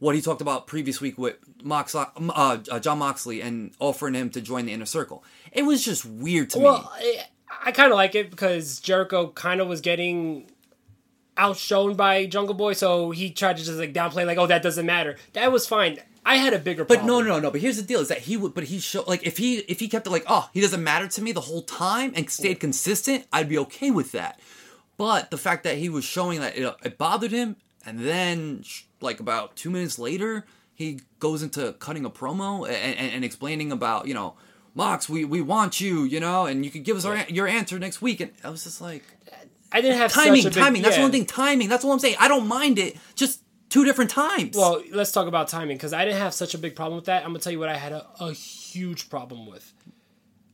what 0.00 0.14
he 0.14 0.20
talked 0.20 0.40
about 0.40 0.66
previous 0.66 1.00
week 1.00 1.16
with 1.16 1.36
Mox, 1.62 1.94
uh, 1.94 2.06
uh, 2.16 2.56
Jon 2.80 2.98
Moxley 2.98 3.40
and 3.40 3.72
offering 3.78 4.14
him 4.14 4.30
to 4.30 4.40
join 4.40 4.66
the 4.66 4.72
inner 4.72 4.86
circle. 4.86 5.22
It 5.52 5.62
was 5.62 5.84
just 5.84 6.04
weird 6.04 6.50
to 6.50 6.58
me. 6.58 6.64
Well, 6.64 6.90
I, 6.92 7.26
I 7.66 7.72
kind 7.72 7.92
of 7.92 7.96
like 7.96 8.14
it 8.14 8.30
because 8.30 8.80
Jericho 8.80 9.28
kind 9.28 9.60
of 9.60 9.68
was 9.68 9.80
getting 9.80 10.50
outshone 11.36 11.94
by 11.94 12.26
Jungle 12.26 12.54
Boy, 12.54 12.72
so 12.72 13.10
he 13.10 13.30
tried 13.30 13.56
to 13.58 13.64
just 13.64 13.78
like 13.78 13.92
downplay, 13.94 14.26
like, 14.26 14.38
"Oh, 14.38 14.46
that 14.46 14.62
doesn't 14.62 14.86
matter." 14.86 15.16
That 15.34 15.52
was 15.52 15.66
fine. 15.66 15.98
I 16.24 16.36
had 16.36 16.52
a 16.52 16.58
bigger 16.58 16.84
But 16.84 16.98
problem. 16.98 17.24
no, 17.26 17.34
no, 17.34 17.40
no. 17.40 17.50
But 17.50 17.60
here's 17.60 17.76
the 17.76 17.82
deal: 17.82 18.00
is 18.00 18.08
that 18.08 18.18
he 18.18 18.36
would, 18.36 18.54
but 18.54 18.64
he 18.64 18.78
showed 18.78 19.06
like 19.06 19.26
if 19.26 19.36
he 19.38 19.58
if 19.58 19.80
he 19.80 19.88
kept 19.88 20.06
it 20.06 20.10
like, 20.10 20.24
oh, 20.26 20.48
he 20.52 20.60
doesn't 20.60 20.82
matter 20.82 21.08
to 21.08 21.22
me 21.22 21.32
the 21.32 21.40
whole 21.42 21.62
time 21.62 22.12
and 22.14 22.28
stayed 22.30 22.60
consistent, 22.60 23.26
I'd 23.32 23.48
be 23.48 23.58
okay 23.58 23.90
with 23.90 24.12
that. 24.12 24.40
But 24.96 25.30
the 25.30 25.38
fact 25.38 25.64
that 25.64 25.78
he 25.78 25.88
was 25.88 26.04
showing 26.04 26.40
that 26.40 26.56
it, 26.56 26.74
it 26.84 26.98
bothered 26.98 27.32
him, 27.32 27.56
and 27.86 28.00
then 28.00 28.64
like 29.00 29.20
about 29.20 29.56
two 29.56 29.70
minutes 29.70 29.98
later, 29.98 30.46
he 30.74 31.00
goes 31.18 31.42
into 31.42 31.72
cutting 31.74 32.04
a 32.04 32.10
promo 32.10 32.66
and, 32.66 32.96
and, 32.96 33.12
and 33.12 33.24
explaining 33.24 33.72
about 33.72 34.06
you 34.06 34.14
know, 34.14 34.34
Mox, 34.74 35.08
we 35.08 35.24
we 35.24 35.40
want 35.40 35.80
you, 35.80 36.04
you 36.04 36.20
know, 36.20 36.46
and 36.46 36.64
you 36.64 36.70
can 36.70 36.82
give 36.82 36.96
us 36.96 37.04
our, 37.04 37.24
your 37.28 37.46
answer 37.46 37.78
next 37.78 38.00
week. 38.00 38.20
And 38.20 38.32
I 38.44 38.50
was 38.50 38.64
just 38.64 38.80
like, 38.80 39.04
I 39.72 39.80
didn't 39.80 39.98
have 39.98 40.12
timing, 40.12 40.42
such 40.42 40.52
a 40.52 40.54
big- 40.54 40.64
timing. 40.64 40.82
That's 40.82 40.96
yeah. 40.96 41.02
one 41.02 41.12
thing. 41.12 41.26
Timing. 41.26 41.68
That's 41.68 41.84
what 41.84 41.92
I'm 41.92 41.98
saying. 41.98 42.16
I 42.18 42.28
don't 42.28 42.46
mind 42.46 42.78
it. 42.78 42.96
Just 43.14 43.42
two 43.68 43.84
different 43.84 44.10
times. 44.10 44.56
Well, 44.56 44.82
let's 44.90 45.12
talk 45.12 45.26
about 45.26 45.48
timing 45.48 45.76
because 45.76 45.92
I 45.92 46.04
didn't 46.04 46.20
have 46.20 46.34
such 46.34 46.54
a 46.54 46.58
big 46.58 46.74
problem 46.74 46.96
with 46.96 47.06
that. 47.06 47.22
I'm 47.22 47.30
gonna 47.30 47.38
tell 47.38 47.52
you 47.52 47.58
what 47.58 47.68
I 47.68 47.76
had 47.76 47.92
a, 47.92 48.06
a 48.20 48.32
huge 48.32 49.08
problem 49.08 49.46
with. 49.46 49.72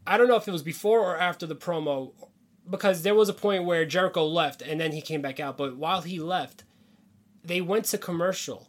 I 0.07 0.17
don't 0.17 0.29
know 0.29 0.37
if 0.37 0.47
it 0.47 0.53
was 0.53 0.63
before 0.63 1.01
or 1.01 1.19
after 1.19 1.47
the 1.47 1.57
promo, 1.57 2.13
because 2.69 3.03
there 3.03 3.15
was 3.15 3.29
a 3.29 3.35
point 3.35 3.65
where 3.65 3.85
Jericho 3.85 4.25
left 4.27 4.63
and 4.63 4.81
then 4.81 4.93
he 4.93 5.01
came 5.01 5.21
back 5.21 5.41
out. 5.41 5.57
But 5.57 5.77
while 5.77 6.03
he 6.03 6.21
left, 6.21 6.65
they 7.47 7.61
went 7.61 7.87
to 7.87 7.99
commercial, 7.99 8.69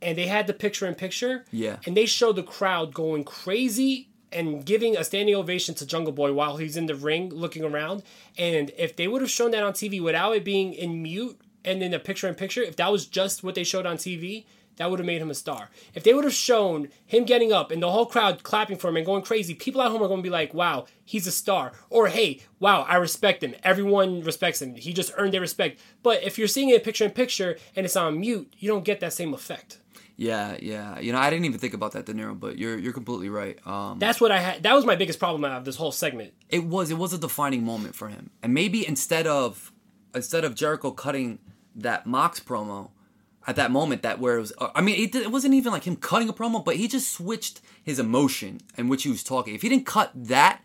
and 0.00 0.16
they 0.16 0.26
had 0.26 0.46
the 0.46 0.54
picture 0.54 0.86
in 0.86 0.94
picture. 0.94 1.44
Yeah. 1.50 1.76
And 1.86 1.96
they 1.96 2.06
showed 2.06 2.36
the 2.36 2.42
crowd 2.42 2.94
going 2.94 3.24
crazy 3.24 4.08
and 4.32 4.64
giving 4.64 4.96
a 4.96 5.04
standing 5.04 5.34
ovation 5.34 5.74
to 5.76 5.86
Jungle 5.86 6.12
Boy 6.12 6.32
while 6.32 6.56
he's 6.56 6.76
in 6.76 6.86
the 6.86 6.94
ring 6.94 7.30
looking 7.30 7.64
around. 7.64 8.02
And 8.38 8.72
if 8.78 8.96
they 8.96 9.06
would 9.06 9.20
have 9.20 9.30
shown 9.30 9.50
that 9.50 9.62
on 9.62 9.72
TV 9.72 10.02
without 10.02 10.32
it 10.32 10.44
being 10.44 10.72
in 10.72 11.02
mute 11.02 11.38
and 11.64 11.82
in 11.82 11.92
a 11.94 11.98
picture 11.98 12.28
in 12.28 12.34
picture, 12.34 12.62
if 12.62 12.76
that 12.76 12.90
was 12.90 13.06
just 13.06 13.44
what 13.44 13.54
they 13.54 13.64
showed 13.64 13.86
on 13.86 13.96
TV, 13.96 14.44
that 14.76 14.90
would 14.90 14.98
have 14.98 15.06
made 15.06 15.20
him 15.20 15.30
a 15.30 15.34
star. 15.34 15.70
If 15.94 16.02
they 16.02 16.14
would 16.14 16.24
have 16.24 16.32
shown 16.32 16.88
him 17.04 17.24
getting 17.24 17.52
up 17.52 17.70
and 17.70 17.82
the 17.82 17.90
whole 17.90 18.06
crowd 18.06 18.42
clapping 18.42 18.78
for 18.78 18.88
him 18.88 18.96
and 18.96 19.06
going 19.06 19.22
crazy, 19.22 19.54
people 19.54 19.82
at 19.82 19.90
home 19.90 20.02
are 20.02 20.08
going 20.08 20.20
to 20.20 20.22
be 20.22 20.30
like, 20.30 20.54
wow, 20.54 20.86
he's 21.04 21.26
a 21.26 21.32
star. 21.32 21.72
Or, 21.90 22.08
hey, 22.08 22.40
wow, 22.58 22.82
I 22.82 22.96
respect 22.96 23.42
him. 23.42 23.54
Everyone 23.62 24.22
respects 24.22 24.62
him. 24.62 24.74
He 24.74 24.92
just 24.92 25.12
earned 25.16 25.34
their 25.34 25.40
respect. 25.40 25.80
But 26.02 26.22
if 26.22 26.38
you're 26.38 26.48
seeing 26.48 26.70
it 26.70 26.84
picture 26.84 27.04
in 27.04 27.10
picture 27.10 27.58
and 27.76 27.84
it's 27.84 27.96
on 27.96 28.20
mute, 28.20 28.52
you 28.58 28.68
don't 28.68 28.84
get 28.84 29.00
that 29.00 29.12
same 29.12 29.34
effect. 29.34 29.78
Yeah, 30.16 30.56
yeah. 30.60 31.00
You 31.00 31.12
know, 31.12 31.18
I 31.18 31.30
didn't 31.30 31.46
even 31.46 31.58
think 31.58 31.74
about 31.74 31.92
that, 31.92 32.06
De 32.06 32.12
Niro, 32.14 32.38
but 32.38 32.58
you're 32.58 32.78
you're 32.78 32.92
completely 32.92 33.28
right. 33.28 33.58
Um, 33.66 33.98
That's 33.98 34.20
what 34.20 34.30
I 34.30 34.38
had. 34.40 34.62
That 34.62 34.74
was 34.74 34.84
my 34.84 34.94
biggest 34.94 35.18
problem 35.18 35.44
out 35.44 35.56
of 35.58 35.64
this 35.64 35.76
whole 35.76 35.90
segment. 35.90 36.32
it 36.48 36.64
was 36.64 36.90
it 36.90 36.98
was 36.98 37.12
a 37.12 37.18
defining 37.18 37.64
moment 37.64 37.94
for 37.94 38.08
him, 38.08 38.30
and 38.42 38.52
maybe 38.52 38.86
instead 38.86 39.26
of 39.26 39.72
instead 40.14 40.44
of 40.44 40.54
Jericho 40.54 40.90
cutting 40.90 41.38
that 41.74 42.06
Mox 42.06 42.40
promo 42.40 42.90
at 43.46 43.56
that 43.56 43.70
moment, 43.70 44.02
that 44.02 44.20
where 44.20 44.36
it 44.36 44.40
was, 44.40 44.52
uh, 44.58 44.70
I 44.74 44.80
mean, 44.80 45.02
it, 45.02 45.14
it 45.14 45.30
wasn't 45.32 45.54
even 45.54 45.72
like 45.72 45.84
him 45.84 45.96
cutting 45.96 46.28
a 46.28 46.32
promo, 46.32 46.64
but 46.64 46.76
he 46.76 46.86
just 46.88 47.10
switched 47.12 47.60
his 47.82 47.98
emotion 47.98 48.60
in 48.76 48.88
which 48.88 49.02
he 49.02 49.08
was 49.08 49.22
talking. 49.24 49.54
If 49.54 49.62
he 49.62 49.68
didn't 49.68 49.86
cut 49.86 50.10
that, 50.14 50.60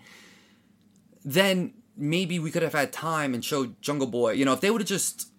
then 1.25 1.73
maybe 1.95 2.39
we 2.39 2.51
could 2.51 2.61
have 2.61 2.73
had 2.73 2.93
time 2.93 3.33
and 3.33 3.43
showed 3.43 3.81
Jungle 3.81 4.07
Boy. 4.07 4.33
You 4.33 4.45
know, 4.45 4.53
if 4.53 4.61
they 4.61 4.69
would 4.71 4.81
have 4.81 4.87
just 4.87 5.29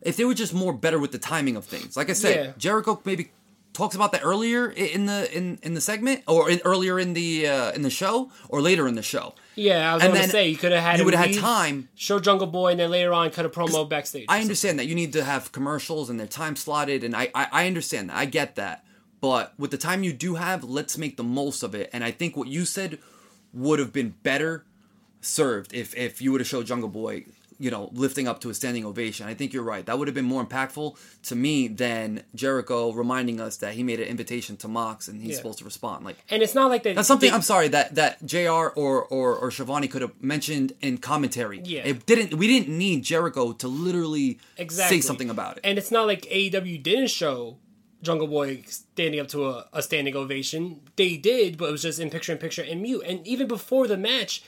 if 0.00 0.16
they 0.16 0.24
were 0.24 0.34
just 0.34 0.52
more 0.52 0.72
better 0.72 0.98
with 0.98 1.12
the 1.12 1.18
timing 1.18 1.56
of 1.56 1.64
things. 1.64 1.96
Like 1.96 2.10
I 2.10 2.12
said, 2.12 2.46
Yeah. 2.46 2.52
Jericho 2.58 3.00
maybe 3.04 3.30
talks 3.74 3.94
about 3.94 4.12
that 4.12 4.22
earlier 4.24 4.70
in 4.70 5.04
the 5.04 5.30
in, 5.36 5.58
in 5.62 5.74
the 5.74 5.80
segment 5.80 6.22
or 6.26 6.48
in, 6.48 6.60
earlier 6.64 6.98
in 6.98 7.12
the 7.12 7.46
uh, 7.46 7.72
in 7.72 7.82
the 7.82 7.90
show 7.90 8.30
or 8.48 8.62
later 8.62 8.88
in 8.88 8.94
the 8.94 9.02
show. 9.02 9.34
Yeah, 9.56 9.92
I 9.92 9.94
was 9.94 10.04
And 10.04 10.14
to 10.14 10.28
say 10.28 10.48
you 10.48 10.56
could 10.56 10.72
have 10.72 10.82
had 10.82 10.98
you 10.98 11.04
would 11.04 11.14
have 11.14 11.26
had 11.26 11.38
time. 11.38 11.88
show 11.94 12.18
Jungle 12.18 12.46
Boy, 12.46 12.70
and 12.70 12.80
then 12.80 12.90
later 12.90 13.12
on 13.12 13.30
cut 13.30 13.44
a 13.44 13.50
promo 13.50 13.86
backstage. 13.88 14.26
I 14.28 14.40
understand 14.40 14.78
that 14.78 14.86
you 14.86 14.94
need 14.94 15.12
to 15.12 15.24
have 15.24 15.52
commercials 15.52 16.08
and 16.08 16.18
they're 16.18 16.26
time 16.26 16.56
slotted, 16.56 17.04
and 17.04 17.14
I, 17.14 17.30
I 17.34 17.48
I 17.52 17.66
understand 17.66 18.08
that. 18.10 18.16
I 18.16 18.24
get 18.24 18.54
that. 18.56 18.84
But 19.20 19.54
with 19.58 19.70
the 19.70 19.78
time 19.78 20.02
you 20.02 20.12
do 20.12 20.34
have, 20.34 20.64
let's 20.64 20.98
make 20.98 21.16
the 21.16 21.24
most 21.24 21.62
of 21.62 21.74
it. 21.74 21.90
And 21.92 22.04
I 22.04 22.10
think 22.10 22.36
what 22.36 22.48
you 22.48 22.64
said 22.64 22.98
would 23.52 23.78
have 23.78 23.92
been 23.92 24.14
better 24.22 24.64
served 25.20 25.72
if 25.72 25.96
if 25.96 26.20
you 26.20 26.30
would 26.32 26.40
have 26.40 26.48
showed 26.48 26.66
Jungle 26.66 26.90
Boy, 26.90 27.24
you 27.58 27.70
know, 27.70 27.90
lifting 27.92 28.26
up 28.28 28.40
to 28.40 28.50
a 28.50 28.54
standing 28.54 28.84
ovation. 28.84 29.26
I 29.26 29.34
think 29.34 29.52
you're 29.52 29.62
right. 29.62 29.84
That 29.86 29.98
would 29.98 30.08
have 30.08 30.14
been 30.14 30.24
more 30.24 30.44
impactful 30.44 30.96
to 31.24 31.34
me 31.36 31.68
than 31.68 32.22
Jericho 32.34 32.92
reminding 32.92 33.40
us 33.40 33.56
that 33.58 33.74
he 33.74 33.82
made 33.82 34.00
an 34.00 34.08
invitation 34.08 34.56
to 34.58 34.68
Mox 34.68 35.08
and 35.08 35.20
he's 35.22 35.32
Yeah. 35.32 35.36
supposed 35.38 35.58
to 35.58 35.64
respond. 35.64 36.04
Like 36.04 36.16
and 36.30 36.42
it's 36.42 36.54
not 36.54 36.68
like 36.70 36.82
that. 36.84 36.94
that's 36.96 37.08
something 37.08 37.30
they- 37.30 37.34
I'm 37.34 37.42
sorry 37.42 37.68
that 37.68 37.94
that 37.94 38.24
JR 38.26 38.68
or 38.74 39.04
or 39.04 39.36
or 39.36 39.50
Schiavone 39.50 39.88
could 39.88 40.02
have 40.02 40.12
mentioned 40.22 40.72
in 40.82 40.98
commentary. 40.98 41.60
Yeah. 41.64 41.82
it 41.86 42.06
didn't. 42.06 42.34
We 42.34 42.46
didn't 42.46 42.68
need 42.76 43.04
Jericho 43.04 43.52
to 43.52 43.68
literally 43.68 44.38
exactly 44.56 44.98
say 44.98 45.06
something 45.06 45.30
about 45.30 45.56
it. 45.58 45.60
And 45.64 45.78
it's 45.78 45.90
not 45.90 46.06
like 46.06 46.22
AEW 46.30 46.82
didn't 46.82 47.08
show 47.10 47.56
Jungle 48.02 48.26
Boy 48.26 48.62
standing 48.66 49.18
up 49.20 49.28
to 49.28 49.46
a, 49.48 49.66
a 49.72 49.80
standing 49.82 50.14
ovation. 50.14 50.80
They 50.96 51.16
did, 51.16 51.56
but 51.56 51.68
it 51.68 51.72
was 51.72 51.82
just 51.82 51.98
in 51.98 52.10
picture 52.10 52.32
in 52.32 52.38
picture 52.38 52.62
and 52.62 52.82
mute. 52.82 53.02
And 53.06 53.26
even 53.26 53.48
before 53.48 53.86
the 53.86 53.96
match, 53.96 54.42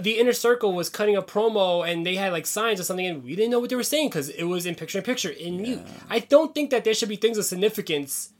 the 0.00 0.18
inner 0.18 0.32
circle 0.32 0.72
was 0.72 0.88
cutting 0.88 1.16
a 1.16 1.22
promo 1.22 1.88
and 1.88 2.04
they 2.04 2.16
had 2.16 2.32
like 2.32 2.46
signs 2.46 2.80
or 2.80 2.84
something, 2.84 3.06
and 3.06 3.24
we 3.24 3.36
didn't 3.36 3.50
know 3.50 3.60
what 3.60 3.70
they 3.70 3.76
were 3.76 3.82
saying 3.82 4.08
because 4.08 4.28
it 4.30 4.44
was 4.44 4.66
in 4.66 4.74
picture 4.74 4.98
in 4.98 5.04
picture 5.04 5.30
in 5.30 5.60
mute. 5.60 5.82
I 6.08 6.20
don't 6.20 6.54
think 6.54 6.70
that 6.70 6.84
there 6.84 6.94
should 6.94 7.08
be 7.08 7.16
things 7.16 7.38
of 7.38 7.44
significance 7.44 8.30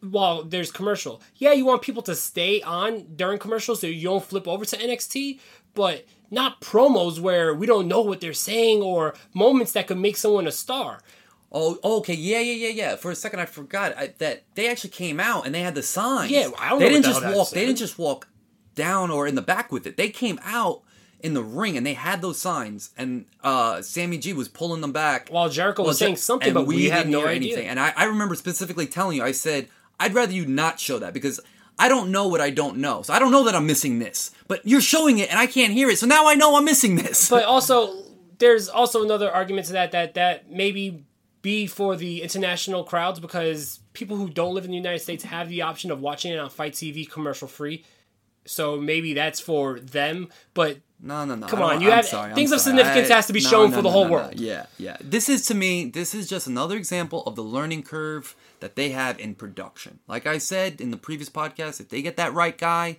while 0.00 0.42
there's 0.42 0.70
commercial. 0.70 1.20
Yeah, 1.36 1.52
you 1.52 1.64
want 1.64 1.82
people 1.82 2.02
to 2.02 2.14
stay 2.14 2.62
on 2.62 3.14
during 3.16 3.38
commercials 3.38 3.80
so 3.80 3.86
you 3.86 4.08
don't 4.08 4.24
flip 4.24 4.48
over 4.48 4.64
to 4.64 4.76
NXT, 4.76 5.40
but 5.74 6.06
not 6.30 6.60
promos 6.60 7.20
where 7.20 7.54
we 7.54 7.66
don't 7.66 7.88
know 7.88 8.00
what 8.00 8.20
they're 8.20 8.32
saying 8.32 8.82
or 8.82 9.14
moments 9.34 9.72
that 9.72 9.86
could 9.86 9.98
make 9.98 10.16
someone 10.16 10.46
a 10.46 10.52
star. 10.52 11.00
Oh, 11.52 11.78
oh, 11.82 11.98
okay, 11.98 12.14
yeah, 12.14 12.38
yeah, 12.38 12.68
yeah, 12.68 12.68
yeah. 12.68 12.96
For 12.96 13.10
a 13.10 13.16
second, 13.16 13.40
I 13.40 13.46
forgot 13.46 13.96
I, 13.96 14.14
that 14.18 14.44
they 14.54 14.68
actually 14.68 14.90
came 14.90 15.18
out 15.18 15.46
and 15.46 15.54
they 15.54 15.62
had 15.62 15.74
the 15.74 15.82
signs. 15.82 16.30
Yeah, 16.30 16.48
I 16.56 16.70
don't 16.70 16.78
they 16.78 16.86
know 16.86 16.90
didn't 16.92 17.02
the 17.02 17.20
just 17.20 17.36
walk. 17.36 17.50
They 17.50 17.66
didn't 17.66 17.78
just 17.78 17.98
walk 17.98 18.28
down 18.76 19.10
or 19.10 19.26
in 19.26 19.34
the 19.34 19.42
back 19.42 19.72
with 19.72 19.86
it. 19.86 19.96
They 19.96 20.10
came 20.10 20.38
out 20.44 20.82
in 21.22 21.34
the 21.34 21.42
ring 21.42 21.76
and 21.76 21.86
they 21.86 21.94
had 21.94 22.22
those 22.22 22.38
signs, 22.38 22.90
and 22.96 23.26
uh, 23.42 23.82
Sammy 23.82 24.18
G 24.18 24.32
was 24.32 24.48
pulling 24.48 24.80
them 24.80 24.92
back 24.92 25.28
While 25.28 25.48
Jericho 25.48 25.82
was 25.84 25.98
Jer- 25.98 26.06
saying 26.06 26.16
something, 26.16 26.52
but 26.54 26.66
we 26.66 26.88
had 26.88 27.08
no 27.08 27.20
hear 27.20 27.28
idea. 27.28 27.60
And 27.60 27.78
I, 27.78 27.92
I 27.96 28.04
remember 28.04 28.34
specifically 28.34 28.86
telling 28.86 29.16
you, 29.16 29.24
I 29.24 29.32
said, 29.32 29.68
I'd 29.98 30.14
rather 30.14 30.32
you 30.32 30.46
not 30.46 30.80
show 30.80 30.98
that 30.98 31.14
because. 31.14 31.40
I 31.78 31.88
don't 31.88 32.10
know 32.10 32.28
what 32.28 32.42
I 32.42 32.50
don't 32.50 32.76
know. 32.76 33.00
So 33.00 33.14
I 33.14 33.18
don't 33.18 33.32
know 33.32 33.44
that 33.44 33.54
I'm 33.54 33.66
missing 33.66 34.00
this. 34.00 34.32
But 34.48 34.60
you're 34.66 34.82
showing 34.82 35.18
it 35.18 35.30
and 35.30 35.38
I 35.38 35.46
can't 35.46 35.72
hear 35.72 35.88
it. 35.88 35.98
So 35.98 36.06
now 36.06 36.28
I 36.28 36.34
know 36.34 36.54
I'm 36.56 36.66
missing 36.66 36.96
this. 36.96 37.30
But 37.30 37.44
also, 37.44 38.04
there's 38.38 38.68
also 38.68 39.02
another 39.02 39.30
argument 39.32 39.68
to 39.68 39.72
that 39.72 39.92
that 39.92 40.12
that 40.12 40.50
maybe 40.50 41.06
be 41.42 41.66
for 41.66 41.96
the 41.96 42.22
international 42.22 42.84
crowds 42.84 43.20
because 43.20 43.80
people 43.92 44.16
who 44.16 44.28
don't 44.28 44.54
live 44.54 44.64
in 44.64 44.70
the 44.70 44.76
United 44.76 44.98
States 44.98 45.24
have 45.24 45.48
the 45.48 45.62
option 45.62 45.90
of 45.90 46.00
watching 46.00 46.32
it 46.32 46.38
on 46.38 46.50
FITE 46.50 46.74
TV 46.74 47.10
commercial 47.10 47.48
free. 47.48 47.84
So 48.44 48.76
maybe 48.76 49.14
that's 49.14 49.40
for 49.40 49.80
them. 49.80 50.28
But 50.54 50.78
No, 51.02 51.24
no, 51.24 51.34
no. 51.34 51.46
Come 51.46 51.62
on, 51.62 51.80
you 51.80 51.88
I'm 51.88 51.96
have- 51.96 52.06
sorry, 52.06 52.30
I'm 52.30 52.34
things 52.34 52.52
of 52.52 52.60
sorry. 52.60 52.76
significance 52.76 53.10
I- 53.10 53.14
has 53.16 53.26
to 53.28 53.32
be 53.32 53.40
no, 53.42 53.48
shown 53.48 53.70
no, 53.70 53.76
for 53.76 53.82
the 53.82 53.88
no, 53.88 53.92
whole 53.92 54.08
world. 54.08 54.38
Yeah, 54.38 54.66
yeah. 54.78 54.96
This 55.00 55.28
is 55.28 55.46
to 55.46 55.54
me, 55.54 55.86
this 55.86 56.14
is 56.14 56.28
just 56.28 56.46
another 56.46 56.76
example 56.76 57.22
of 57.24 57.36
the 57.36 57.42
learning 57.42 57.84
curve 57.84 58.36
that 58.60 58.76
they 58.76 58.90
have 58.90 59.18
in 59.18 59.34
production. 59.34 60.00
Like 60.06 60.26
I 60.26 60.38
said 60.38 60.80
in 60.80 60.90
the 60.90 60.96
previous 60.98 61.30
podcast, 61.30 61.80
if 61.80 61.88
they 61.88 62.02
get 62.02 62.16
that 62.18 62.34
right 62.34 62.56
guy 62.56 62.98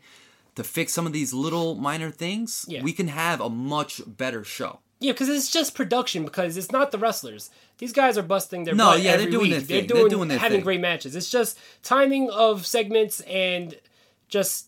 to 0.55 0.63
fix 0.63 0.93
some 0.93 1.05
of 1.05 1.13
these 1.13 1.31
little 1.33 1.75
minor 1.75 2.09
things, 2.11 2.65
Yeah. 2.67 2.81
we 2.81 2.91
can 2.91 3.07
have 3.09 3.39
a 3.39 3.49
much 3.49 4.01
better 4.05 4.43
show. 4.43 4.79
yeah, 4.99 5.11
because 5.13 5.29
it's 5.29 5.49
just 5.49 5.73
production. 5.75 6.23
Because 6.23 6.57
it's 6.57 6.71
not 6.71 6.91
the 6.91 6.97
wrestlers. 6.97 7.49
These 7.77 7.93
guys 7.93 8.17
are 8.17 8.23
busting 8.23 8.65
their 8.65 8.75
No, 8.75 8.91
butt 8.91 9.01
yeah, 9.01 9.11
they're 9.11 9.21
every 9.21 9.31
doing 9.31 9.49
They're 9.51 9.59
thing. 9.61 9.87
They're 9.87 9.97
doing, 9.97 10.09
doing 10.09 10.27
their 10.27 10.37
having 10.39 10.57
thing. 10.57 10.63
great 10.63 10.81
matches. 10.81 11.15
It's 11.15 11.29
just 11.29 11.57
timing 11.83 12.29
of 12.29 12.65
segments 12.67 13.21
and 13.21 13.79
just 14.29 14.67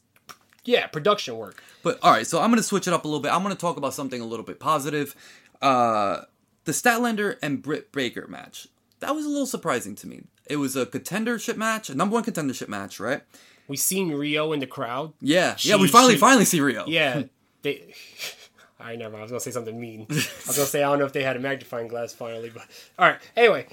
yeah, 0.65 0.87
production 0.87 1.37
work. 1.37 1.61
But 1.83 1.99
all 2.01 2.11
right, 2.11 2.25
so 2.27 2.39
I'm 2.41 2.49
going 2.49 2.57
to 2.57 2.63
switch 2.63 2.87
it 2.87 2.93
up 2.93 3.03
a 3.05 3.07
little 3.07 3.19
bit. 3.21 3.31
I'm 3.33 3.43
going 3.43 3.55
to 3.55 3.59
talk 3.59 3.77
about 3.77 3.93
something 3.93 4.21
a 4.21 4.25
little 4.25 4.45
bit 4.45 4.59
positive. 4.59 5.15
Uh, 5.61 6.21
the 6.65 6.71
Statlander 6.71 7.37
and 7.41 7.61
Britt 7.61 7.91
Baker 7.91 8.27
match. 8.27 8.67
That 8.99 9.15
was 9.15 9.25
a 9.25 9.29
little 9.29 9.45
surprising 9.45 9.95
to 9.95 10.07
me. 10.07 10.23
It 10.49 10.57
was 10.57 10.75
a 10.75 10.85
contendership 10.85 11.57
match, 11.57 11.89
a 11.89 11.95
number 11.95 12.13
one 12.13 12.23
contendership 12.23 12.67
match, 12.69 12.99
right? 12.99 13.21
We 13.67 13.77
seen 13.77 14.11
Riho 14.11 14.53
in 14.53 14.59
the 14.59 14.67
crowd. 14.67 15.13
Yeah, 15.21 15.55
She- 15.55 15.69
yeah. 15.69 15.75
We 15.77 15.87
finally, 15.87 16.13
she- 16.13 16.19
finally 16.19 16.45
see 16.45 16.59
Riho. 16.59 16.85
Yeah, 16.87 17.23
they. 17.61 17.93
I 18.79 18.97
never. 18.97 19.15
I 19.15 19.21
was 19.21 19.31
gonna 19.31 19.39
say 19.39 19.51
something 19.51 19.79
mean. 19.79 20.07
I 20.09 20.13
was 20.13 20.57
gonna 20.57 20.65
say 20.67 20.83
I 20.83 20.89
don't 20.89 20.99
know 20.99 21.05
if 21.05 21.13
they 21.13 21.23
had 21.23 21.37
a 21.37 21.39
magnifying 21.39 21.87
glass 21.87 22.13
finally, 22.13 22.49
but 22.53 22.63
all 22.99 23.07
right. 23.07 23.19
Anyway, 23.37 23.67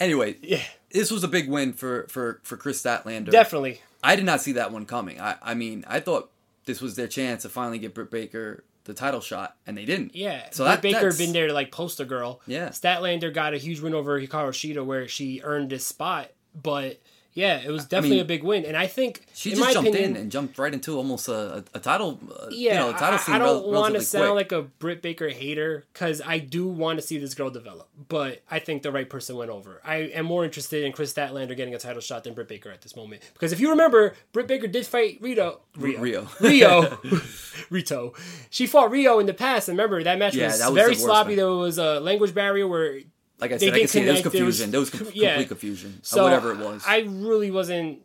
Anyway, 0.00 0.34
Yeah. 0.42 0.62
this 0.90 1.10
was 1.12 1.22
a 1.22 1.28
big 1.28 1.48
win 1.48 1.72
for 1.72 2.08
for 2.08 2.40
for 2.42 2.56
Kris 2.56 2.82
Statlander. 2.82 3.30
definitely. 3.30 3.80
I 4.02 4.16
did 4.16 4.24
not 4.24 4.40
see 4.40 4.52
that 4.52 4.72
one 4.72 4.86
coming. 4.86 5.20
I 5.20 5.36
I 5.42 5.54
mean, 5.54 5.84
I 5.88 6.00
thought 6.00 6.30
this 6.66 6.80
was 6.80 6.96
their 6.96 7.08
chance 7.08 7.42
to 7.42 7.48
finally 7.48 7.78
get 7.78 7.94
Britt 7.94 8.10
Baker 8.10 8.64
the 8.84 8.94
title 8.94 9.20
shot, 9.20 9.56
and 9.66 9.76
they 9.76 9.84
didn't. 9.84 10.14
Yeah, 10.16 10.48
So 10.52 10.64
Britt 10.64 10.76
that 10.76 10.82
Baker 10.82 10.94
that's- 11.00 11.18
been 11.18 11.32
there 11.32 11.46
to 11.48 11.52
like 11.52 11.70
poster 11.70 12.04
girl. 12.04 12.40
Yeah. 12.46 12.68
Statlander 12.70 13.32
got 13.32 13.52
a 13.54 13.58
huge 13.58 13.80
win 13.80 13.94
over 13.94 14.18
Hikaru 14.20 14.50
Shida 14.50 14.84
where 14.84 15.06
she 15.06 15.40
earned 15.44 15.70
this 15.70 15.86
spot, 15.86 16.30
but 16.60 16.98
yeah, 17.32 17.60
it 17.64 17.70
was 17.70 17.84
definitely 17.86 18.16
mean, 18.16 18.24
a 18.24 18.28
big 18.28 18.42
win, 18.42 18.64
and 18.64 18.76
I 18.76 18.86
think 18.86 19.24
She 19.34 19.50
just 19.50 19.72
jumped 19.72 19.88
opinion, 19.90 20.16
in 20.16 20.22
and 20.22 20.32
jumped 20.32 20.58
right 20.58 20.72
into 20.72 20.96
almost 20.96 21.28
a, 21.28 21.58
a, 21.58 21.64
a 21.74 21.78
title. 21.80 22.18
Uh, 22.28 22.46
Yeah, 22.50 22.72
you 22.72 22.78
know, 22.80 22.90
a 22.90 22.92
title 22.98 23.18
I, 23.28 23.36
I 23.36 23.38
don't 23.38 23.62
rel- 23.62 23.70
want 23.72 23.94
to 23.94 24.00
sound 24.00 24.32
quick. 24.32 24.52
like 24.52 24.52
a 24.52 24.62
Britt 24.62 25.00
Baker 25.02 25.28
hater 25.28 25.86
because 25.92 26.20
I 26.24 26.38
do 26.38 26.66
want 26.66 26.98
to 26.98 27.06
see 27.06 27.18
this 27.18 27.34
girl 27.34 27.50
develop, 27.50 27.88
but 28.08 28.42
I 28.50 28.58
think 28.58 28.82
the 28.82 28.90
right 28.92 29.08
person 29.08 29.36
went 29.36 29.50
over. 29.50 29.80
I 29.84 29.96
am 29.96 30.26
more 30.26 30.44
interested 30.44 30.84
in 30.84 30.92
Kris 30.92 31.12
Statlander 31.12 31.56
getting 31.56 31.74
a 31.74 31.78
title 31.78 32.00
shot 32.00 32.24
than 32.24 32.34
Britt 32.34 32.48
Baker 32.48 32.70
at 32.70 32.82
this 32.82 32.96
moment 32.96 33.22
because 33.34 33.52
if 33.52 33.60
you 33.60 33.70
remember, 33.70 34.14
Britt 34.32 34.46
Baker 34.48 34.66
did 34.66 34.84
fight 34.86 35.18
Rito, 35.20 35.60
Riho, 35.78 35.98
Riho. 35.98 36.26
Riho, 36.38 37.70
Rito. 37.70 38.12
She 38.50 38.66
fought 38.66 38.90
Riho 38.90 39.20
in 39.20 39.26
the 39.26 39.34
past, 39.34 39.68
and 39.68 39.78
remember 39.78 40.02
that 40.02 40.18
match 40.18 40.34
Yeah, 40.34 40.46
was, 40.46 40.58
that 40.58 40.72
was 40.72 40.82
very 40.82 40.94
sloppy. 40.94 41.34
There 41.36 41.48
was 41.50 41.78
a 41.78 42.00
language 42.00 42.34
barrier 42.34 42.66
where 42.66 43.00
like 43.40 43.52
I 43.52 43.56
said, 43.56 43.74
I 43.74 43.80
could 43.80 43.90
see 43.90 44.04
there 44.04 44.12
was 44.12 44.20
connect. 44.20 44.32
There 44.32 44.44
was- 44.44 44.60
confusion. 44.60 44.70
There 44.70 44.80
was, 44.80 44.90
com- 44.90 45.08
yeah. 45.14 45.28
complete 45.30 45.48
confusion. 45.48 46.00
So 46.02 46.22
whatever 46.24 46.52
it 46.52 46.58
was. 46.58 46.84
I 46.86 47.00
really 47.00 47.50
wasn't 47.50 48.00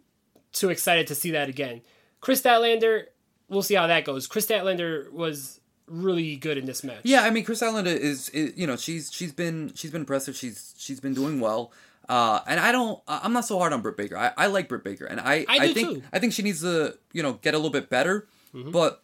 too 0.52 0.70
excited 0.70 1.08
to 1.08 1.16
see 1.16 1.32
that 1.32 1.50
again. 1.50 1.82
Kris 2.22 2.42
Statlander, 2.42 3.06
we'll 3.50 3.62
see 3.62 3.76
how 3.76 3.88
that 3.88 4.06
goes. 4.06 4.28
Kris 4.28 4.48
Statlander 4.48 5.12
was 5.12 5.60
really 5.88 6.36
good 6.36 6.58
in 6.58 6.66
this 6.66 6.84
match. 6.84 7.02
Yeah, 7.04 7.22
I 7.22 7.30
mean, 7.30 7.44
Kris 7.44 7.62
Statlander 7.62 7.96
is, 7.96 8.30
is, 8.30 8.58
you 8.58 8.66
know, 8.66 8.76
she's 8.78 9.12
she's 9.12 9.32
been 9.32 9.72
she's 9.76 9.92
been 9.92 10.02
impressive. 10.02 10.36
She's 10.36 10.74
she's 10.78 11.00
been 11.00 11.14
doing 11.14 11.40
well. 11.40 11.72
Uh, 12.08 12.40
and 12.48 12.60
I 12.60 12.72
don't. 12.72 13.02
I'm 13.08 13.34
not 13.34 13.46
so 13.46 13.58
hard 13.58 13.74
on 13.74 13.82
Britt 13.82 13.98
Baker. 13.98 14.18
I, 14.18 14.32
I 14.38 14.48
like 14.48 14.70
Britt 14.70 14.84
Baker, 14.84 15.06
and 15.06 15.20
I 15.20 15.46
I 15.48 15.68
do 15.68 15.74
think 15.74 15.90
too. 15.90 16.04
I 16.14 16.20
think 16.20 16.34
she 16.34 16.44
needs 16.44 16.62
to 16.62 16.98
you 17.14 17.24
know 17.24 17.34
get 17.34 17.54
a 17.54 17.58
little 17.58 17.72
bit 17.72 17.90
better. 17.90 18.28
Mm-hmm. 18.54 18.72
But 18.72 19.04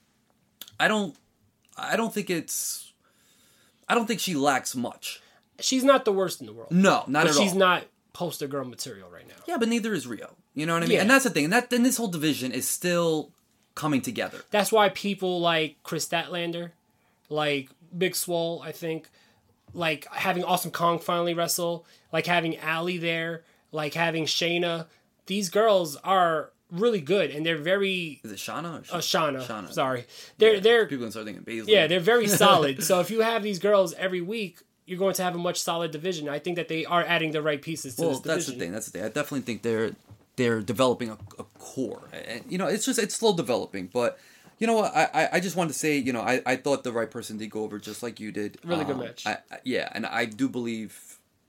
I 0.79 0.87
don't. 0.87 1.15
I 1.77 1.95
don't 1.95 2.13
think 2.13 2.29
it's. 2.29 2.93
I 3.89 3.95
don't 3.95 4.05
think 4.07 4.19
she 4.19 4.35
lacks 4.35 4.75
much. 4.75 5.19
She's 5.63 5.83
not 5.83 6.05
the 6.05 6.11
worst 6.11 6.39
in 6.41 6.47
the 6.47 6.53
world. 6.53 6.71
No, 6.71 7.03
not 7.07 7.23
but 7.25 7.27
at 7.31 7.35
she's 7.35 7.53
all. 7.53 7.57
not 7.59 7.83
poster 8.13 8.47
girl 8.47 8.65
material 8.65 9.09
right 9.09 9.27
now. 9.27 9.35
Yeah, 9.47 9.57
but 9.57 9.69
neither 9.69 9.93
is 9.93 10.05
Riho. 10.07 10.31
You 10.53 10.65
know 10.65 10.73
what 10.73 10.83
I 10.83 10.85
mean? 10.87 10.95
Yeah. 10.95 11.01
And 11.01 11.09
that's 11.09 11.23
the 11.23 11.29
thing. 11.29 11.45
And 11.45 11.53
that 11.53 11.69
then 11.69 11.83
this 11.83 11.97
whole 11.97 12.07
division 12.09 12.51
is 12.51 12.67
still 12.67 13.31
coming 13.75 14.01
together. 14.01 14.39
That's 14.51 14.71
why 14.71 14.89
people 14.89 15.39
like 15.39 15.77
Kris 15.83 16.07
Statlander, 16.07 16.71
like 17.29 17.69
Big 17.97 18.15
Swole, 18.15 18.61
I 18.65 18.71
think, 18.73 19.09
like 19.73 20.05
having 20.11 20.43
Awesome 20.43 20.71
Kong 20.71 20.99
finally 20.99 21.33
wrestle, 21.33 21.85
like 22.11 22.25
having 22.25 22.57
Allie 22.57 22.97
there, 22.97 23.43
like 23.71 23.93
having 23.93 24.25
Shayna. 24.25 24.87
These 25.27 25.49
girls 25.49 25.95
are 25.97 26.49
really 26.69 27.01
good 27.01 27.31
and 27.31 27.45
they're 27.45 27.57
very 27.57 28.19
Is 28.23 28.31
it 28.31 28.37
Shauna? 28.37 28.89
Or 28.91 28.95
uh, 28.95 28.99
Shauna. 28.99 29.45
Shauna. 29.45 29.71
Sorry, 29.71 30.05
they're 30.37 30.59
they're 30.59 30.85
People 30.85 31.05
can 31.05 31.11
start 31.11 31.25
thinking 31.25 31.43
Baszler. 31.43 31.67
yeah 31.67 31.87
they're 31.87 31.99
very 31.99 32.27
solid. 32.43 32.81
so 32.83 32.99
if 33.01 33.11
you 33.11 33.21
have 33.21 33.43
these 33.43 33.59
girls 33.59 33.93
every 33.95 34.21
week, 34.21 34.59
you're 34.85 34.99
going 34.99 35.13
to 35.15 35.23
have 35.23 35.35
a 35.35 35.37
much 35.37 35.59
solid 35.61 35.91
division. 35.91 36.27
I 36.29 36.39
think 36.39 36.55
that 36.57 36.67
they 36.67 36.85
are 36.85 37.03
adding 37.03 37.31
the 37.31 37.41
right 37.41 37.61
pieces 37.61 37.95
to 37.95 38.01
well, 38.01 38.09
this 38.11 38.19
division. 38.21 38.33
that's 38.35 38.45
the 38.47 38.59
thing. 38.59 38.71
That's 38.71 38.85
the 38.87 38.91
thing. 38.91 39.03
I 39.03 39.07
definitely 39.09 39.41
think 39.41 39.61
they're 39.61 39.91
they're 40.37 40.61
developing 40.61 41.09
a, 41.09 41.17
a 41.39 41.43
core, 41.59 42.01
and 42.13 42.43
you 42.49 42.57
know, 42.57 42.67
it's 42.67 42.85
just 42.85 42.99
it's 42.99 43.15
slow 43.15 43.35
developing. 43.35 43.87
But 43.87 44.17
you 44.59 44.67
know 44.67 44.75
what? 44.75 44.95
I 44.95 45.09
I, 45.13 45.29
I 45.33 45.39
just 45.39 45.55
wanted 45.55 45.73
to 45.73 45.79
say, 45.79 45.97
you 45.97 46.13
know, 46.13 46.21
I, 46.21 46.41
I 46.45 46.55
thought 46.55 46.83
the 46.83 46.91
right 46.91 47.09
person 47.09 47.37
did 47.37 47.49
go 47.51 47.63
over 47.63 47.79
just 47.79 48.01
like 48.03 48.19
you 48.19 48.31
did. 48.31 48.57
Really 48.63 48.85
good 48.85 48.93
Um, 48.95 48.99
match. 49.01 49.25
I, 49.27 49.37
I- 49.51 49.59
yeah, 49.63 49.89
and 49.93 50.05
I 50.05 50.25
do 50.25 50.47
believe 50.49 51.19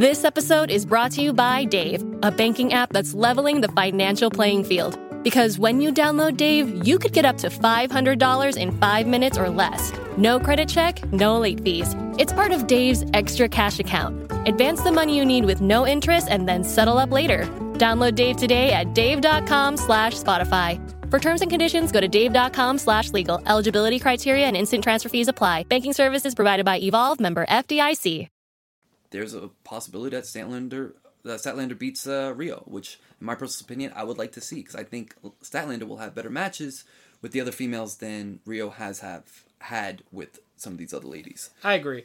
This 0.00 0.24
episode 0.24 0.70
is 0.70 0.86
brought 0.86 1.12
to 1.12 1.20
you 1.20 1.34
by 1.34 1.64
Dave, 1.64 2.02
a 2.22 2.30
banking 2.30 2.72
app 2.72 2.90
that's 2.90 3.12
leveling 3.12 3.60
the 3.60 3.68
financial 3.68 4.30
playing 4.30 4.64
field. 4.64 4.98
Because 5.22 5.58
when 5.58 5.78
you 5.82 5.92
download 5.92 6.38
Dave, 6.38 6.86
you 6.86 6.98
could 6.98 7.12
get 7.12 7.26
up 7.26 7.36
to 7.36 7.50
$500 7.50 8.56
in 8.56 8.72
five 8.78 9.06
minutes 9.06 9.36
or 9.36 9.50
less. 9.50 9.92
No 10.16 10.40
credit 10.40 10.70
check, 10.70 11.04
no 11.12 11.38
late 11.38 11.60
fees. 11.60 11.94
It's 12.16 12.32
part 12.32 12.50
of 12.50 12.66
Dave's 12.66 13.04
Extra 13.12 13.46
Cash 13.46 13.78
account. 13.78 14.32
Advance 14.48 14.80
the 14.80 14.90
money 14.90 15.18
you 15.18 15.26
need 15.26 15.44
with 15.44 15.60
no 15.60 15.86
interest 15.86 16.28
and 16.30 16.48
then 16.48 16.64
settle 16.64 16.96
up 16.96 17.10
later. 17.10 17.44
Download 17.74 18.14
Dave 18.14 18.38
today 18.38 18.72
at 18.72 18.94
dave.com 18.94 19.76
slash 19.76 20.14
Spotify. 20.14 20.80
For 21.10 21.18
terms 21.18 21.42
and 21.42 21.50
conditions, 21.50 21.92
go 21.92 22.00
to 22.00 22.08
dave.com 22.08 22.78
slash 22.78 23.10
legal. 23.10 23.42
Eligibility 23.44 23.98
criteria 23.98 24.46
and 24.46 24.56
instant 24.56 24.82
transfer 24.82 25.10
fees 25.10 25.28
apply. 25.28 25.64
Banking 25.64 25.92
services 25.92 26.34
provided 26.34 26.64
by 26.64 26.80
Evolve, 26.80 27.20
member 27.20 27.44
FDIC. 27.44 28.30
There's 29.10 29.34
a 29.34 29.50
possibility 29.64 30.16
that 30.16 30.24
Statlander 30.24 30.92
that 31.22 31.40
Statlander 31.40 31.78
beats 31.78 32.06
uh, 32.06 32.32
Riho, 32.34 32.66
which, 32.66 32.98
in 33.20 33.26
my 33.26 33.34
personal 33.34 33.66
opinion, 33.66 33.92
I 33.94 34.04
would 34.04 34.16
like 34.16 34.32
to 34.32 34.40
see 34.40 34.56
because 34.56 34.74
I 34.74 34.84
think 34.84 35.14
Statlander 35.42 35.86
will 35.86 35.98
have 35.98 36.14
better 36.14 36.30
matches 36.30 36.84
with 37.20 37.32
the 37.32 37.40
other 37.40 37.52
females 37.52 37.96
than 37.96 38.40
Riho 38.46 38.72
has 38.72 39.00
have 39.00 39.44
had 39.60 40.02
with 40.10 40.40
some 40.56 40.72
of 40.72 40.78
these 40.78 40.94
other 40.94 41.06
ladies. 41.06 41.50
I 41.62 41.74
agree. 41.74 42.04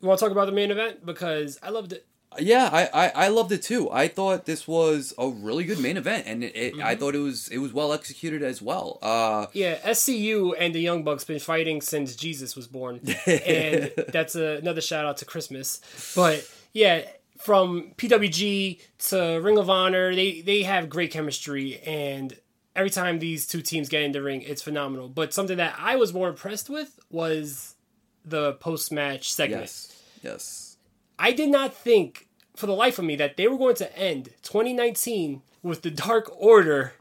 You 0.00 0.08
want 0.08 0.18
to 0.18 0.24
talk 0.24 0.32
about 0.32 0.46
the 0.46 0.52
main 0.52 0.70
event 0.70 1.04
because 1.04 1.58
I 1.62 1.70
loved 1.70 1.92
it. 1.92 2.06
Yeah, 2.38 2.68
I, 2.70 3.06
I, 3.06 3.12
I 3.24 3.28
loved 3.28 3.52
it 3.52 3.62
too. 3.62 3.90
I 3.90 4.08
thought 4.08 4.44
this 4.44 4.68
was 4.68 5.14
a 5.16 5.28
really 5.28 5.64
good 5.64 5.78
main 5.78 5.96
event, 5.96 6.24
and 6.26 6.44
it, 6.44 6.54
it, 6.54 6.80
I 6.80 6.94
thought 6.94 7.14
it 7.14 7.20
was 7.20 7.48
it 7.48 7.58
was 7.58 7.72
well 7.72 7.92
executed 7.92 8.42
as 8.42 8.60
well. 8.60 8.98
Uh, 9.00 9.46
Yeah, 9.52 9.78
SCU 9.78 10.54
and 10.58 10.74
the 10.74 10.80
Young 10.80 11.02
Bucks 11.02 11.24
been 11.24 11.38
fighting 11.38 11.80
since 11.80 12.14
Jesus 12.14 12.54
was 12.54 12.66
born, 12.66 13.00
and 13.26 13.92
that's 14.08 14.34
a, 14.36 14.56
another 14.56 14.80
shout 14.80 15.06
out 15.06 15.16
to 15.18 15.24
Christmas. 15.24 15.80
But 16.14 16.46
yeah, 16.74 17.02
from 17.38 17.92
PWG 17.96 18.80
to 19.08 19.40
Ring 19.40 19.56
of 19.58 19.70
Honor, 19.70 20.14
they 20.14 20.40
they 20.42 20.62
have 20.62 20.90
great 20.90 21.10
chemistry, 21.12 21.80
and 21.80 22.36
every 22.74 22.90
time 22.90 23.18
these 23.18 23.46
two 23.46 23.62
teams 23.62 23.88
get 23.88 24.02
in 24.02 24.12
the 24.12 24.22
ring, 24.22 24.42
it's 24.42 24.62
phenomenal. 24.62 25.08
But 25.08 25.32
something 25.32 25.56
that 25.56 25.74
I 25.78 25.96
was 25.96 26.12
more 26.12 26.28
impressed 26.28 26.68
with 26.68 26.98
was 27.10 27.76
the 28.24 28.54
post 28.54 28.92
match 28.92 29.32
segment. 29.32 29.62
yes, 29.62 30.02
yes. 30.22 30.75
I 31.18 31.32
did 31.32 31.48
not 31.48 31.74
think 31.74 32.28
for 32.54 32.66
the 32.66 32.72
life 32.72 32.98
of 32.98 33.04
me 33.04 33.16
that 33.16 33.36
they 33.36 33.48
were 33.48 33.58
going 33.58 33.76
to 33.76 33.98
end 33.98 34.30
2019 34.42 35.42
with 35.62 35.82
the 35.82 35.90
Dark 35.90 36.30
Order 36.36 36.94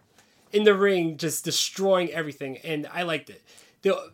in 0.51 0.63
the 0.63 0.73
ring 0.73 1.17
just 1.17 1.43
destroying 1.45 2.09
everything, 2.11 2.57
and 2.57 2.87
I 2.93 3.03
liked 3.03 3.29
it. 3.29 3.41
The, 3.81 4.11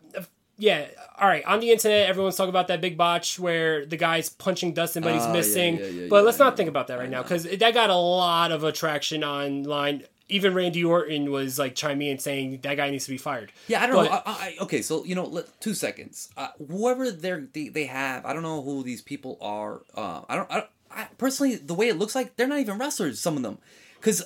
yeah, 0.57 0.85
all 1.17 1.27
right. 1.27 1.43
On 1.45 1.59
the 1.59 1.71
internet, 1.71 2.07
everyone's 2.07 2.35
talking 2.35 2.51
about 2.51 2.67
that 2.67 2.81
big 2.81 2.95
botch 2.95 3.39
where 3.39 3.83
the 3.83 3.97
guy's 3.97 4.29
punching 4.29 4.73
Dustin, 4.73 5.01
but 5.01 5.13
he's 5.13 5.23
ah, 5.23 5.27
yeah, 5.27 5.33
missing. 5.33 5.77
yeah, 5.77 5.85
yeah, 5.85 6.07
but 6.07 6.17
yeah, 6.17 6.21
let's 6.21 6.39
I 6.39 6.45
not 6.45 6.57
think 6.57 6.69
about 6.69 6.87
that 6.87 6.99
right 6.99 7.09
now 7.09 7.23
because 7.23 7.43
that 7.43 7.73
got 7.73 7.89
a 7.89 7.95
lot 7.95 8.51
of 8.51 8.63
attraction 8.63 9.23
online. 9.23 10.03
Even 10.31 10.53
Randy 10.53 10.83
Orton 10.83 11.29
was 11.31 11.59
like 11.59 11.75
chiming 11.75 12.07
in 12.07 12.19
saying 12.19 12.59
that 12.63 12.75
guy 12.77 12.89
needs 12.89 13.05
to 13.05 13.11
be 13.11 13.17
fired. 13.17 13.51
Yeah, 13.67 13.83
I 13.83 13.87
don't 13.87 13.95
But- 13.95 14.05
know. 14.05 14.21
I, 14.25 14.31
I, 14.31 14.55
okay, 14.61 14.81
so 14.81 15.03
you 15.05 15.13
know, 15.15 15.25
let, 15.25 15.59
two 15.61 15.73
seconds. 15.73 16.29
Uh, 16.37 16.47
whoever 16.69 17.11
they're, 17.11 17.47
they 17.53 17.69
they 17.69 17.85
have, 17.85 18.25
I 18.25 18.33
don't 18.33 18.43
know 18.43 18.61
who 18.61 18.83
these 18.83 19.01
people 19.01 19.37
are. 19.41 19.81
Uh, 19.95 20.21
I 20.29 20.35
don't. 20.35 20.51
I, 20.51 20.63
I 20.89 21.07
personally, 21.17 21.55
the 21.55 21.73
way 21.73 21.87
it 21.87 21.97
looks 21.97 22.15
like, 22.15 22.35
they're 22.35 22.47
not 22.47 22.59
even 22.59 22.77
wrestlers. 22.77 23.19
Some 23.19 23.37
of 23.37 23.43
them, 23.43 23.57
because 23.99 24.23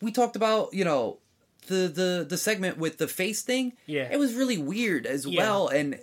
we 0.00 0.12
talked 0.12 0.36
about 0.36 0.72
you 0.74 0.84
know 0.84 1.18
the 1.66 1.88
the 1.88 2.26
the 2.28 2.36
segment 2.38 2.78
with 2.78 2.98
the 2.98 3.08
face 3.08 3.42
thing. 3.42 3.72
Yeah. 3.86 4.08
it 4.10 4.18
was 4.18 4.34
really 4.34 4.58
weird 4.58 5.06
as 5.06 5.26
Yeah. 5.26 5.42
well, 5.42 5.68
and 5.68 5.98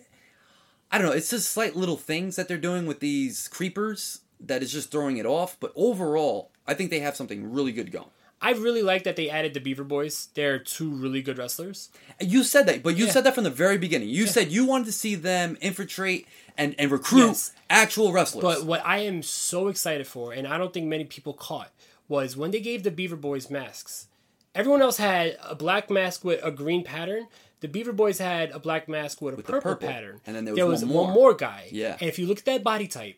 I 0.92 0.98
don't 0.98 1.08
know. 1.08 1.14
It's 1.14 1.30
just 1.30 1.52
slight 1.52 1.76
little 1.76 1.98
things 1.98 2.36
that 2.36 2.48
they're 2.48 2.58
doing 2.58 2.86
with 2.86 3.00
these 3.00 3.48
creepers 3.48 4.22
that 4.40 4.62
is 4.62 4.72
just 4.72 4.92
throwing 4.92 5.18
it 5.18 5.26
off. 5.26 5.58
But 5.60 5.72
overall, 5.76 6.52
I 6.68 6.74
think 6.74 6.90
they 6.90 7.00
have 7.00 7.16
something 7.16 7.52
really 7.52 7.72
good 7.72 7.92
going. 7.92 8.10
I 8.46 8.52
really 8.52 8.84
like 8.84 9.04
that 9.06 9.16
they 9.16 9.30
added 9.30 9.54
the 9.56 9.60
Beaver 9.60 9.84
Boys. 9.84 10.28
They're 10.36 10.60
two 10.60 10.90
really 10.90 11.22
good 11.22 11.38
wrestlers. 11.40 11.90
You 12.22 12.44
said 12.44 12.68
that, 12.68 12.84
but 12.84 12.96
you 12.96 13.06
Yeah. 13.06 13.12
said 13.12 13.24
that 13.24 13.34
from 13.34 13.44
the 13.44 13.50
very 13.50 13.78
beginning. 13.78 14.10
You 14.10 14.28
said 14.28 14.52
you 14.52 14.66
wanted 14.66 14.86
to 14.86 14.92
see 14.92 15.16
them 15.16 15.58
infiltrate 15.62 16.28
and, 16.58 16.76
and 16.78 16.92
recruit 16.92 17.28
Yes. 17.28 17.52
actual 17.70 18.12
wrestlers. 18.14 18.44
But 18.44 18.66
what 18.66 18.86
I 18.86 19.00
am 19.00 19.24
so 19.24 19.68
excited 19.68 20.06
for, 20.06 20.32
and 20.32 20.48
I 20.48 20.58
don't 20.60 20.72
think 20.74 20.86
many 20.86 21.06
people 21.06 21.34
caught, 21.34 21.72
was 22.08 22.38
when 22.38 22.52
they 22.52 22.60
gave 22.60 22.84
the 22.84 22.92
Beaver 22.92 23.16
Boys 23.16 23.50
masks. 23.50 24.08
Everyone 24.54 24.82
else 24.82 24.98
had 24.98 25.38
a 25.44 25.56
black 25.56 25.90
mask 25.90 26.24
with 26.24 26.40
a 26.44 26.52
green 26.52 26.84
pattern. 26.84 27.28
The 27.62 27.68
Beaver 27.68 27.94
Boys 27.94 28.20
had 28.20 28.52
a 28.52 28.60
black 28.60 28.88
mask 28.88 29.22
with 29.22 29.34
a 29.34 29.38
the 29.38 29.44
purple, 29.44 29.72
purple. 29.72 29.88
pattern. 29.88 30.22
And 30.28 30.36
then 30.36 30.46
there 30.46 30.68
was 30.68 30.86
one 30.86 30.94
one 30.94 31.06
more. 31.08 31.14
more 31.16 31.34
guy. 31.34 31.68
Yeah. 31.72 31.98
And 32.00 32.08
if 32.08 32.20
you 32.20 32.28
look 32.28 32.38
at 32.38 32.46
that 32.46 32.64
body 32.64 32.88
type, 32.88 33.18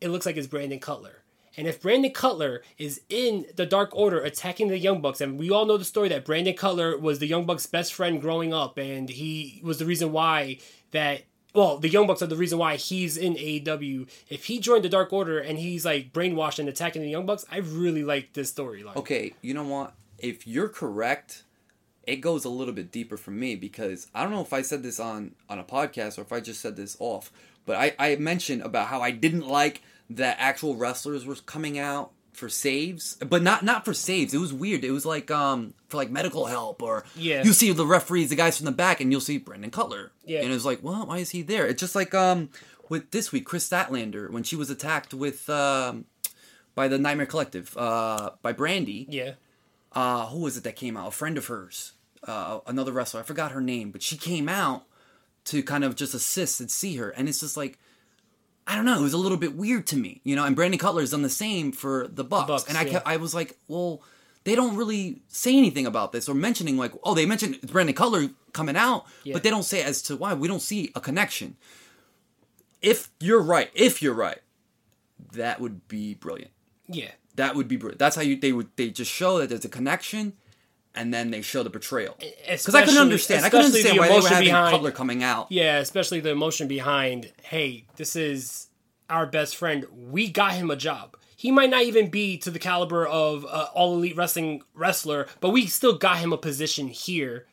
it 0.00 0.08
looks 0.10 0.26
like 0.26 0.36
it's 0.36 0.46
Brandon 0.46 0.78
Cutler. 0.78 1.23
And 1.56 1.66
if 1.68 1.80
Brandon 1.80 2.10
Cutler 2.10 2.62
is 2.78 3.00
in 3.08 3.46
the 3.56 3.66
Dark 3.66 3.94
Order 3.94 4.20
attacking 4.20 4.68
the 4.68 4.78
Young 4.78 5.00
Bucks, 5.00 5.20
and 5.20 5.38
we 5.38 5.50
all 5.50 5.66
know 5.66 5.76
the 5.76 5.84
story 5.84 6.08
that 6.08 6.24
Brandon 6.24 6.54
Cutler 6.54 6.98
was 6.98 7.18
the 7.18 7.26
Young 7.26 7.46
Bucks' 7.46 7.66
best 7.66 7.94
friend 7.94 8.20
growing 8.20 8.52
up, 8.52 8.76
and 8.76 9.08
he 9.08 9.60
was 9.62 9.78
the 9.78 9.86
reason 9.86 10.12
why 10.12 10.58
that. 10.90 11.22
Well, 11.54 11.78
the 11.78 11.88
Young 11.88 12.08
Bucks 12.08 12.20
are 12.20 12.26
the 12.26 12.34
reason 12.34 12.58
why 12.58 12.74
he's 12.74 13.16
in 13.16 13.34
AEW. 13.34 14.08
If 14.28 14.46
he 14.46 14.58
joined 14.58 14.84
the 14.84 14.88
Dark 14.88 15.12
Order 15.12 15.38
and 15.38 15.56
he's 15.56 15.84
like 15.84 16.12
brainwashed 16.12 16.58
and 16.58 16.68
attacking 16.68 17.02
the 17.02 17.08
Young 17.08 17.26
Bucks, 17.26 17.46
I 17.48 17.58
really 17.58 18.02
like 18.02 18.32
this 18.32 18.52
storyline. 18.52 18.96
okay, 18.96 19.34
you 19.40 19.54
know 19.54 19.62
what? 19.62 19.94
If 20.18 20.48
you're 20.48 20.68
correct, 20.68 21.44
it 22.08 22.16
goes 22.16 22.44
a 22.44 22.48
little 22.48 22.74
bit 22.74 22.90
deeper 22.90 23.16
for 23.16 23.30
me 23.30 23.54
because 23.54 24.08
I 24.12 24.24
don't 24.24 24.32
know 24.32 24.40
if 24.40 24.52
I 24.52 24.62
said 24.62 24.82
this 24.82 24.98
on 24.98 25.36
on 25.48 25.60
a 25.60 25.64
podcast 25.64 26.18
or 26.18 26.22
if 26.22 26.32
I 26.32 26.40
just 26.40 26.60
said 26.60 26.74
this 26.74 26.96
off, 26.98 27.30
but 27.66 27.76
I 27.76 27.94
I 28.00 28.16
mentioned 28.16 28.62
about 28.62 28.88
how 28.88 29.00
I 29.00 29.12
didn't 29.12 29.46
like 29.46 29.80
that 30.10 30.36
actual 30.38 30.76
wrestlers 30.76 31.24
were 31.24 31.34
coming 31.36 31.78
out 31.78 32.12
for 32.32 32.48
saves, 32.48 33.16
but 33.16 33.42
not 33.42 33.62
not 33.62 33.84
for 33.84 33.94
saves. 33.94 34.34
It 34.34 34.38
was 34.38 34.52
weird. 34.52 34.84
It 34.84 34.90
was 34.90 35.06
like 35.06 35.30
um 35.30 35.72
for 35.88 35.96
like 35.96 36.10
medical 36.10 36.46
help 36.46 36.82
or 36.82 37.04
Yeah. 37.16 37.44
You 37.44 37.52
see 37.52 37.70
the 37.72 37.86
referees, 37.86 38.30
the 38.30 38.36
guys 38.36 38.56
from 38.56 38.66
the 38.66 38.72
back, 38.72 39.00
and 39.00 39.12
you'll 39.12 39.20
see 39.20 39.38
Brandon 39.38 39.70
Cutler. 39.70 40.10
Yeah. 40.24 40.40
and 40.42 40.52
it's 40.52 40.64
like, 40.64 40.82
well, 40.82 41.06
why 41.06 41.18
is 41.18 41.30
he 41.30 41.42
there? 41.42 41.66
It's 41.66 41.80
just 41.80 41.94
like 41.94 42.12
um 42.12 42.50
with 42.88 43.12
this 43.12 43.30
week, 43.32 43.46
Kris 43.46 43.68
Statlander 43.68 44.30
when 44.30 44.42
she 44.42 44.56
was 44.56 44.68
attacked 44.68 45.14
with 45.14 45.48
um 45.48 46.06
by 46.74 46.88
the 46.88 46.98
Nightmare 46.98 47.26
Collective 47.26 47.76
uh 47.76 48.30
by 48.42 48.52
Brandi. 48.52 49.06
Yeah. 49.08 49.34
Uh, 49.92 50.26
who 50.26 50.40
was 50.40 50.56
it 50.56 50.64
that 50.64 50.74
came 50.74 50.96
out? 50.96 51.06
A 51.06 51.10
friend 51.12 51.38
of 51.38 51.46
hers, 51.46 51.92
uh, 52.26 52.58
another 52.66 52.90
wrestler. 52.90 53.20
I 53.20 53.22
forgot 53.22 53.52
her 53.52 53.60
name, 53.60 53.92
but 53.92 54.02
she 54.02 54.16
came 54.16 54.48
out 54.48 54.86
to 55.44 55.62
kind 55.62 55.84
of 55.84 55.94
just 55.94 56.14
assist 56.14 56.58
and 56.58 56.68
see 56.68 56.96
her, 56.96 57.10
and 57.10 57.28
it's 57.28 57.38
just 57.40 57.56
like. 57.56 57.78
I 58.66 58.76
don't 58.76 58.84
know. 58.84 58.98
It 58.98 59.02
was 59.02 59.12
a 59.12 59.18
little 59.18 59.36
bit 59.36 59.54
weird 59.56 59.86
to 59.88 59.96
me, 59.96 60.20
you 60.24 60.34
know. 60.36 60.44
And 60.44 60.56
Brandon 60.56 60.78
Cutler's 60.78 61.10
done 61.10 61.22
the 61.22 61.28
same 61.28 61.70
for 61.72 62.08
the 62.08 62.24
Bucks, 62.24 62.48
Bucks, 62.48 62.68
and 62.68 62.78
I 62.78 62.82
yeah. 62.84 62.92
kept, 62.92 63.06
I 63.06 63.16
was 63.18 63.34
like, 63.34 63.58
well, 63.68 64.02
they 64.44 64.54
don't 64.54 64.76
really 64.76 65.22
say 65.28 65.56
anything 65.56 65.86
about 65.86 66.12
this 66.12 66.28
or 66.28 66.34
mentioning 66.34 66.76
like, 66.76 66.92
oh, 67.02 67.14
they 67.14 67.26
mentioned 67.26 67.60
Brandon 67.62 67.94
Cutler 67.94 68.28
coming 68.52 68.76
out, 68.76 69.04
Yeah. 69.24 69.34
but 69.34 69.42
they 69.42 69.50
don't 69.50 69.64
say 69.64 69.82
as 69.82 70.00
to 70.02 70.16
why. 70.16 70.34
We 70.34 70.48
don't 70.48 70.62
see 70.62 70.92
a 70.94 71.00
connection. 71.00 71.56
If 72.80 73.10
you're 73.20 73.42
right, 73.42 73.70
if 73.74 74.02
you're 74.02 74.14
right, 74.14 74.40
that 75.32 75.60
would 75.60 75.88
be 75.88 76.14
brilliant. 76.14 76.50
Yeah. 76.86 77.10
That 77.36 77.56
would 77.56 77.68
be 77.68 77.76
brilliant. 77.76 77.98
That's 77.98 78.16
how 78.16 78.22
you 78.22 78.38
they 78.38 78.52
would 78.52 78.68
they 78.76 78.90
just 78.90 79.10
show 79.10 79.38
that 79.38 79.48
there's 79.48 79.64
a 79.64 79.68
connection, 79.70 80.34
and 80.94 81.12
then 81.12 81.30
they 81.30 81.42
show 81.42 81.62
the 81.62 81.70
betrayal. 81.70 82.16
Because 82.18 82.74
I 82.74 82.84
couldn't 82.84 83.00
understand. 83.00 83.44
I 83.44 83.50
couldn't 83.50 83.66
understand 83.66 83.96
the 83.96 84.00
why 84.00 84.08
they 84.08 84.20
were 84.20 84.28
having 84.28 84.48
behind- 84.48 84.70
Cutler 84.74 84.90
coming 84.92 85.22
out. 85.22 85.50
Yeah, 85.50 85.78
especially 85.78 86.20
the 86.20 86.30
emotion 86.30 86.68
behind, 86.68 87.32
hey, 87.42 87.84
this 87.96 88.16
is 88.16 88.68
our 89.10 89.26
best 89.26 89.56
friend. 89.56 89.86
We 89.92 90.28
got 90.28 90.52
him 90.54 90.70
a 90.70 90.76
job. 90.76 91.16
He 91.36 91.50
might 91.50 91.68
not 91.68 91.82
even 91.82 92.08
be 92.08 92.38
to 92.38 92.50
the 92.50 92.58
caliber 92.58 93.06
of 93.06 93.44
uh, 93.44 93.66
all 93.74 93.94
elite 93.94 94.16
wrestling 94.16 94.62
wrestler, 94.72 95.26
but 95.40 95.50
we 95.50 95.66
still 95.66 95.98
got 95.98 96.18
him 96.18 96.32
a 96.32 96.38
position 96.38 96.88
here. 96.88 97.46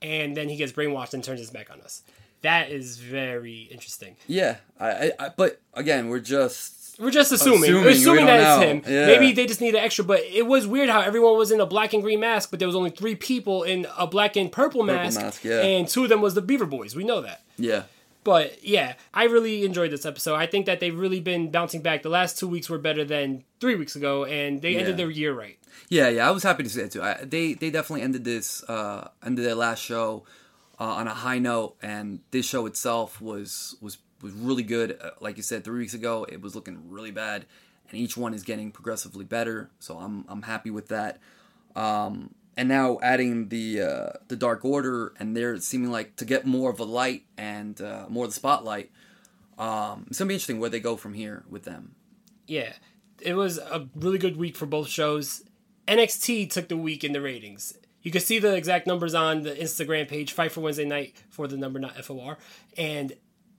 And 0.00 0.36
then 0.36 0.48
he 0.48 0.56
gets 0.56 0.72
brainwashed 0.72 1.12
and 1.14 1.22
turns 1.22 1.40
his 1.40 1.50
back 1.50 1.70
on 1.70 1.80
us. 1.80 2.02
That 2.42 2.70
is 2.70 2.98
very 2.98 3.62
interesting. 3.70 4.16
Yeah, 4.26 4.56
I, 4.78 4.90
I, 4.90 5.12
I 5.18 5.28
but 5.36 5.60
again, 5.74 6.08
we're 6.08 6.20
just 6.20 6.85
We're 6.98 7.10
just 7.10 7.30
assuming, 7.32 7.64
Assuming, 7.64 7.86
assuming, 7.88 8.12
we 8.12 8.16
don't 8.18 8.26
that 8.26 8.42
know. 8.60 8.66
it's 8.70 8.86
him. 8.86 8.92
Yeah. 8.94 9.06
Maybe 9.06 9.32
they 9.32 9.46
just 9.46 9.60
need 9.60 9.74
an 9.74 9.80
extra. 9.84 10.04
But 10.04 10.20
it 10.22 10.46
was 10.46 10.66
weird 10.66 10.88
how 10.88 11.00
everyone 11.02 11.36
was 11.36 11.50
in 11.52 11.60
a 11.60 11.66
black 11.66 11.92
and 11.92 12.02
green 12.02 12.20
mask, 12.20 12.50
but 12.50 12.58
there 12.58 12.66
was 12.68 12.74
only 12.76 12.90
three 12.90 13.14
people 13.14 13.62
in 13.64 13.86
a 13.98 14.06
black 14.06 14.36
and 14.36 14.50
purple, 14.50 14.80
Purple 14.80 14.84
mask, 14.94 15.20
mask, 15.20 15.44
yeah. 15.44 15.60
and 15.62 15.86
two 15.88 16.04
of 16.04 16.08
them 16.08 16.20
was 16.22 16.34
the 16.34 16.42
Beaver 16.42 16.66
Boys. 16.66 16.96
We 16.96 17.04
know 17.04 17.20
that. 17.20 17.42
yeah. 17.58 17.82
But 18.24 18.64
yeah, 18.64 18.94
I 19.14 19.24
really 19.26 19.64
enjoyed 19.64 19.92
this 19.92 20.04
episode. 20.04 20.34
I 20.34 20.46
think 20.46 20.66
that 20.66 20.80
they've 20.80 20.98
really 20.98 21.20
been 21.20 21.52
bouncing 21.52 21.80
back. 21.80 22.02
The 22.02 22.08
last 22.08 22.36
two 22.36 22.48
weeks 22.48 22.68
were 22.68 22.78
better 22.78 23.04
than 23.04 23.44
three 23.60 23.76
weeks 23.76 23.94
ago, 23.94 24.24
and 24.24 24.60
they 24.60 24.74
ended 24.74 24.94
Yeah. 24.94 24.96
their 24.96 25.10
year 25.10 25.32
right. 25.32 25.56
Yeah, 25.88 26.08
yeah, 26.08 26.26
I 26.26 26.32
was 26.32 26.42
happy 26.42 26.64
to 26.64 26.68
see 26.68 26.82
that 26.82 26.90
too. 26.90 27.02
I, 27.02 27.22
they 27.22 27.52
they 27.54 27.70
definitely 27.70 28.02
ended 28.02 28.24
this 28.24 28.64
uh 28.68 29.10
ended 29.24 29.44
their 29.44 29.54
last 29.54 29.80
show 29.80 30.24
uh, 30.80 30.84
on 30.84 31.06
a 31.06 31.14
high 31.14 31.38
note, 31.38 31.76
and 31.80 32.18
this 32.32 32.46
show 32.46 32.66
itself 32.66 33.20
was 33.20 33.76
was 33.80 33.98
was 34.22 34.32
really 34.32 34.62
good. 34.62 34.98
Uh, 35.00 35.10
like 35.20 35.36
you 35.36 35.42
said, 35.42 35.64
three 35.64 35.78
weeks 35.78 35.94
ago, 35.94 36.26
it 36.28 36.40
was 36.40 36.54
looking 36.54 36.90
really 36.90 37.10
bad, 37.10 37.46
and 37.90 37.98
each 37.98 38.16
one 38.16 38.34
is 38.34 38.42
getting 38.42 38.70
progressively 38.70 39.24
better. 39.24 39.70
So 39.78 39.98
I'm 39.98 40.24
I'm 40.28 40.42
happy 40.42 40.70
with 40.70 40.88
that. 40.88 41.18
Um, 41.74 42.34
and 42.56 42.68
now 42.68 42.98
adding 43.02 43.48
the 43.48 43.82
uh, 43.82 44.08
the 44.28 44.36
Dark 44.36 44.64
Order, 44.64 45.12
and 45.18 45.36
they're 45.36 45.58
seeming 45.58 45.90
like 45.90 46.16
to 46.16 46.24
get 46.24 46.46
more 46.46 46.70
of 46.70 46.80
a 46.80 46.84
light 46.84 47.24
and 47.36 47.80
uh, 47.80 48.06
more 48.08 48.24
of 48.24 48.30
the 48.30 48.36
spotlight. 48.36 48.90
Um, 49.58 50.06
it's 50.08 50.18
gonna 50.18 50.28
be 50.28 50.34
interesting 50.34 50.58
where 50.58 50.70
they 50.70 50.80
go 50.80 50.96
from 50.96 51.14
here 51.14 51.44
with 51.48 51.64
them. 51.64 51.94
Yeah, 52.46 52.72
it 53.20 53.34
was 53.34 53.58
a 53.58 53.88
really 53.94 54.18
good 54.18 54.36
week 54.36 54.56
for 54.56 54.66
both 54.66 54.88
shows. 54.88 55.42
NXT 55.86 56.50
took 56.50 56.68
the 56.68 56.76
week 56.76 57.04
in 57.04 57.12
the 57.12 57.20
ratings. 57.20 57.78
You 58.02 58.10
can 58.10 58.20
see 58.20 58.38
the 58.38 58.54
exact 58.54 58.86
numbers 58.86 59.14
on 59.14 59.42
the 59.42 59.50
Instagram 59.50 60.06
page, 60.08 60.32
Fight 60.32 60.52
for 60.52 60.60
Wednesday 60.60 60.84
Night 60.84 61.16
for 61.28 61.48
the 61.48 61.56
number, 61.56 61.78
not 61.78 61.96
FOR. 62.04 62.38
And 62.76 63.14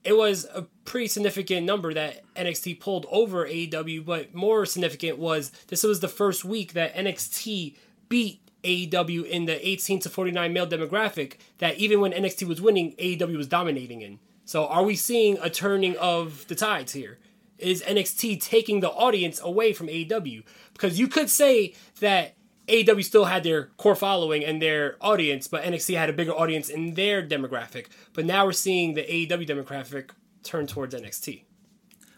it 0.08 0.16
was 0.16 0.46
a 0.54 0.62
pretty 0.86 1.06
significant 1.06 1.66
number 1.66 1.92
that 1.92 2.22
NXT 2.34 2.80
pulled 2.80 3.04
over 3.10 3.46
AEW, 3.46 4.06
but 4.06 4.34
more 4.34 4.64
significant 4.64 5.18
was 5.18 5.52
this 5.66 5.82
was 5.82 6.00
the 6.00 6.08
first 6.08 6.46
week 6.46 6.72
that 6.72 6.94
NXT 6.94 7.76
beat 8.08 8.40
AEW 8.64 9.26
in 9.26 9.44
the 9.44 9.68
18 9.68 10.00
to 10.00 10.08
49 10.08 10.50
male 10.50 10.66
demographic 10.66 11.34
that 11.58 11.76
even 11.76 12.00
when 12.00 12.12
NXT 12.12 12.48
was 12.48 12.58
winning, 12.58 12.94
AEW 12.96 13.36
was 13.36 13.48
dominating 13.48 14.00
in. 14.00 14.18
So 14.46 14.66
are 14.66 14.82
we 14.82 14.96
seeing 14.96 15.36
a 15.42 15.50
turning 15.50 15.94
of 15.98 16.46
the 16.48 16.54
tides 16.54 16.92
here? 16.94 17.18
Is 17.58 17.82
NXT 17.82 18.42
taking 18.42 18.80
the 18.80 18.88
audience 18.88 19.42
away 19.42 19.74
from 19.74 19.88
AEW? 19.88 20.42
Because 20.72 20.98
you 20.98 21.06
could 21.06 21.28
say 21.28 21.74
that 22.00 22.34
AEW 22.68 23.04
still 23.04 23.24
had 23.26 23.42
their 23.42 23.64
core 23.76 23.94
following 23.96 24.44
and 24.44 24.60
their 24.62 24.96
audience, 25.00 25.48
but 25.48 25.62
NXT 25.64 25.96
had 25.96 26.08
a 26.10 26.12
bigger 26.12 26.32
audience 26.32 26.68
in 26.68 26.94
their 26.94 27.22
demographic. 27.26 27.86
But 28.12 28.24
now 28.24 28.44
we're 28.44 28.52
seeing 28.52 28.94
the 28.94 29.02
AEW 29.02 29.46
demographic 29.46 30.10
turn 30.42 30.66
towards 30.66 30.94
NXT. 30.94 31.42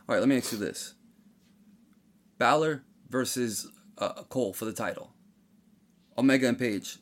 All 0.08 0.14
right, 0.14 0.18
let 0.20 0.28
me 0.28 0.36
ask 0.36 0.52
you 0.52 0.58
this: 0.58 0.94
Balor 2.38 2.82
versus 3.08 3.68
uh, 3.98 4.12
Cole 4.28 4.52
for 4.52 4.64
the 4.64 4.72
title, 4.72 5.12
Omega 6.18 6.48
and 6.48 6.58
Page 6.58 6.98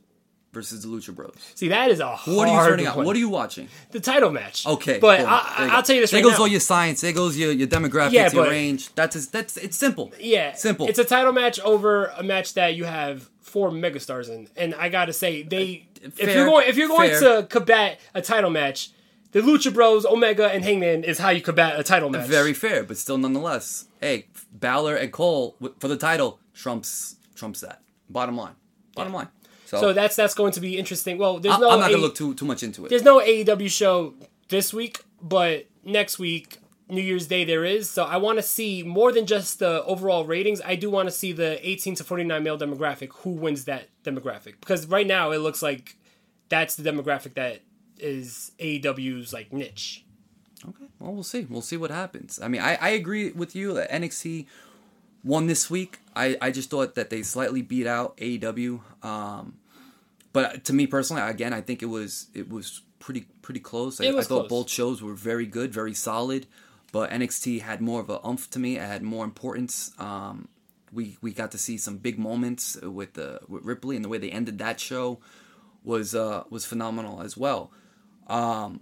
versus 0.52 0.82
the 0.82 0.88
Lucha 0.88 1.14
Bros. 1.14 1.34
See, 1.54 1.68
that 1.68 1.90
is 1.90 2.00
a 2.00 2.08
hard 2.08 2.36
What 2.36 2.48
are 2.48 2.64
you 2.64 2.70
turning 2.70 2.86
one. 2.86 3.06
What 3.06 3.16
are 3.16 3.18
you 3.18 3.28
watching? 3.28 3.68
The 3.90 4.00
title 4.00 4.30
match. 4.30 4.66
Okay, 4.66 4.98
but 4.98 5.20
boom. 5.20 5.26
I, 5.28 5.54
There 5.58 5.66
you 5.66 5.72
I'll 5.72 5.82
tell 5.82 5.94
you 5.96 6.02
this 6.02 6.10
There 6.10 6.18
right 6.18 6.24
goes 6.24 6.38
now. 6.38 6.40
all 6.40 6.48
your 6.48 6.60
science. 6.60 7.00
There 7.00 7.12
goes 7.12 7.38
your, 7.38 7.52
your 7.52 7.68
demographics, 7.68 8.12
Yeah, 8.12 8.32
your 8.32 8.48
range. 8.48 8.94
That's 8.94 9.26
that's 9.26 9.56
it's 9.56 9.76
simple. 9.76 10.12
Yeah, 10.18 10.54
simple. 10.54 10.86
It's 10.88 10.98
a 10.98 11.04
title 11.04 11.32
match 11.32 11.60
over 11.60 12.06
a 12.06 12.22
match 12.22 12.54
that 12.54 12.74
you 12.74 12.84
have 12.84 13.28
four 13.48 13.70
megastars 13.70 14.28
in, 14.28 14.48
and 14.56 14.74
I 14.74 14.88
gotta 14.88 15.12
say 15.12 15.42
they. 15.42 15.88
if 16.02 16.14
fair, 16.14 16.36
you're 16.36 16.46
going, 16.46 16.68
if 16.68 16.76
you're 16.76 16.88
going 16.88 17.10
fair. 17.10 17.42
to 17.42 17.46
combat 17.48 17.98
a 18.14 18.22
title 18.22 18.50
match, 18.50 18.90
the 19.32 19.40
Lucha 19.40 19.72
Bros, 19.74 20.06
Omega, 20.06 20.48
and 20.48 20.64
Hangman 20.64 21.04
is 21.04 21.18
how 21.18 21.30
you 21.30 21.40
combat 21.42 21.78
a 21.78 21.82
title 21.82 22.10
match. 22.10 22.28
Very 22.28 22.52
fair, 22.54 22.84
but 22.84 22.96
still, 22.96 23.18
nonetheless, 23.18 23.86
hey, 24.00 24.26
Balor 24.52 24.96
and 24.96 25.12
Cole 25.12 25.56
for 25.80 25.88
the 25.88 25.96
title 25.96 26.38
trumps 26.54 27.16
trumps 27.34 27.60
that. 27.60 27.82
Bottom 28.08 28.36
line, 28.36 28.54
bottom 28.94 29.12
line. 29.12 29.28
So, 29.66 29.80
So 29.80 29.92
that's 29.92 30.16
that's 30.16 30.34
going 30.34 30.52
to 30.52 30.60
be 30.60 30.78
interesting. 30.78 31.18
Well, 31.18 31.40
there's 31.40 31.56
I- 31.56 31.58
no. 31.58 31.70
I'm 31.70 31.80
not 31.80 31.90
gonna 31.90 32.02
look 32.02 32.14
too 32.14 32.34
too 32.34 32.46
much 32.46 32.62
into 32.62 32.86
it. 32.86 32.88
There's 32.88 33.02
no 33.02 33.20
AEW 33.20 33.70
show 33.70 34.14
this 34.48 34.72
week, 34.72 35.00
but 35.20 35.66
next 35.84 36.18
week, 36.18 36.58
New 36.90 37.02
Year's 37.02 37.26
Day, 37.26 37.44
there 37.44 37.64
is. 37.64 37.90
So 37.90 38.04
I 38.04 38.16
want 38.16 38.38
to 38.38 38.42
see 38.42 38.82
more 38.82 39.12
than 39.12 39.26
just 39.26 39.58
the 39.58 39.84
overall 39.84 40.24
ratings. 40.24 40.60
I 40.64 40.74
do 40.74 40.90
want 40.90 41.08
to 41.08 41.12
see 41.14 41.32
the 41.32 41.66
18 41.68 41.96
to 41.96 42.04
49 42.04 42.42
male 42.42 42.58
demographic. 42.58 43.10
Who 43.22 43.30
wins 43.30 43.64
that 43.66 43.88
demographic? 44.04 44.54
Because 44.60 44.86
right 44.86 45.06
now 45.06 45.30
it 45.30 45.38
looks 45.38 45.62
like 45.62 45.96
that's 46.48 46.76
the 46.76 46.90
demographic 46.90 47.34
that 47.34 47.60
is 47.98 48.52
AEW's 48.58 49.32
like 49.32 49.52
niche. 49.52 50.04
Okay. 50.66 50.86
Well, 50.98 51.12
we'll 51.12 51.22
see. 51.22 51.46
We'll 51.48 51.62
see 51.62 51.76
what 51.76 51.90
happens. 51.90 52.40
I 52.42 52.48
mean, 52.48 52.62
I, 52.62 52.76
I 52.80 52.88
agree 52.90 53.30
with 53.32 53.54
you 53.54 53.74
that 53.74 53.90
NXT 53.90 54.46
won 55.22 55.46
this 55.46 55.70
week. 55.70 55.98
I, 56.16 56.36
I 56.40 56.50
just 56.50 56.70
thought 56.70 56.94
that 56.94 57.10
they 57.10 57.22
slightly 57.22 57.62
beat 57.62 57.86
out 57.86 58.16
AEW. 58.16 58.80
Um, 59.04 59.58
but 60.32 60.64
to 60.64 60.72
me 60.72 60.86
personally, 60.86 61.22
again, 61.22 61.52
I 61.52 61.60
think 61.60 61.82
it 61.82 61.86
was 61.86 62.26
it 62.34 62.48
was 62.48 62.82
pretty 62.98 63.26
pretty 63.42 63.60
close. 63.60 64.00
I, 64.00 64.04
It 64.04 64.14
was 64.14 64.26
I 64.26 64.28
thought 64.28 64.48
close. 64.48 64.64
both 64.64 64.70
shows 64.70 65.02
were 65.02 65.14
very 65.14 65.46
good, 65.46 65.72
very 65.72 65.94
solid. 65.94 66.46
But 66.90 67.10
NXT 67.10 67.60
had 67.60 67.80
more 67.80 68.00
of 68.00 68.08
a 68.08 68.24
umph 68.24 68.48
to 68.50 68.58
me. 68.58 68.76
It 68.76 68.82
had 68.82 69.02
more 69.02 69.24
importance. 69.24 69.92
Um, 69.98 70.48
we 70.92 71.18
we 71.20 71.32
got 71.32 71.52
to 71.52 71.58
see 71.58 71.76
some 71.76 71.98
big 71.98 72.18
moments 72.18 72.76
with 72.80 73.14
the 73.14 73.40
with 73.48 73.64
Ripley 73.64 73.96
and 73.96 74.04
the 74.04 74.08
way 74.08 74.18
they 74.18 74.30
ended 74.30 74.58
that 74.58 74.80
show 74.80 75.20
was 75.84 76.14
uh, 76.14 76.44
was 76.50 76.64
phenomenal 76.64 77.22
as 77.22 77.36
well. 77.36 77.70
Um, 78.26 78.80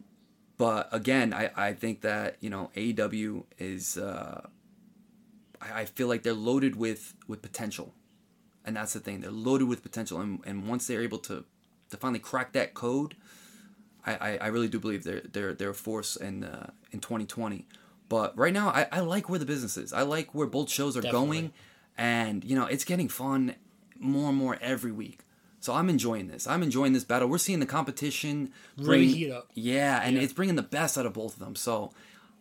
but 0.58 0.88
again, 0.92 1.34
I, 1.34 1.50
I 1.56 1.72
think 1.72 2.00
that 2.02 2.36
you 2.40 2.50
know 2.50 2.70
AEW 2.76 3.44
is 3.58 3.98
uh, 3.98 4.46
I, 5.60 5.80
I 5.80 5.84
feel 5.84 6.08
like 6.08 6.22
they're 6.22 6.32
loaded 6.32 6.76
with 6.76 7.14
with 7.26 7.42
potential, 7.42 7.94
and 8.64 8.76
that's 8.76 8.92
the 8.92 9.00
thing. 9.00 9.20
They're 9.20 9.30
loaded 9.30 9.68
with 9.68 9.82
potential, 9.82 10.20
and, 10.20 10.40
and 10.46 10.68
once 10.68 10.86
they're 10.86 11.02
able 11.02 11.18
to 11.18 11.44
to 11.90 11.96
finally 11.96 12.18
crack 12.18 12.52
that 12.52 12.74
code, 12.74 13.16
I, 14.04 14.14
I, 14.14 14.38
I 14.42 14.46
really 14.48 14.68
do 14.68 14.78
believe 14.78 15.04
they're 15.04 15.22
they're 15.32 15.54
they're 15.54 15.70
a 15.70 15.74
force 15.74 16.16
in 16.16 16.44
uh, 16.44 16.70
in 16.92 17.00
2020. 17.00 17.66
But 18.08 18.36
right 18.38 18.52
now, 18.52 18.68
I, 18.68 18.86
I 18.92 19.00
like 19.00 19.28
where 19.28 19.38
the 19.38 19.46
business 19.46 19.76
is. 19.76 19.92
I 19.92 20.02
like 20.02 20.34
where 20.34 20.46
both 20.46 20.70
shows 20.70 20.96
are 20.96 21.00
Definitely. 21.02 21.26
going, 21.40 21.52
and 21.98 22.44
you 22.44 22.54
know 22.56 22.66
it's 22.66 22.84
getting 22.84 23.08
fun 23.08 23.54
more 23.98 24.28
and 24.28 24.38
more 24.38 24.58
every 24.60 24.92
week. 24.92 25.20
So 25.58 25.72
I'm 25.74 25.88
enjoying 25.88 26.28
this. 26.28 26.46
I'm 26.46 26.62
enjoying 26.62 26.92
this 26.92 27.02
battle. 27.02 27.28
We're 27.28 27.38
seeing 27.38 27.58
the 27.60 27.66
competition 27.66 28.52
Really 28.76 29.08
heat 29.08 29.30
up. 29.32 29.50
Yeah, 29.54 30.00
and 30.04 30.14
Yeah. 30.16 30.22
it's 30.22 30.32
bringing 30.32 30.54
the 30.54 30.62
best 30.62 30.96
out 30.96 31.06
of 31.06 31.14
both 31.14 31.32
of 31.34 31.38
them. 31.40 31.56
So 31.56 31.90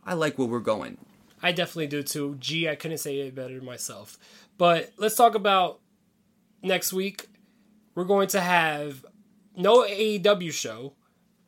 I 0.05 0.13
like 0.13 0.38
where 0.38 0.47
we're 0.47 0.59
going. 0.59 0.97
I 1.41 1.51
definitely 1.51 1.88
do 1.88 2.03
too. 2.03 2.36
Gee, 2.39 2.70
I 2.70 2.76
couldn't 2.76 2.99
say 2.99 3.20
it 3.20 3.34
better 3.34 3.59
myself. 3.61 4.20
But 4.57 4.91
let's 4.97 5.16
talk 5.16 5.34
about 5.34 5.80
next 6.61 6.93
week. 6.93 7.28
We're 7.95 8.03
going 8.03 8.28
to 8.30 8.41
have 8.41 9.03
no 9.55 9.84
AEW 9.84 10.51
show, 10.51 10.93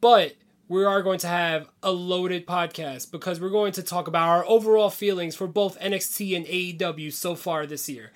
but 0.01 0.34
we 0.70 0.84
are 0.84 1.01
going 1.01 1.20
to 1.20 1.28
have 1.28 1.70
a 1.82 1.91
loaded 1.91 2.45
podcast 2.45 3.11
because 3.11 3.39
we're 3.39 3.49
going 3.49 3.72
to 3.74 3.84
talk 3.84 4.07
about 4.07 4.28
our 4.28 4.45
overall 4.47 4.89
feelings 4.89 5.36
for 5.36 5.47
both 5.47 5.80
NXT 5.80 6.36
and 6.36 6.45
AEW 6.45 7.13
so 7.13 7.36
far 7.36 7.65
this 7.65 7.88
year. 7.88 8.11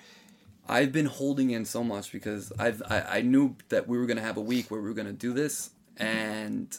I've 0.68 0.92
been 0.92 1.06
holding 1.06 1.50
in 1.50 1.64
so 1.64 1.82
much 1.82 2.12
because 2.12 2.52
I've 2.58 2.82
I, 2.88 3.00
I 3.00 3.22
knew 3.22 3.56
that 3.70 3.88
we 3.88 3.98
were 3.98 4.06
gonna 4.06 4.20
have 4.22 4.36
a 4.36 4.42
week 4.42 4.70
where 4.70 4.80
we 4.80 4.88
were 4.88 4.94
gonna 4.94 5.12
do 5.12 5.32
this, 5.32 5.70
and 5.96 6.76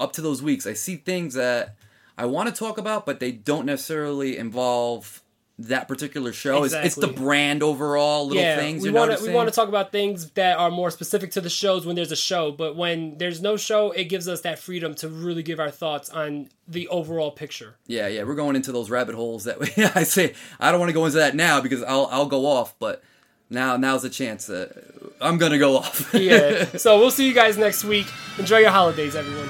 up 0.00 0.12
to 0.14 0.20
those 0.20 0.42
weeks, 0.42 0.66
I 0.66 0.72
see 0.72 0.96
things 0.96 1.34
that 1.34 1.76
I 2.18 2.26
want 2.26 2.48
to 2.48 2.54
talk 2.54 2.78
about, 2.78 3.06
but 3.06 3.20
they 3.20 3.30
don't 3.30 3.64
necessarily 3.64 4.36
involve 4.36 5.21
that 5.68 5.88
particular 5.88 6.32
show. 6.32 6.64
Exactly. 6.64 6.86
It's, 6.86 6.96
it's, 6.96 7.06
the 7.06 7.12
brand 7.12 7.62
overall, 7.62 8.26
little 8.26 8.42
yeah, 8.42 8.56
things. 8.56 8.82
We 8.82 8.90
want 8.90 9.16
to 9.16 9.24
we 9.24 9.32
want 9.32 9.48
to 9.48 9.54
talk 9.54 9.68
about 9.68 9.92
things 9.92 10.30
that 10.30 10.58
are 10.58 10.70
more 10.70 10.90
specific 10.90 11.32
to 11.32 11.40
the 11.40 11.50
shows 11.50 11.86
when 11.86 11.96
there's 11.96 12.12
a 12.12 12.16
show, 12.16 12.52
but 12.52 12.76
when 12.76 13.18
there's 13.18 13.40
no 13.40 13.56
show, 13.56 13.90
it 13.92 14.04
gives 14.04 14.28
us 14.28 14.42
that 14.42 14.58
freedom 14.58 14.94
to 14.96 15.08
really 15.08 15.42
give 15.42 15.60
our 15.60 15.70
thoughts 15.70 16.08
on 16.10 16.48
the 16.68 16.88
overall 16.88 17.30
picture. 17.30 17.76
Yeah, 17.86 18.06
yeah, 18.08 18.24
we're 18.24 18.34
going 18.34 18.56
into 18.56 18.72
those 18.72 18.90
rabbit 18.90 19.14
holes 19.14 19.44
that 19.44 19.58
I 19.96 20.02
say 20.04 20.34
I 20.58 20.70
don't 20.70 20.80
want 20.80 20.90
to 20.90 20.94
go 20.94 21.04
into 21.04 21.18
that 21.18 21.34
now 21.34 21.60
because 21.60 21.82
I'll 21.82 22.08
I'll 22.10 22.26
go 22.26 22.46
off, 22.46 22.78
but 22.78 23.02
now 23.50 23.76
now's 23.76 24.02
the 24.02 24.10
chance. 24.10 24.48
Uh, 24.48 24.72
I'm 25.20 25.38
gonna 25.38 25.58
go 25.58 25.78
off. 25.78 26.12
yeah. 26.14 26.64
So 26.76 26.98
we'll 26.98 27.10
see 27.10 27.26
you 27.26 27.34
guys 27.34 27.56
next 27.56 27.84
week. 27.84 28.06
Enjoy 28.38 28.58
your 28.58 28.70
holidays, 28.70 29.14
everyone. 29.14 29.48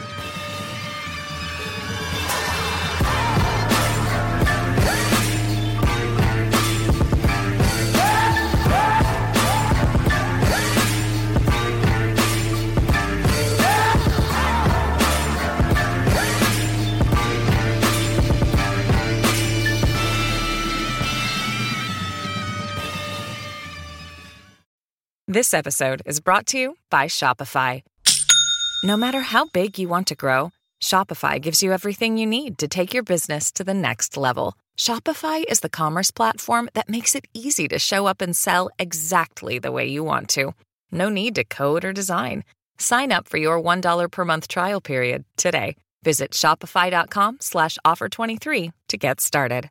This 25.32 25.54
episode 25.54 26.02
is 26.04 26.20
brought 26.20 26.44
to 26.48 26.58
you 26.58 26.76
by 26.90 27.06
Shopify. 27.06 27.80
No 28.84 28.98
matter 28.98 29.22
how 29.22 29.46
big 29.46 29.78
you 29.78 29.88
want 29.88 30.06
to 30.08 30.14
grow, 30.14 30.50
Shopify 30.82 31.40
gives 31.40 31.62
you 31.62 31.72
everything 31.72 32.18
you 32.18 32.26
need 32.26 32.58
to 32.58 32.68
take 32.68 32.92
your 32.92 33.02
business 33.02 33.50
to 33.52 33.64
the 33.64 33.72
next 33.72 34.18
level. 34.18 34.58
Shopify 34.76 35.42
is 35.50 35.60
the 35.60 35.70
commerce 35.70 36.10
platform 36.10 36.68
that 36.74 36.90
makes 36.90 37.14
it 37.14 37.24
easy 37.32 37.66
to 37.66 37.78
show 37.78 38.04
up 38.04 38.20
and 38.20 38.36
sell 38.36 38.68
exactly 38.78 39.58
the 39.58 39.72
way 39.72 39.86
you 39.86 40.04
want 40.04 40.28
to. 40.28 40.52
No 40.90 41.08
need 41.08 41.34
to 41.36 41.44
code 41.44 41.86
or 41.86 41.94
design. 41.94 42.44
Sign 42.76 43.10
up 43.10 43.26
for 43.26 43.38
your 43.38 43.58
$1 43.58 44.12
per 44.12 44.24
month 44.26 44.48
trial 44.48 44.82
period 44.82 45.24
today. 45.38 45.76
Visit 46.04 46.32
shopify.com 46.32 47.38
slash 47.40 47.78
offer 47.86 48.10
23 48.10 48.72
to 48.88 48.96
get 48.98 49.18
started. 49.18 49.70